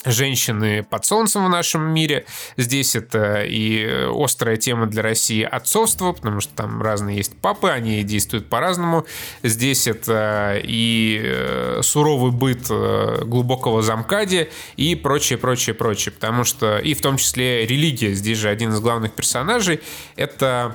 [0.04, 2.24] женщины под солнцем в нашем мире.
[2.56, 8.02] Здесь это и острая тема для России отцовство, потому что там разные есть папы, они
[8.02, 9.06] действуют по-разному.
[9.42, 16.12] Здесь это и э, суровый быт э, глубокого замкади и прочее, прочее, прочее.
[16.12, 18.12] Потому что и в том числе религия.
[18.12, 19.80] Здесь же один из главных персонажей—
[20.16, 20.74] это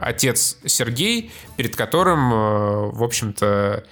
[0.00, 3.84] отец Сергей, перед которым, э, в общем-то,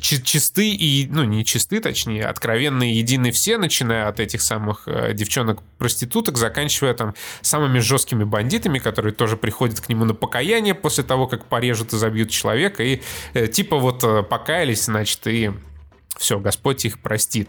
[0.00, 6.38] чисты и, ну, не чисты, точнее, откровенные едины все, начиная от этих самых э, девчонок-проституток,
[6.38, 11.46] заканчивая там самыми жесткими бандитами, которые тоже приходят к нему на покаяние после того, как
[11.46, 13.02] порежут и забьют человека, и
[13.34, 15.50] э, типа вот э, покаялись, значит, и
[16.16, 17.48] все, Господь их простит.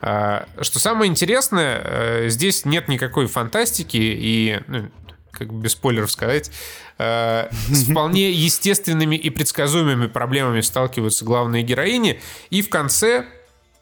[0.00, 4.90] А, что самое интересное, здесь нет никакой фантастики и ну,
[5.36, 6.50] как бы без спойлеров сказать,
[6.98, 13.26] э, с вполне естественными и предсказуемыми проблемами сталкиваются главные героини, и в конце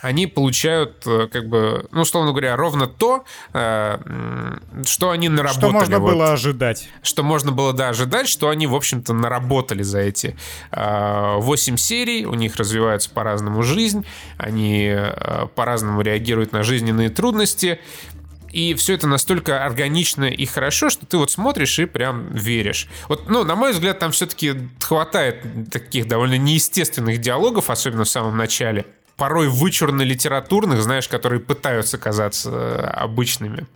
[0.05, 3.25] они получают, э, как бы, ну, условно говоря, ровно то,
[3.55, 3.99] э,
[4.85, 5.61] что они наработали.
[5.61, 6.89] Что можно вот, было ожидать.
[7.03, 10.37] Что можно было, да, ожидать, что они, в общем-то, наработали за эти
[10.73, 14.05] э, 8 серий, у них развивается по-разному жизнь,
[14.37, 17.81] они э, по-разному реагируют на жизненные трудности,
[18.55, 22.87] и все это настолько органично и хорошо, что ты вот смотришь и прям веришь.
[23.09, 28.37] Вот, ну, на мой взгляд, там все-таки хватает таких довольно неестественных диалогов, особенно в самом
[28.37, 28.87] начале
[29.17, 33.67] порой вычурно-литературных, знаешь, которые пытаются казаться э, обычными.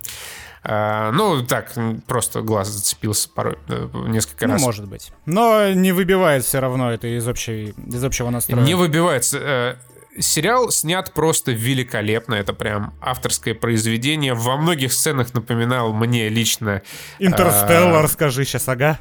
[0.63, 1.73] А, ну, так,
[2.07, 4.63] просто глаз зацепился порой э, несколько ну, раз.
[4.63, 5.11] может быть.
[5.27, 8.63] Но не выбивает все равно это из, общей, из общего настроя.
[8.63, 9.79] Не выбивается.
[10.19, 12.35] Э, сериал снят просто великолепно.
[12.35, 14.35] Это прям авторское произведение.
[14.35, 16.82] Во многих сценах напоминал мне лично...
[17.19, 18.09] Интерстеллар, а...
[18.09, 18.99] скажи сейчас, ага.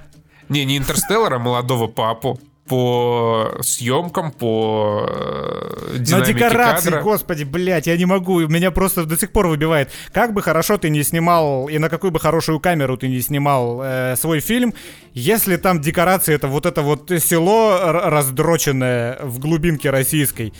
[0.49, 7.01] Не, не Интерстеллар, а молодого папу по съемкам, по э, динамике На декорации, кадра.
[7.01, 9.89] господи, блядь, я не могу, меня просто до сих пор выбивает.
[10.11, 13.81] Как бы хорошо ты не снимал, и на какую бы хорошую камеру ты не снимал
[13.83, 14.73] э, свой фильм,
[15.13, 20.53] если там декорации, это вот это вот село раздроченное в глубинке российской,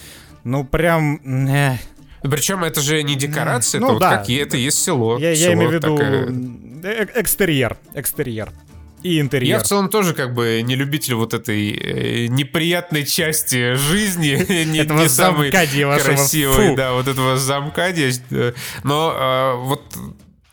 [0.47, 1.19] ну прям...
[1.49, 1.77] Э.
[2.21, 4.09] Причем это же не декорация, ну, это да.
[4.09, 5.17] вот как это есть село.
[5.17, 6.27] Я, село я имею в виду такая...
[6.83, 8.51] Э, экстерьер, экстерьер
[9.03, 9.57] и интерьер.
[9.57, 14.85] Я в целом тоже как бы не любитель вот этой э, неприятной части жизни, не,
[14.85, 18.13] не самой красивой, да, вот этого замкадия.
[18.83, 19.83] Но э, вот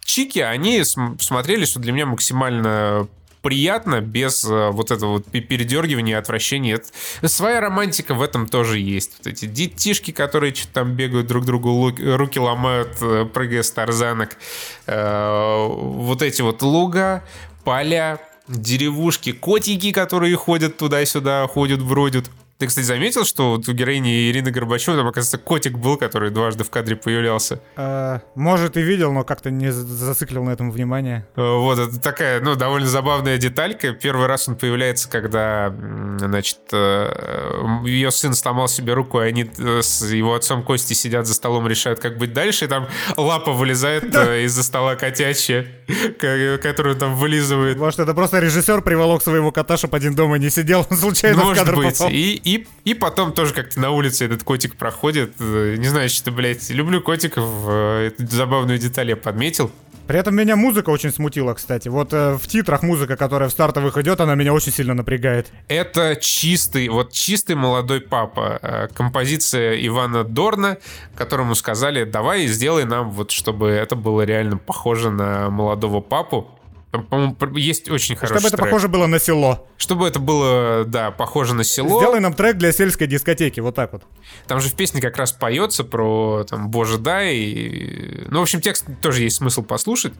[0.04, 3.08] чики, они смотрели, что для меня максимально
[3.44, 6.80] приятно, без э, вот этого вот передергивания, отвращения.
[7.22, 9.12] Своя романтика в этом тоже есть.
[9.18, 14.38] Вот эти детишки, которые что-то там бегают друг другу, руки ломают, э, прыгая с тарзанок.
[14.86, 17.22] Э, вот эти вот луга,
[17.64, 18.18] поля,
[18.48, 22.30] деревушки, котики, которые ходят туда-сюда, ходят, бродят.
[22.58, 26.62] Ты, кстати, заметил, что вот у героини Ирины Горбачевой там, оказывается, котик был, который дважды
[26.62, 27.60] в кадре появлялся?
[27.76, 31.26] А, может, и видел, но как-то не зациклил на этом внимание.
[31.34, 33.92] А, вот, это такая, ну, довольно забавная деталька.
[33.92, 35.74] Первый раз он появляется, когда,
[36.18, 41.26] значит, э, ее сын сломал себе руку, и они э, с его отцом Кости сидят
[41.26, 42.86] за столом, решают, как быть дальше, и там
[43.16, 44.32] лапа вылезает да.
[44.32, 45.66] Э, из-за стола котячья,
[46.62, 47.78] которую там вылизывает.
[47.78, 51.62] Может, это просто режиссер приволок своего кота, чтобы один дома не сидел, он случайно Может
[51.62, 51.98] в кадр быть.
[51.98, 52.10] попал.
[52.12, 52.53] И, и,
[52.84, 55.34] и потом тоже как-то на улице этот котик проходит.
[55.40, 57.48] Э, не знаю, что, блядь, люблю котиков.
[57.66, 59.70] Э, эту забавную деталь я подметил.
[60.06, 61.88] При этом меня музыка очень смутила, кстати.
[61.88, 65.46] Вот э, в титрах музыка, которая в стартовых идет, она меня очень сильно напрягает.
[65.68, 68.58] Это чистый, вот чистый молодой папа.
[68.60, 70.76] Э, композиция Ивана Дорна,
[71.16, 76.50] которому сказали, давай сделай нам вот, чтобы это было реально похоже на молодого папу.
[76.94, 78.68] Там, по-моему, есть очень хороший Чтобы это трек.
[78.68, 79.66] похоже было на село.
[79.78, 81.98] Чтобы это было, да, похоже на село.
[81.98, 84.04] Сделай нам трек для сельской дискотеки, вот так вот.
[84.46, 87.34] Там же в песне как раз поется про, там, боже, дай.
[87.34, 88.26] И...
[88.28, 90.12] Ну, в общем, текст тоже есть смысл послушать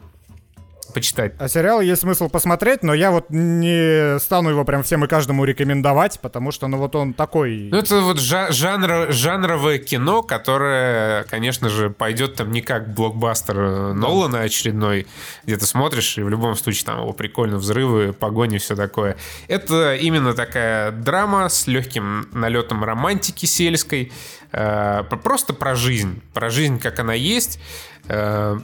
[0.95, 1.33] почитать.
[1.39, 5.43] А сериал есть смысл посмотреть, но я вот не стану его прям всем и каждому
[5.43, 7.67] рекомендовать, потому что, ну вот он такой...
[7.69, 13.93] Ну это вот жанр, жанровое кино, которое, конечно же, пойдет там не как блокбастер э,
[13.93, 15.05] Нолана очередной,
[15.43, 19.17] где ты смотришь, и в любом случае там его прикольно, взрывы, погони, все такое.
[19.49, 24.13] Это именно такая драма с легким налетом романтики сельской,
[24.53, 27.59] э, просто про жизнь, про жизнь, как она есть,
[28.07, 28.59] э,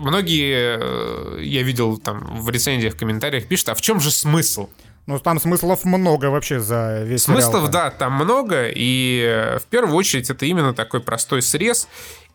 [0.00, 4.68] многие, э, я видел там в рецензиях, в комментариях пишут, а в чем же смысл?
[5.06, 9.64] Ну, там смыслов много вообще за весь Смыслов, сериал, да, там много, и э, в
[9.64, 11.88] первую очередь это именно такой простой срез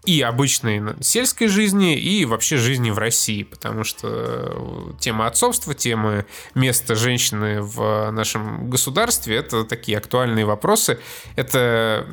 [0.05, 6.25] и обычной сельской жизни, и вообще жизни в России, потому что э, тема отцовства, тема
[6.55, 10.99] места женщины в нашем государстве— это такие актуальные вопросы.
[11.35, 12.05] Это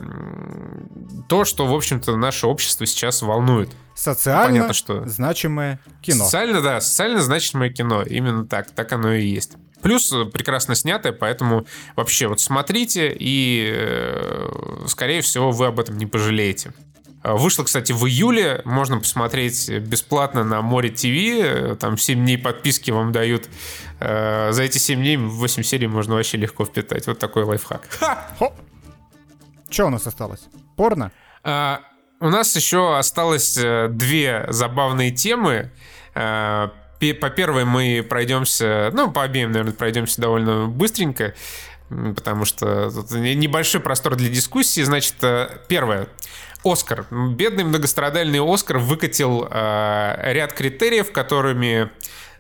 [1.29, 3.71] то, что, в общем-то, наше общество сейчас волнует.
[3.95, 5.07] Социально Понятно, что...
[5.07, 6.25] значимое кино.
[6.25, 8.03] Социально, да, социально значимое кино.
[8.03, 9.53] Именно так, так оно и есть.
[9.87, 11.65] Плюс э, прекрасно снятое, поэтому
[11.95, 16.73] вообще вот смотрите, и, э, скорее всего, вы об этом не пожалеете.
[17.23, 18.63] А, вышло, кстати, в июле.
[18.65, 21.79] Можно посмотреть бесплатно на Море ТВ.
[21.79, 23.49] Там 7 дней подписки вам дают.
[24.01, 27.07] За эти 7 дней 8 серий можно вообще легко впитать.
[27.07, 27.87] Вот такой лайфхак.
[28.01, 28.27] Ха!
[29.71, 30.49] Что у нас осталось?
[30.75, 31.13] Порно?
[31.45, 31.81] А,
[32.19, 35.71] у нас еще осталось э, две забавные темы.
[37.21, 41.35] По первой мы пройдемся, ну, по обеим, наверное, пройдемся довольно быстренько,
[41.89, 44.83] потому что тут небольшой простор для дискуссии.
[44.83, 46.09] Значит, э, первое.
[46.65, 47.07] Оскар.
[47.11, 51.91] Бедный многострадальный Оскар выкатил э, ряд критериев, которыми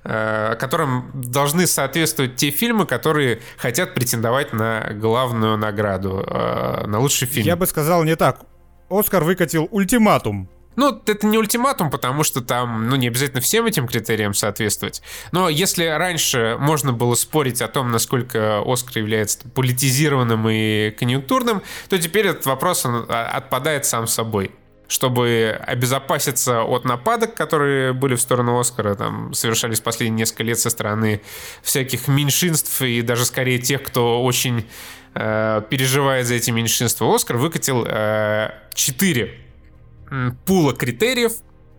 [0.04, 7.28] э, которым должны соответствовать те фильмы, которые хотят претендовать на главную награду, э, на лучший
[7.28, 7.46] фильм.
[7.46, 8.40] Я бы сказал не так.
[8.88, 10.48] Оскар выкатил ультиматум.
[10.76, 15.02] Ну, это не ультиматум, потому что там, ну, не обязательно всем этим критериям соответствовать.
[15.32, 21.98] Но если раньше можно было спорить о том, насколько Оскар является политизированным и конъюнктурным, то
[21.98, 24.50] теперь этот вопрос он а, отпадает сам собой
[24.88, 30.70] чтобы обезопаситься от нападок, которые были в сторону Оскара, там совершались последние несколько лет со
[30.70, 31.22] стороны
[31.62, 34.64] всяких меньшинств и даже скорее тех, кто очень
[35.14, 37.12] э, переживает за эти меньшинства.
[37.12, 38.50] Оскар выкатил э,
[40.44, 41.32] пула критериев,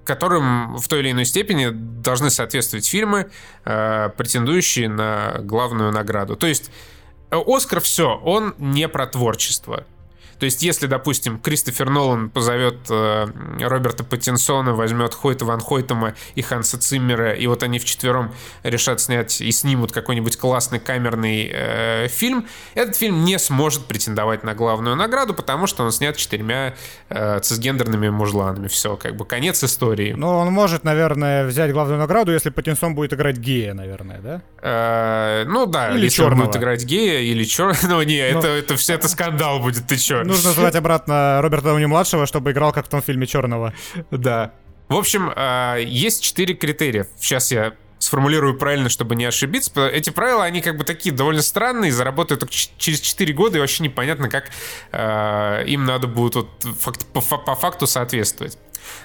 [0.04, 3.30] которым в той или иной степени должны соответствовать фильмы,
[3.66, 6.36] э, претендующие на главную награду.
[6.36, 6.72] То есть
[7.30, 9.86] э, Оскар все, он не про творчество.
[10.40, 13.28] То есть, если, допустим, Кристофер Нолан позовет э,
[13.62, 18.34] Роберта Паттинсона, возьмет Хойта Ван Хойтема и Ханса Циммера, и вот они вчетвером
[18.64, 24.54] решат снять и снимут какой-нибудь классный камерный э, фильм, этот фильм не сможет претендовать на
[24.54, 26.76] главную награду, потому что он снят четырьмя
[27.10, 28.68] э, цисгендерными мужланами.
[28.68, 30.14] Все, как бы конец истории.
[30.14, 34.42] Ну, он может, наверное, взять главную награду, если Паттинсон будет играть гея, наверное, да?
[34.62, 36.42] Э, ну да, или если черного.
[36.42, 37.78] он будет играть гея, или черного.
[37.88, 38.40] Ну не, Но...
[38.40, 40.24] это, это все это скандал будет, ты чё?
[40.28, 43.74] Нужно звать обратно Роберта Дауни-младшего, чтобы играл как в том фильме Черного.
[44.12, 44.54] Да.
[44.90, 47.08] В общем, а, есть четыре критерия.
[47.18, 49.88] Сейчас я сформулирую правильно, чтобы не ошибиться.
[49.88, 53.84] Эти правила, они как бы такие довольно странные, заработают только через 4 года, и вообще
[53.84, 54.52] непонятно, как
[54.92, 58.58] э, им надо будет вот факт, по, по факту соответствовать.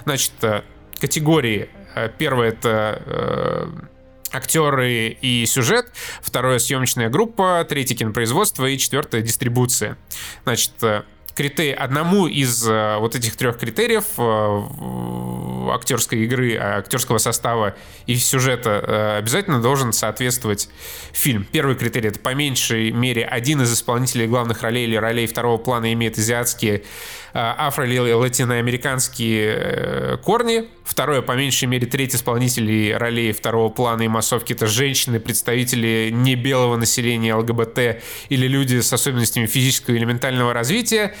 [0.03, 0.61] Значит, э,
[0.99, 1.69] категории.
[2.17, 3.67] Первое— это э,
[4.31, 5.91] актеры и сюжет,
[6.21, 9.97] второе— съемочная группа, третье— кинопроизводство и четвертое— дистрибуция.
[10.43, 10.73] Значит,
[11.35, 18.15] критерий, одному из э, вот этих трех критериев э, актерской игры, а, актерского состава и
[18.15, 20.69] сюжета э, обязательно должен соответствовать
[21.11, 21.47] фильм.
[21.51, 25.91] Первый критерий— это по меньшей мере один из исполнителей главных ролей или ролей второго плана
[25.93, 26.83] имеет азиатские
[27.33, 30.65] афро- или латиноамериканские корни.
[30.83, 36.77] Второе, по меньшей мере, треть исполнителей ролей второго плана и массовки— это женщины, представители небелого
[36.77, 41.15] населения, ЛГБТ или люди с особенностями физического или ментального развития.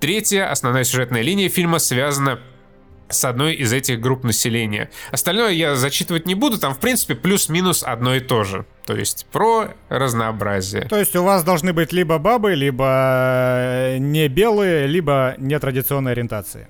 [0.00, 2.38] Третья, основная сюжетная линия фильма связана
[3.08, 4.90] с одной из этих групп населения.
[5.10, 8.66] Остальное я зачитывать не буду, там, в принципе, плюс-минус одно и то же.
[8.86, 10.82] То есть про разнообразие.
[10.82, 16.68] То есть у вас должны быть либо бабы, либо не белые, либо нетрадиционной ориентации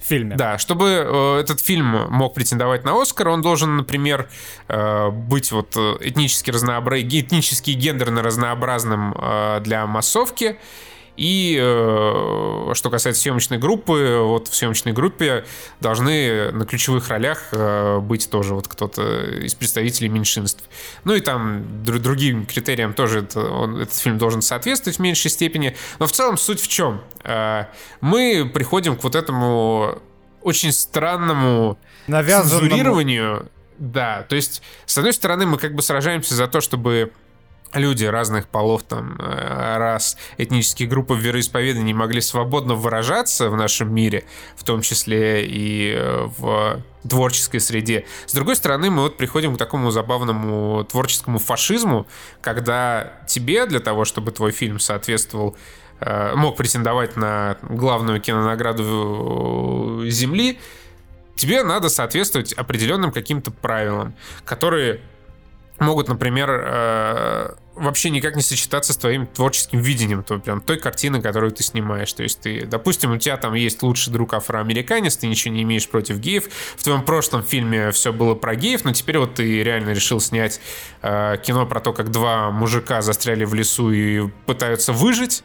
[0.00, 0.36] в фильме.
[0.36, 4.28] Да, чтобы э, этот фильм мог претендовать на Оскар, он должен, например,
[4.68, 10.58] э, быть вот э, этнически разнообразным, этнически гендерно разнообразным э, для массовки
[11.20, 15.44] и э, что касается съемочной группы, вот в съемочной группе
[15.78, 19.02] должны на ключевых ролях э, быть тоже вот кто-то
[19.44, 20.64] из представителей меньшинств.
[21.04, 25.30] Ну и там др- другим критериям тоже это, он, этот фильм должен соответствовать в меньшей
[25.30, 25.76] степени.
[25.98, 27.02] Но в целом суть в чем?
[27.22, 27.66] Э,
[28.00, 29.98] мы приходим к вот этому
[30.40, 33.50] очень странному цензурированию.
[33.76, 37.12] Да, то есть, с одной стороны, мы как бы сражаемся за то, чтобы
[37.74, 44.24] люди разных полов, там, э, рас, этнических групп вероисповеданий могли свободно выражаться в нашем мире,
[44.56, 48.04] в том числе и э, в творческой среде.
[48.26, 52.06] С другой стороны, мы вот приходим к такому забавному творческому фашизму,
[52.40, 55.56] когда тебе для того, чтобы твой фильм соответствовал
[56.00, 60.58] э, мог претендовать на главную кинонаграду Земли,
[61.36, 64.14] тебе надо соответствовать определенным каким-то правилам,
[64.44, 65.00] которые
[65.80, 71.20] могут, например, э, вообще никак не сочетаться с твоим творческим видением, то прям той картины,
[71.20, 72.12] которую ты снимаешь.
[72.12, 75.88] То есть ты, допустим, у тебя там есть лучший друг афроамериканец, ты ничего не имеешь
[75.88, 76.48] против геев.
[76.76, 80.60] В твоем прошлом фильме все было про геев, но теперь вот ты реально решил снять
[81.02, 85.42] э, кино про то, как два мужика застряли в лесу и пытаются выжить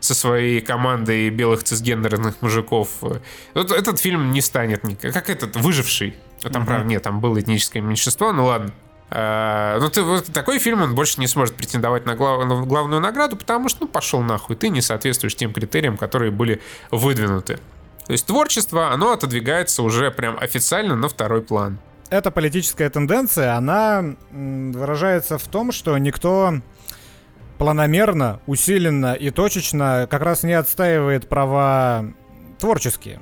[0.00, 2.88] со своей командой белых цисгендерных мужиков.
[3.00, 5.14] Вот этот фильм не станет никак.
[5.14, 6.16] Как этот выживший.
[6.40, 6.66] Там, mm-hmm.
[6.66, 8.72] правда, нет, там было этническое меньшинство, ну ладно.
[9.14, 13.00] Э, ну, ты, вот такой фильм, он больше не сможет претендовать на, глав, на главную
[13.00, 17.58] награду, потому что, ну, пошел нахуй, ты не соответствуешь тем критериям, которые были выдвинуты.
[18.06, 21.78] То есть творчество, оно отодвигается уже прям официально на второй план.
[22.08, 26.54] Эта политическая тенденция, она выражается в том, что никто
[27.58, 32.06] планомерно, усиленно и точечно как раз не отстаивает права
[32.58, 33.20] творческие.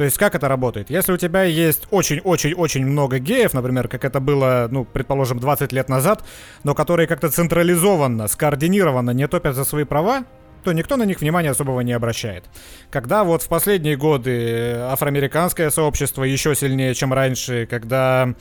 [0.00, 0.88] То есть как это работает?
[0.88, 5.90] Если у тебя есть очень-очень-очень много геев, например, как это было, ну, предположим, 20 лет
[5.90, 6.24] назад,
[6.64, 10.24] но которые как-то централизованно, скоординированно не топят за свои права,
[10.64, 12.44] то никто на них внимания особого не обращает.
[12.90, 18.32] Когда вот в последние годы афроамериканское сообщество еще сильнее, чем раньше, когда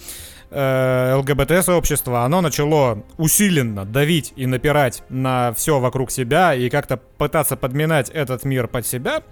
[0.52, 7.58] э, ЛГБТ-сообщество, оно начало усиленно давить и напирать на все вокруг себя и как-то пытаться
[7.58, 9.24] подминать этот мир под себя.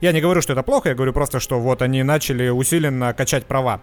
[0.00, 3.46] Я не говорю, что это плохо, я говорю просто, что вот они начали усиленно качать
[3.46, 3.80] права.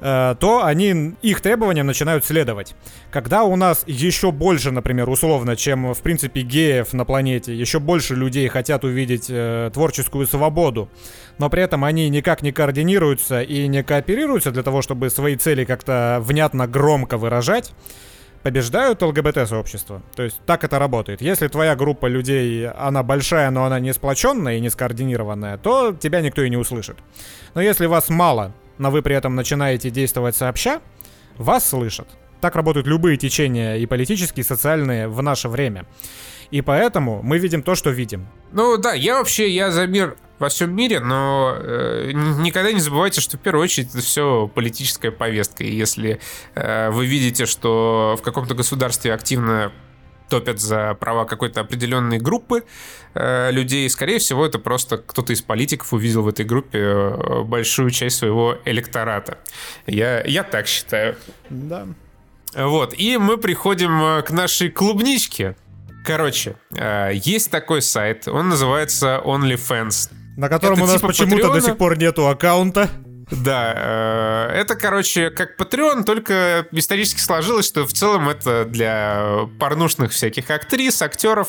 [0.00, 2.74] Э, то они их требованиям начинают следовать.
[3.10, 8.14] Когда у нас еще больше, например, условно, чем в принципе геев на планете, еще больше
[8.14, 10.88] людей хотят увидеть э, творческую свободу,
[11.38, 15.64] но при этом они никак не координируются и не кооперируются для того, чтобы свои цели
[15.64, 17.72] как-то внятно, громко выражать,
[18.42, 20.02] побеждают ЛГБТ-сообщество.
[20.14, 21.20] То есть так это работает.
[21.20, 26.20] Если твоя группа людей, она большая, но она не сплоченная и не скоординированная, то тебя
[26.20, 26.96] никто и не услышит.
[27.54, 30.80] Но если вас мало, но вы при этом начинаете действовать сообща,
[31.36, 32.08] вас слышат.
[32.40, 35.84] Так работают любые течения и политические, и социальные в наше время.
[36.50, 38.26] И поэтому мы видим то, что видим.
[38.52, 43.20] Ну да, я вообще, я за мир во всем мире, но э, никогда не забывайте,
[43.20, 45.62] что в первую очередь это все политическая повестка.
[45.62, 46.18] И если
[46.54, 49.70] э, вы видите, что в каком-то государстве активно
[50.30, 52.64] топят за права какой-то определенной группы
[53.14, 53.90] э, людей.
[53.90, 58.56] Скорее всего, это просто кто-то из политиков увидел в этой группе э, большую часть своего
[58.64, 59.38] электората.
[59.86, 61.16] Я, я так считаю.
[61.50, 61.86] Да.
[62.54, 65.56] Вот, и мы приходим э, к нашей клубничке.
[66.04, 70.10] Короче, э, есть такой сайт, он называется OnlyFans.
[70.36, 72.90] На котором это у нас типа почему-то до сих пор нету аккаунта.
[73.30, 80.10] Да, э, это, короче, как Patreon, только исторически сложилось, что в целом это для порнушных
[80.10, 81.48] всяких актрис, актеров,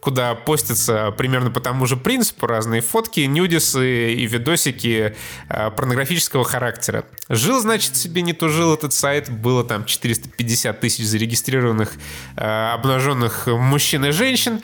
[0.00, 5.14] куда постятся примерно по тому же принципу разные фотки, нюдисы и видосики
[5.48, 7.04] э, порнографического характера.
[7.28, 11.92] Жил, значит, себе не тужил этот сайт, было там 450 тысяч зарегистрированных
[12.36, 14.62] э, обнаженных мужчин и женщин,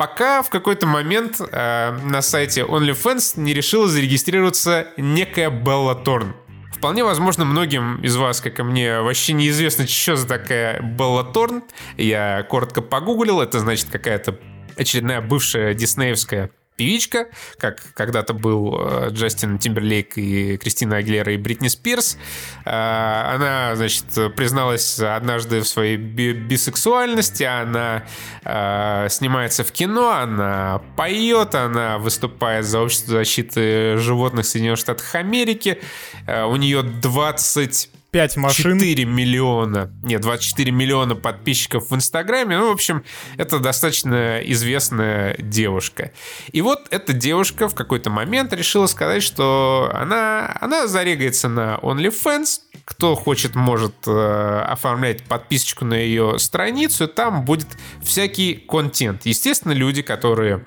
[0.00, 6.34] пока в какой-то момент э, на сайте OnlyFans не решила зарегистрироваться некая Белла Торн.
[6.72, 11.64] Вполне возможно, многим из вас, как и мне, вообще неизвестно, что за такая Белла Торн.
[11.98, 14.40] Я коротко погуглил, это значит какая-то
[14.78, 16.50] очередная бывшая диснеевская
[16.80, 17.26] певичка,
[17.58, 22.16] как когда-то был э, Джастин Тимберлейк и Кристина Агилера и Бритни Спирс.
[22.64, 28.04] Э, она, значит, призналась однажды в своей би бисексуальности, она
[28.44, 35.82] э, снимается в кино, она поет, она выступает за общество защиты животных Соединенных Штатов Америки.
[36.26, 38.78] У нее 20 5 машин.
[38.78, 42.58] 4 миллиона, нет, 24 миллиона подписчиков в Инстаграме.
[42.58, 43.04] Ну, в общем,
[43.36, 46.12] это достаточно известная девушка.
[46.52, 52.60] И вот эта девушка в какой-то момент решила сказать, что она, она зарегается на OnlyFans.
[52.84, 57.06] Кто хочет, может э, оформлять подписочку на ее страницу.
[57.06, 57.68] Там будет
[58.02, 59.26] всякий контент.
[59.26, 60.64] Естественно, люди, которые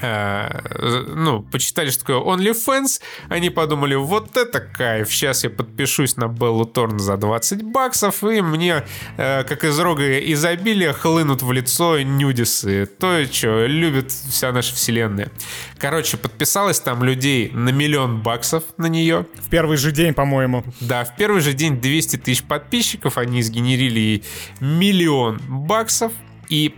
[0.00, 6.64] ну, почитали, что такое OnlyFans, они подумали, вот это кайф, сейчас я подпишусь на Беллу
[6.64, 8.84] Торн за 20 баксов, и мне,
[9.16, 12.86] э, как из рога изобилия, хлынут в лицо нюдисы.
[12.86, 15.30] То, что любит вся наша вселенная.
[15.78, 19.26] Короче, подписалось там людей на миллион баксов на нее.
[19.40, 20.64] В первый же день, по-моему.
[20.80, 24.22] Да, в первый же день 200 тысяч подписчиков, они сгенерили
[24.60, 26.12] миллион баксов,
[26.48, 26.74] и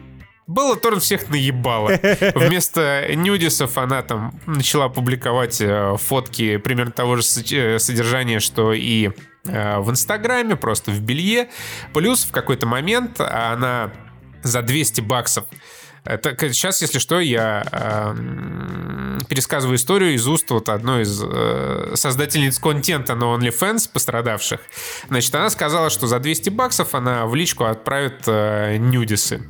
[0.47, 1.99] было Торн всех наебала.
[2.35, 7.23] Вместо нюдисов она там начала публиковать э, фотки примерно того же
[7.53, 9.11] э, содержания, что и
[9.47, 11.49] э, в Инстаграме, просто в белье.
[11.93, 13.93] Плюс в какой-то момент она
[14.43, 15.45] за 200 баксов
[16.05, 22.59] это, сейчас, если что, я э, пересказываю историю из уст вот одной из э, создательниц
[22.59, 24.61] контента на OnlyFans, пострадавших.
[25.09, 29.49] Значит, она сказала, что за 200 баксов она в личку отправит э, нюдисы.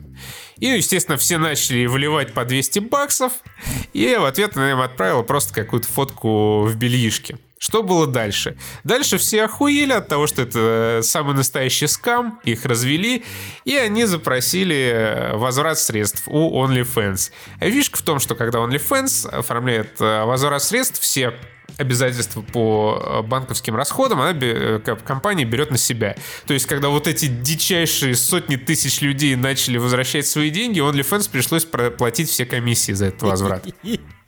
[0.59, 3.32] И, естественно, все начали выливать по 200 баксов.
[3.93, 7.39] И в ответ она им отправила просто какую-то фотку в бельишке.
[7.59, 8.56] Что было дальше?
[8.82, 13.24] Дальше все охуели от того, что это самый настоящий скам, их развели,
[13.64, 17.31] и они запросили э, возврат средств у OnlyFans.
[17.60, 21.32] А фишка в том, что когда OnlyFans оформляет э, возврат средств, все
[21.78, 26.16] обязательства по э, банковским расходам она э, компания берет на себя.
[26.47, 31.64] То есть, когда вот эти дичайшие сотни тысяч людей начали возвращать свои деньги, OnlyFans пришлось
[31.64, 33.66] платить все комиссии за этот возврат.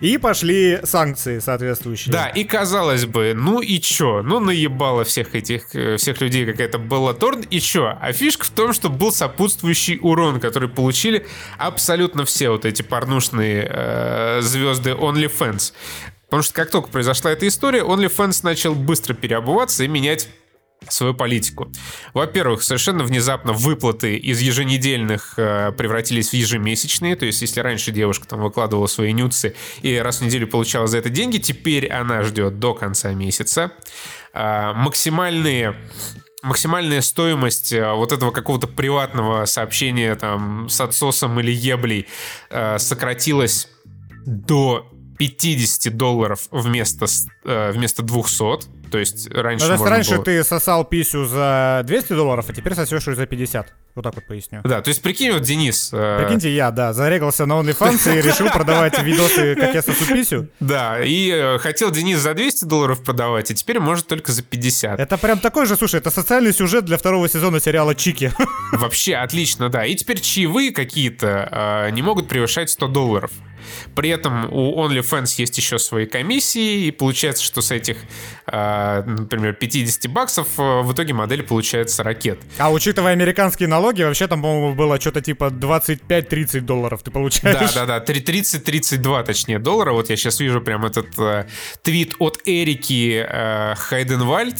[0.00, 2.12] И пошли санкции соответствующие.
[2.12, 4.22] Да, и казалось бы, ну и чё?
[4.22, 7.96] Ну наебало всех этих, э, всех людей какая-то была Торн, и чё?
[8.00, 11.26] А фишка в том, что был сопутствующий урон, который получили
[11.58, 15.72] абсолютно все вот эти порнушные э, звезды OnlyFans.
[16.26, 20.28] Потому что как только произошла эта история, OnlyFans начал быстро переобуваться и менять
[20.88, 21.70] свою политику.
[22.14, 28.26] Во-первых, совершенно внезапно выплаты из еженедельных э, превратились в ежемесячные, то есть если раньше девушка
[28.26, 32.58] там выкладывала свои нюцы и раз в неделю получала за это деньги, теперь она ждет
[32.58, 33.72] до конца месяца.
[34.32, 35.76] Э, максимальные
[36.42, 42.06] максимальная стоимость э, вот этого какого-то приватного сообщения там с отсосом или еблей
[42.48, 43.68] э, сократилась
[44.24, 44.86] до
[45.18, 47.06] 50 долларов вместо,
[47.44, 48.79] э, вместо 200.
[48.90, 50.24] То есть раньше ну, можно раньше было...
[50.24, 53.72] ты сосал писю за 200 долларов, а теперь сосешь ее за 50.
[53.94, 54.60] Вот так вот поясню.
[54.64, 55.90] Да, то есть прикинь, вот Денис...
[55.92, 56.20] Э...
[56.22, 60.48] Прикиньте, я, да, зарегался на OnlyFans и решил продавать видосы, как я сосу писю.
[60.60, 64.98] Да, и э, хотел Денис за 200 долларов продавать, а теперь может только за 50.
[65.00, 68.32] Это прям такой же, слушай, это социальный сюжет для второго сезона сериала Чики.
[68.72, 69.84] Вообще отлично, да.
[69.84, 73.30] И теперь чаевые какие-то э, не могут превышать 100 долларов.
[73.94, 77.96] При этом у OnlyFans есть еще свои комиссии, и получается, что с этих,
[78.46, 82.40] э, например, 50 баксов э, в итоге модель получается ракет.
[82.58, 87.72] А учитывая американские налоги, вообще там, по-моему, было что-то типа 25-30 долларов ты получаешь.
[87.74, 89.92] Да, да, да, 30-32 точнее доллара.
[89.92, 91.46] Вот я сейчас вижу прям этот э,
[91.82, 94.56] твит от Эрики э, Хайденвальд,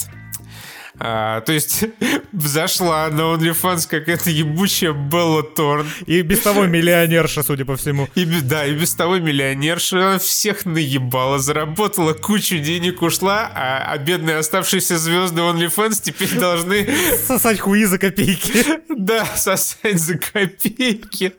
[1.02, 1.84] а, то есть
[2.32, 5.88] зашла на OnlyFans какая-то ебучая Белла Торн.
[6.06, 8.08] И без того миллионерша, судя по всему.
[8.14, 14.36] И, да, и без того миллионерша всех наебала, заработала кучу денег, ушла, а, а бедные
[14.36, 16.86] оставшиеся звезды OnlyFans теперь должны...
[17.26, 18.64] Сосать хуи за копейки.
[19.00, 21.32] Да, сосать за копейки.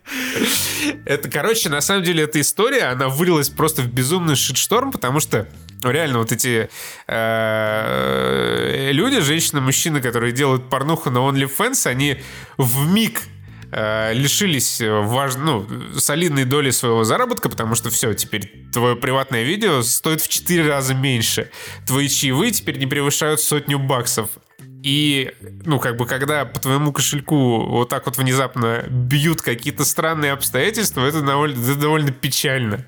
[1.05, 5.47] Это, короче, на самом деле эта история, она вылилась просто в безумный шитшторм, потому что
[5.89, 6.69] реально вот эти
[7.07, 12.17] э, люди, женщины, мужчины, которые делают порнуху на OnlyFans, они
[12.57, 13.21] в миг
[13.71, 15.35] э, лишились важ...
[15.35, 15.67] ну,
[15.97, 20.93] солидной доли своего заработка, потому что все, теперь твое приватное видео стоит в 4 раза
[20.93, 21.49] меньше.
[21.87, 24.29] Твои чаевые теперь не превышают сотню баксов.
[24.83, 25.31] И,
[25.65, 31.05] ну, как бы, когда по твоему кошельку вот так вот внезапно бьют какие-то странные обстоятельства,
[31.05, 32.85] это довольно, это довольно печально.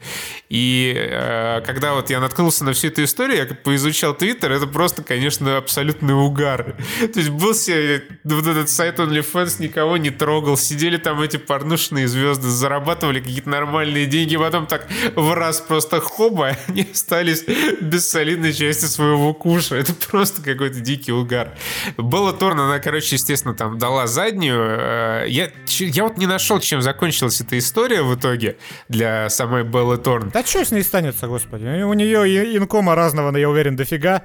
[0.49, 5.03] И э, когда вот я наткнулся на всю эту историю, я поизучал Твиттер, это просто,
[5.03, 6.75] конечно, абсолютный угар.
[7.13, 12.07] То есть был себе вот этот сайт OnlyFans, никого не трогал, сидели там эти порнушные
[12.07, 17.45] звезды, зарабатывали какие-то нормальные деньги, потом так в раз просто хоба, они остались
[17.81, 19.75] без солидной части своего куша.
[19.75, 21.53] Это просто какой-то дикий угар.
[21.97, 24.77] Белла Торн, она, короче, естественно, там дала заднюю.
[24.79, 28.57] Э, я, я вот не нашел, чем закончилась эта история в итоге
[28.89, 30.29] для самой Беллы Торн.
[30.29, 31.65] Да что с ней станется, господи?
[31.83, 34.23] У нее инкома разного, я уверен, дофига.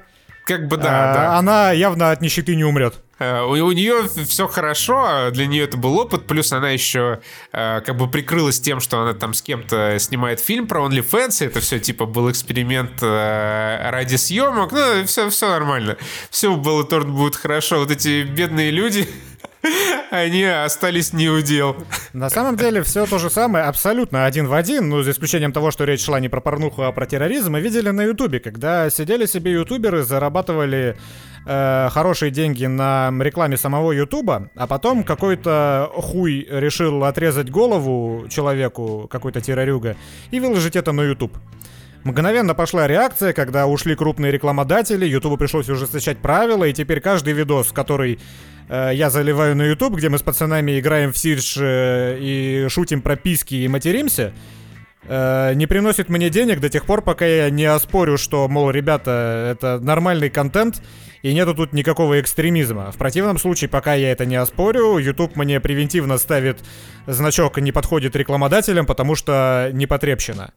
[0.49, 1.37] Как бы да, а, да.
[1.37, 2.95] Она явно от нищеты не умрет.
[3.19, 7.19] Uh, у, у нее все хорошо, для нее это был опыт, плюс она еще
[7.51, 11.59] uh, как бы прикрылась тем, что она там с кем-то снимает фильм про OnlyFans, это
[11.59, 15.97] все типа был эксперимент uh, ради съемок, ну все, все нормально,
[16.31, 19.07] все было Торн будет хорошо, вот эти бедные люди,
[20.11, 21.75] они остались не у дел.
[22.13, 25.71] На самом деле все то же самое, абсолютно один в один, ну, за исключением того,
[25.71, 29.25] что речь шла не про порнуху, а про терроризм, мы видели на Ютубе, когда сидели
[29.25, 30.97] себе ютуберы, зарабатывали
[31.45, 39.07] э, хорошие деньги на рекламе самого Ютуба, а потом какой-то хуй решил отрезать голову человеку,
[39.09, 39.95] какой-то террорюга,
[40.31, 41.37] и выложить это на Ютуб.
[42.03, 47.73] Мгновенно пошла реакция, когда ушли крупные рекламодатели, Ютубу пришлось ужесточать правила, и теперь каждый видос,
[47.73, 48.19] который
[48.69, 53.01] э, я заливаю на Ютуб, где мы с пацанами играем в Сирж э, и шутим
[53.01, 54.33] про писки и материмся,
[55.03, 59.49] э, не приносит мне денег до тех пор, пока я не оспорю, что, мол, ребята,
[59.51, 60.81] это нормальный контент,
[61.21, 62.93] и нету тут никакого экстремизма.
[62.93, 66.59] В противном случае, пока я это не оспорю, YouTube мне превентивно ставит
[67.07, 70.53] значок «не подходит рекламодателям», потому что не потребщина.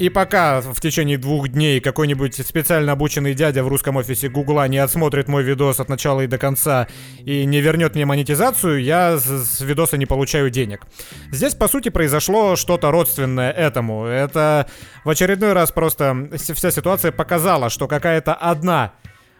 [0.00, 4.78] И пока в течение двух дней какой-нибудь специально обученный дядя в русском офисе Гугла не
[4.78, 9.60] отсмотрит мой видос от начала и до конца и не вернет мне монетизацию, я с
[9.60, 10.86] видоса не получаю денег.
[11.30, 14.06] Здесь, по сути, произошло что-то родственное этому.
[14.06, 14.66] Это
[15.04, 18.94] в очередной раз просто вся ситуация показала, что какая-то одна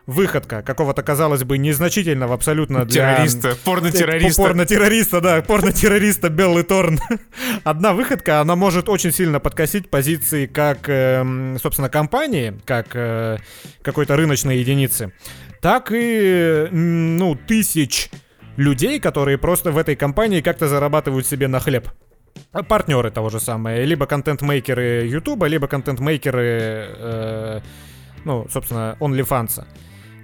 [0.06, 3.14] выходка какого-то, казалось бы, незначительного абсолютно для...
[3.14, 4.42] Террориста, порно-террориста.
[4.42, 6.98] Порно-террориста, да, порно-террориста Беллы Торн.
[7.64, 13.38] Одна выходка, она может очень сильно подкосить позиции как, э, собственно, компании, как э,
[13.82, 15.12] какой-то рыночной единицы,
[15.60, 18.10] так и, ну, тысяч
[18.56, 21.88] людей, которые просто в этой компании как-то зарабатывают себе на хлеб
[22.68, 27.60] партнеры того же самое, либо контент-мейкеры Ютуба, либо контент-мейкеры, э,
[28.24, 29.64] ну, собственно, OnlyFans.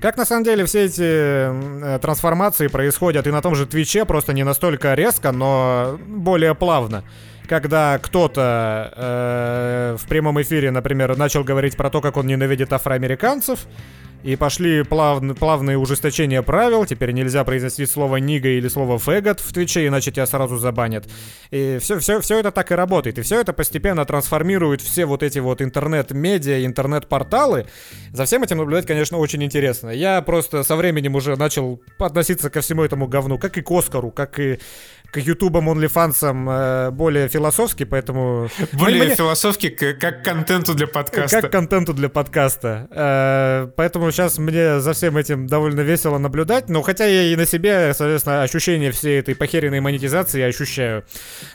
[0.01, 4.32] Как на самом деле все эти э, трансформации происходят и на том же Твиче, просто
[4.32, 7.02] не настолько резко, но более плавно.
[7.48, 13.66] Когда кто-то э, в прямом эфире, например, начал говорить про то, как он ненавидит афроамериканцев,
[14.27, 16.85] И пошли плавно, плавные ужесточения правил.
[16.85, 21.09] Теперь нельзя произносить слово «нига» или слово «фэгот» в Твиче, иначе тебя сразу забанят.
[21.53, 23.20] И все, все, все это так и работает.
[23.20, 27.69] И все это постепенно трансформирует все вот эти вот интернет-медиа, интернет-порталы.
[28.12, 29.90] За всем этим наблюдать, конечно, очень интересно.
[29.90, 34.11] Я просто со временем уже начал относиться ко всему этому говну, как и к Оскару,
[34.11, 34.59] как и
[35.17, 38.51] к ютубам, онлифансам э, более философски, поэтому...
[38.73, 41.41] Более мне, философски, как, как контенту для подкаста.
[41.41, 42.87] Как контенту для подкаста.
[42.91, 47.47] Э, поэтому сейчас мне за всем этим довольно весело наблюдать, но хотя я и на
[47.47, 51.05] себе, соответственно, ощущение всей этой похеренной монетизации ощущаю.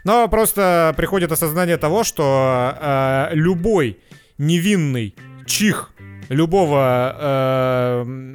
[0.06, 4.00] Но просто приходит осознание того, что э, любой
[4.40, 5.16] невинный
[5.46, 5.92] чих
[6.30, 8.34] любого э,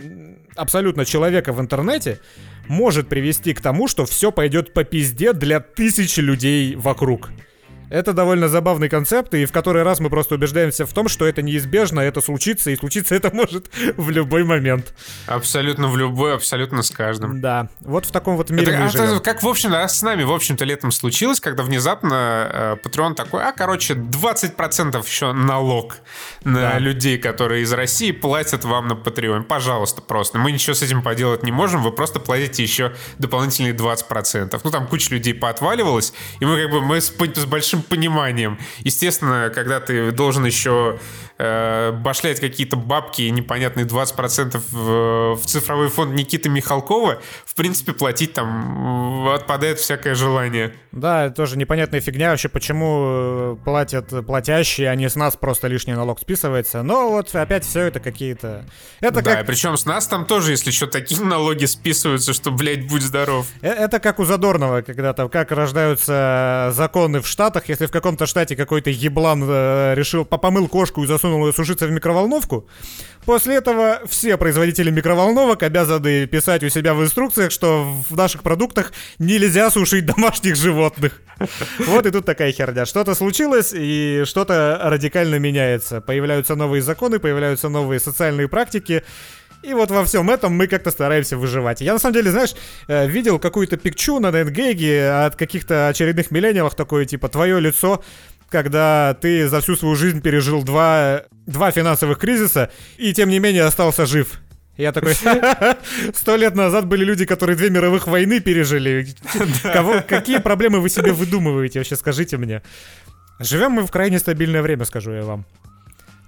[0.55, 2.20] абсолютно человека в интернете
[2.68, 7.30] может привести к тому, что все пойдет по пизде для тысячи людей вокруг.
[7.90, 11.42] Это довольно забавный концепт, и в который раз мы просто убеждаемся в том, что это
[11.42, 14.94] неизбежно, это случится, и случиться это может в любой момент.
[15.26, 17.40] Абсолютно в любой, абсолютно с каждым.
[17.40, 20.24] Да, вот в таком вот мире это, мы это, Как, в общем, да, с нами,
[20.24, 25.96] в общем-то, летом случилось, когда внезапно э, Patreon такой, а, короче, 20% еще налог
[26.44, 26.78] на да.
[26.78, 29.44] людей, которые из России платят вам на Patreon.
[29.44, 30.38] Пожалуйста, просто.
[30.38, 34.60] Мы ничего с этим поделать не можем, вы просто платите еще дополнительные 20%.
[34.62, 38.59] Ну, там куча людей поотваливалась, и мы как бы мы с, с большим большим пониманием.
[38.78, 40.98] Естественно, когда ты должен еще
[41.38, 41.92] э,
[42.40, 49.78] какие-то бабки непонятные 20% в, в цифровой фонд Никиты Михалкова, в принципе, платить там отпадает
[49.78, 50.74] всякое желание.
[50.92, 55.92] Да, тоже непонятная фигня вообще, почему э, платят платящие, а не с нас просто лишний
[55.92, 56.82] налог списывается.
[56.82, 58.64] Но вот опять все это какие-то...
[59.00, 59.46] Это да, как...
[59.46, 63.46] причем с нас там тоже, если что, такие налоги списываются, что, блядь, будь здоров.
[63.60, 68.56] Э, это как у Задорнова когда-то, как рождаются законы в Штатах, если в каком-то штате
[68.56, 72.69] какой-то еблан э, решил, помыл кошку и засунул ее сушиться в микроволновку,
[73.24, 78.93] после этого все производители микроволновок обязаны писать у себя в инструкциях, что в наших продуктах
[79.19, 81.20] нельзя сушить домашних животных.
[81.78, 82.86] Вот и тут такая херня.
[82.86, 86.01] Что-то случилось, и что-то радикально меняется.
[86.01, 89.03] Появляются новые законы, появляются новые социальные практики.
[89.62, 91.81] И вот во всем этом мы как-то стараемся выживать.
[91.81, 92.55] Я на самом деле, знаешь,
[92.86, 98.03] э, видел какую-то пикчу на Ненгейге от каких-то очередных миллениалов, такое типа «Твое лицо
[98.56, 103.64] когда ты за всю свою жизнь пережил два, два финансовых кризиса и тем не менее
[103.64, 104.40] остался жив.
[104.78, 105.12] Я такой,
[106.14, 109.08] сто лет назад были люди, которые две мировых войны пережили.
[109.62, 112.62] Кого, какие проблемы вы себе выдумываете, вообще скажите мне.
[113.40, 115.44] Живем мы в крайне стабильное время, скажу я вам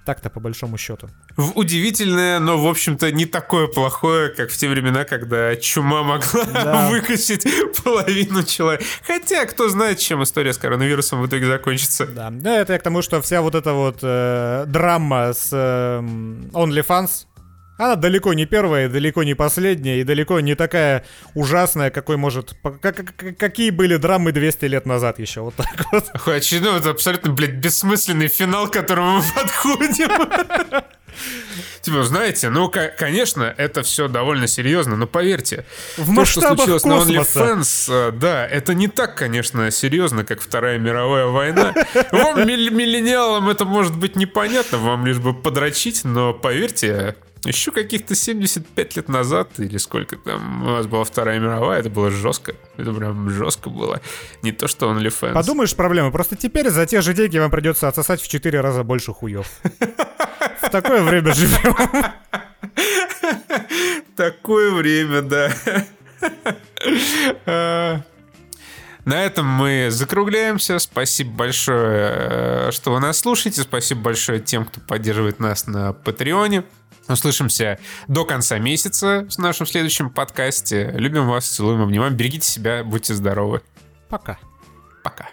[0.09, 1.11] так-то по большому счету.
[1.55, 6.89] Удивительное, но, в общем-то, не такое плохое, как в те времена, когда чума могла да.
[6.91, 7.47] выкосить
[7.85, 8.85] половину человека.
[9.07, 12.07] Хотя, кто знает, чем история с коронавирусом в итоге закончится.
[12.07, 16.01] Да, да это я к тому, что вся вот эта вот э, драма с э,
[16.01, 17.27] OnlyFans,
[17.79, 22.55] она далеко не первая, далеко не последняя и далеко не такая ужасная, какой может...
[22.83, 26.05] Как, какие были драмы 200 лет назад еще, вот так вот.
[26.27, 30.11] Очевидно, это абсолютно, блядь, бессмысленный финал, к которому мы подходим.
[31.81, 35.65] Типа, знаете, ну, конечно, это все довольно серьезно, но поверьте,
[35.97, 37.13] в то, что случилось космоса.
[37.13, 41.73] на OnlyFans, э, да, это не так, конечно, серьезно, как Вторая мировая война.
[42.13, 48.97] Вам, миллениалам, это может быть непонятно, вам лишь бы подрочить, но поверьте, еще каких-то 75
[48.97, 52.55] лет назад, или сколько там, у нас была Вторая мировая, это было жестко.
[52.77, 54.01] Это прям жестко было.
[54.43, 55.35] Не то, что он OnlyFans.
[55.35, 56.11] Подумаешь, проблема.
[56.11, 59.49] Просто теперь за те же деньги вам придется отсосать в 4 раза больше хуев.
[60.63, 61.75] В такое время живем.
[64.17, 65.53] Такое время, да.
[69.05, 70.79] На этом мы закругляемся.
[70.79, 73.63] Спасибо большое, э, что вы нас слушаете.
[73.63, 76.65] Спасибо большое тем, кто поддерживает нас на Патреоне.
[77.09, 80.93] Услышимся до конца месяца в нашем следующем подкасте.
[80.95, 82.15] Любим вас, целуем, обнимаем.
[82.15, 83.63] Берегите себя, будьте здоровы.
[84.09, 84.39] Пока.
[85.03, 85.29] Пока.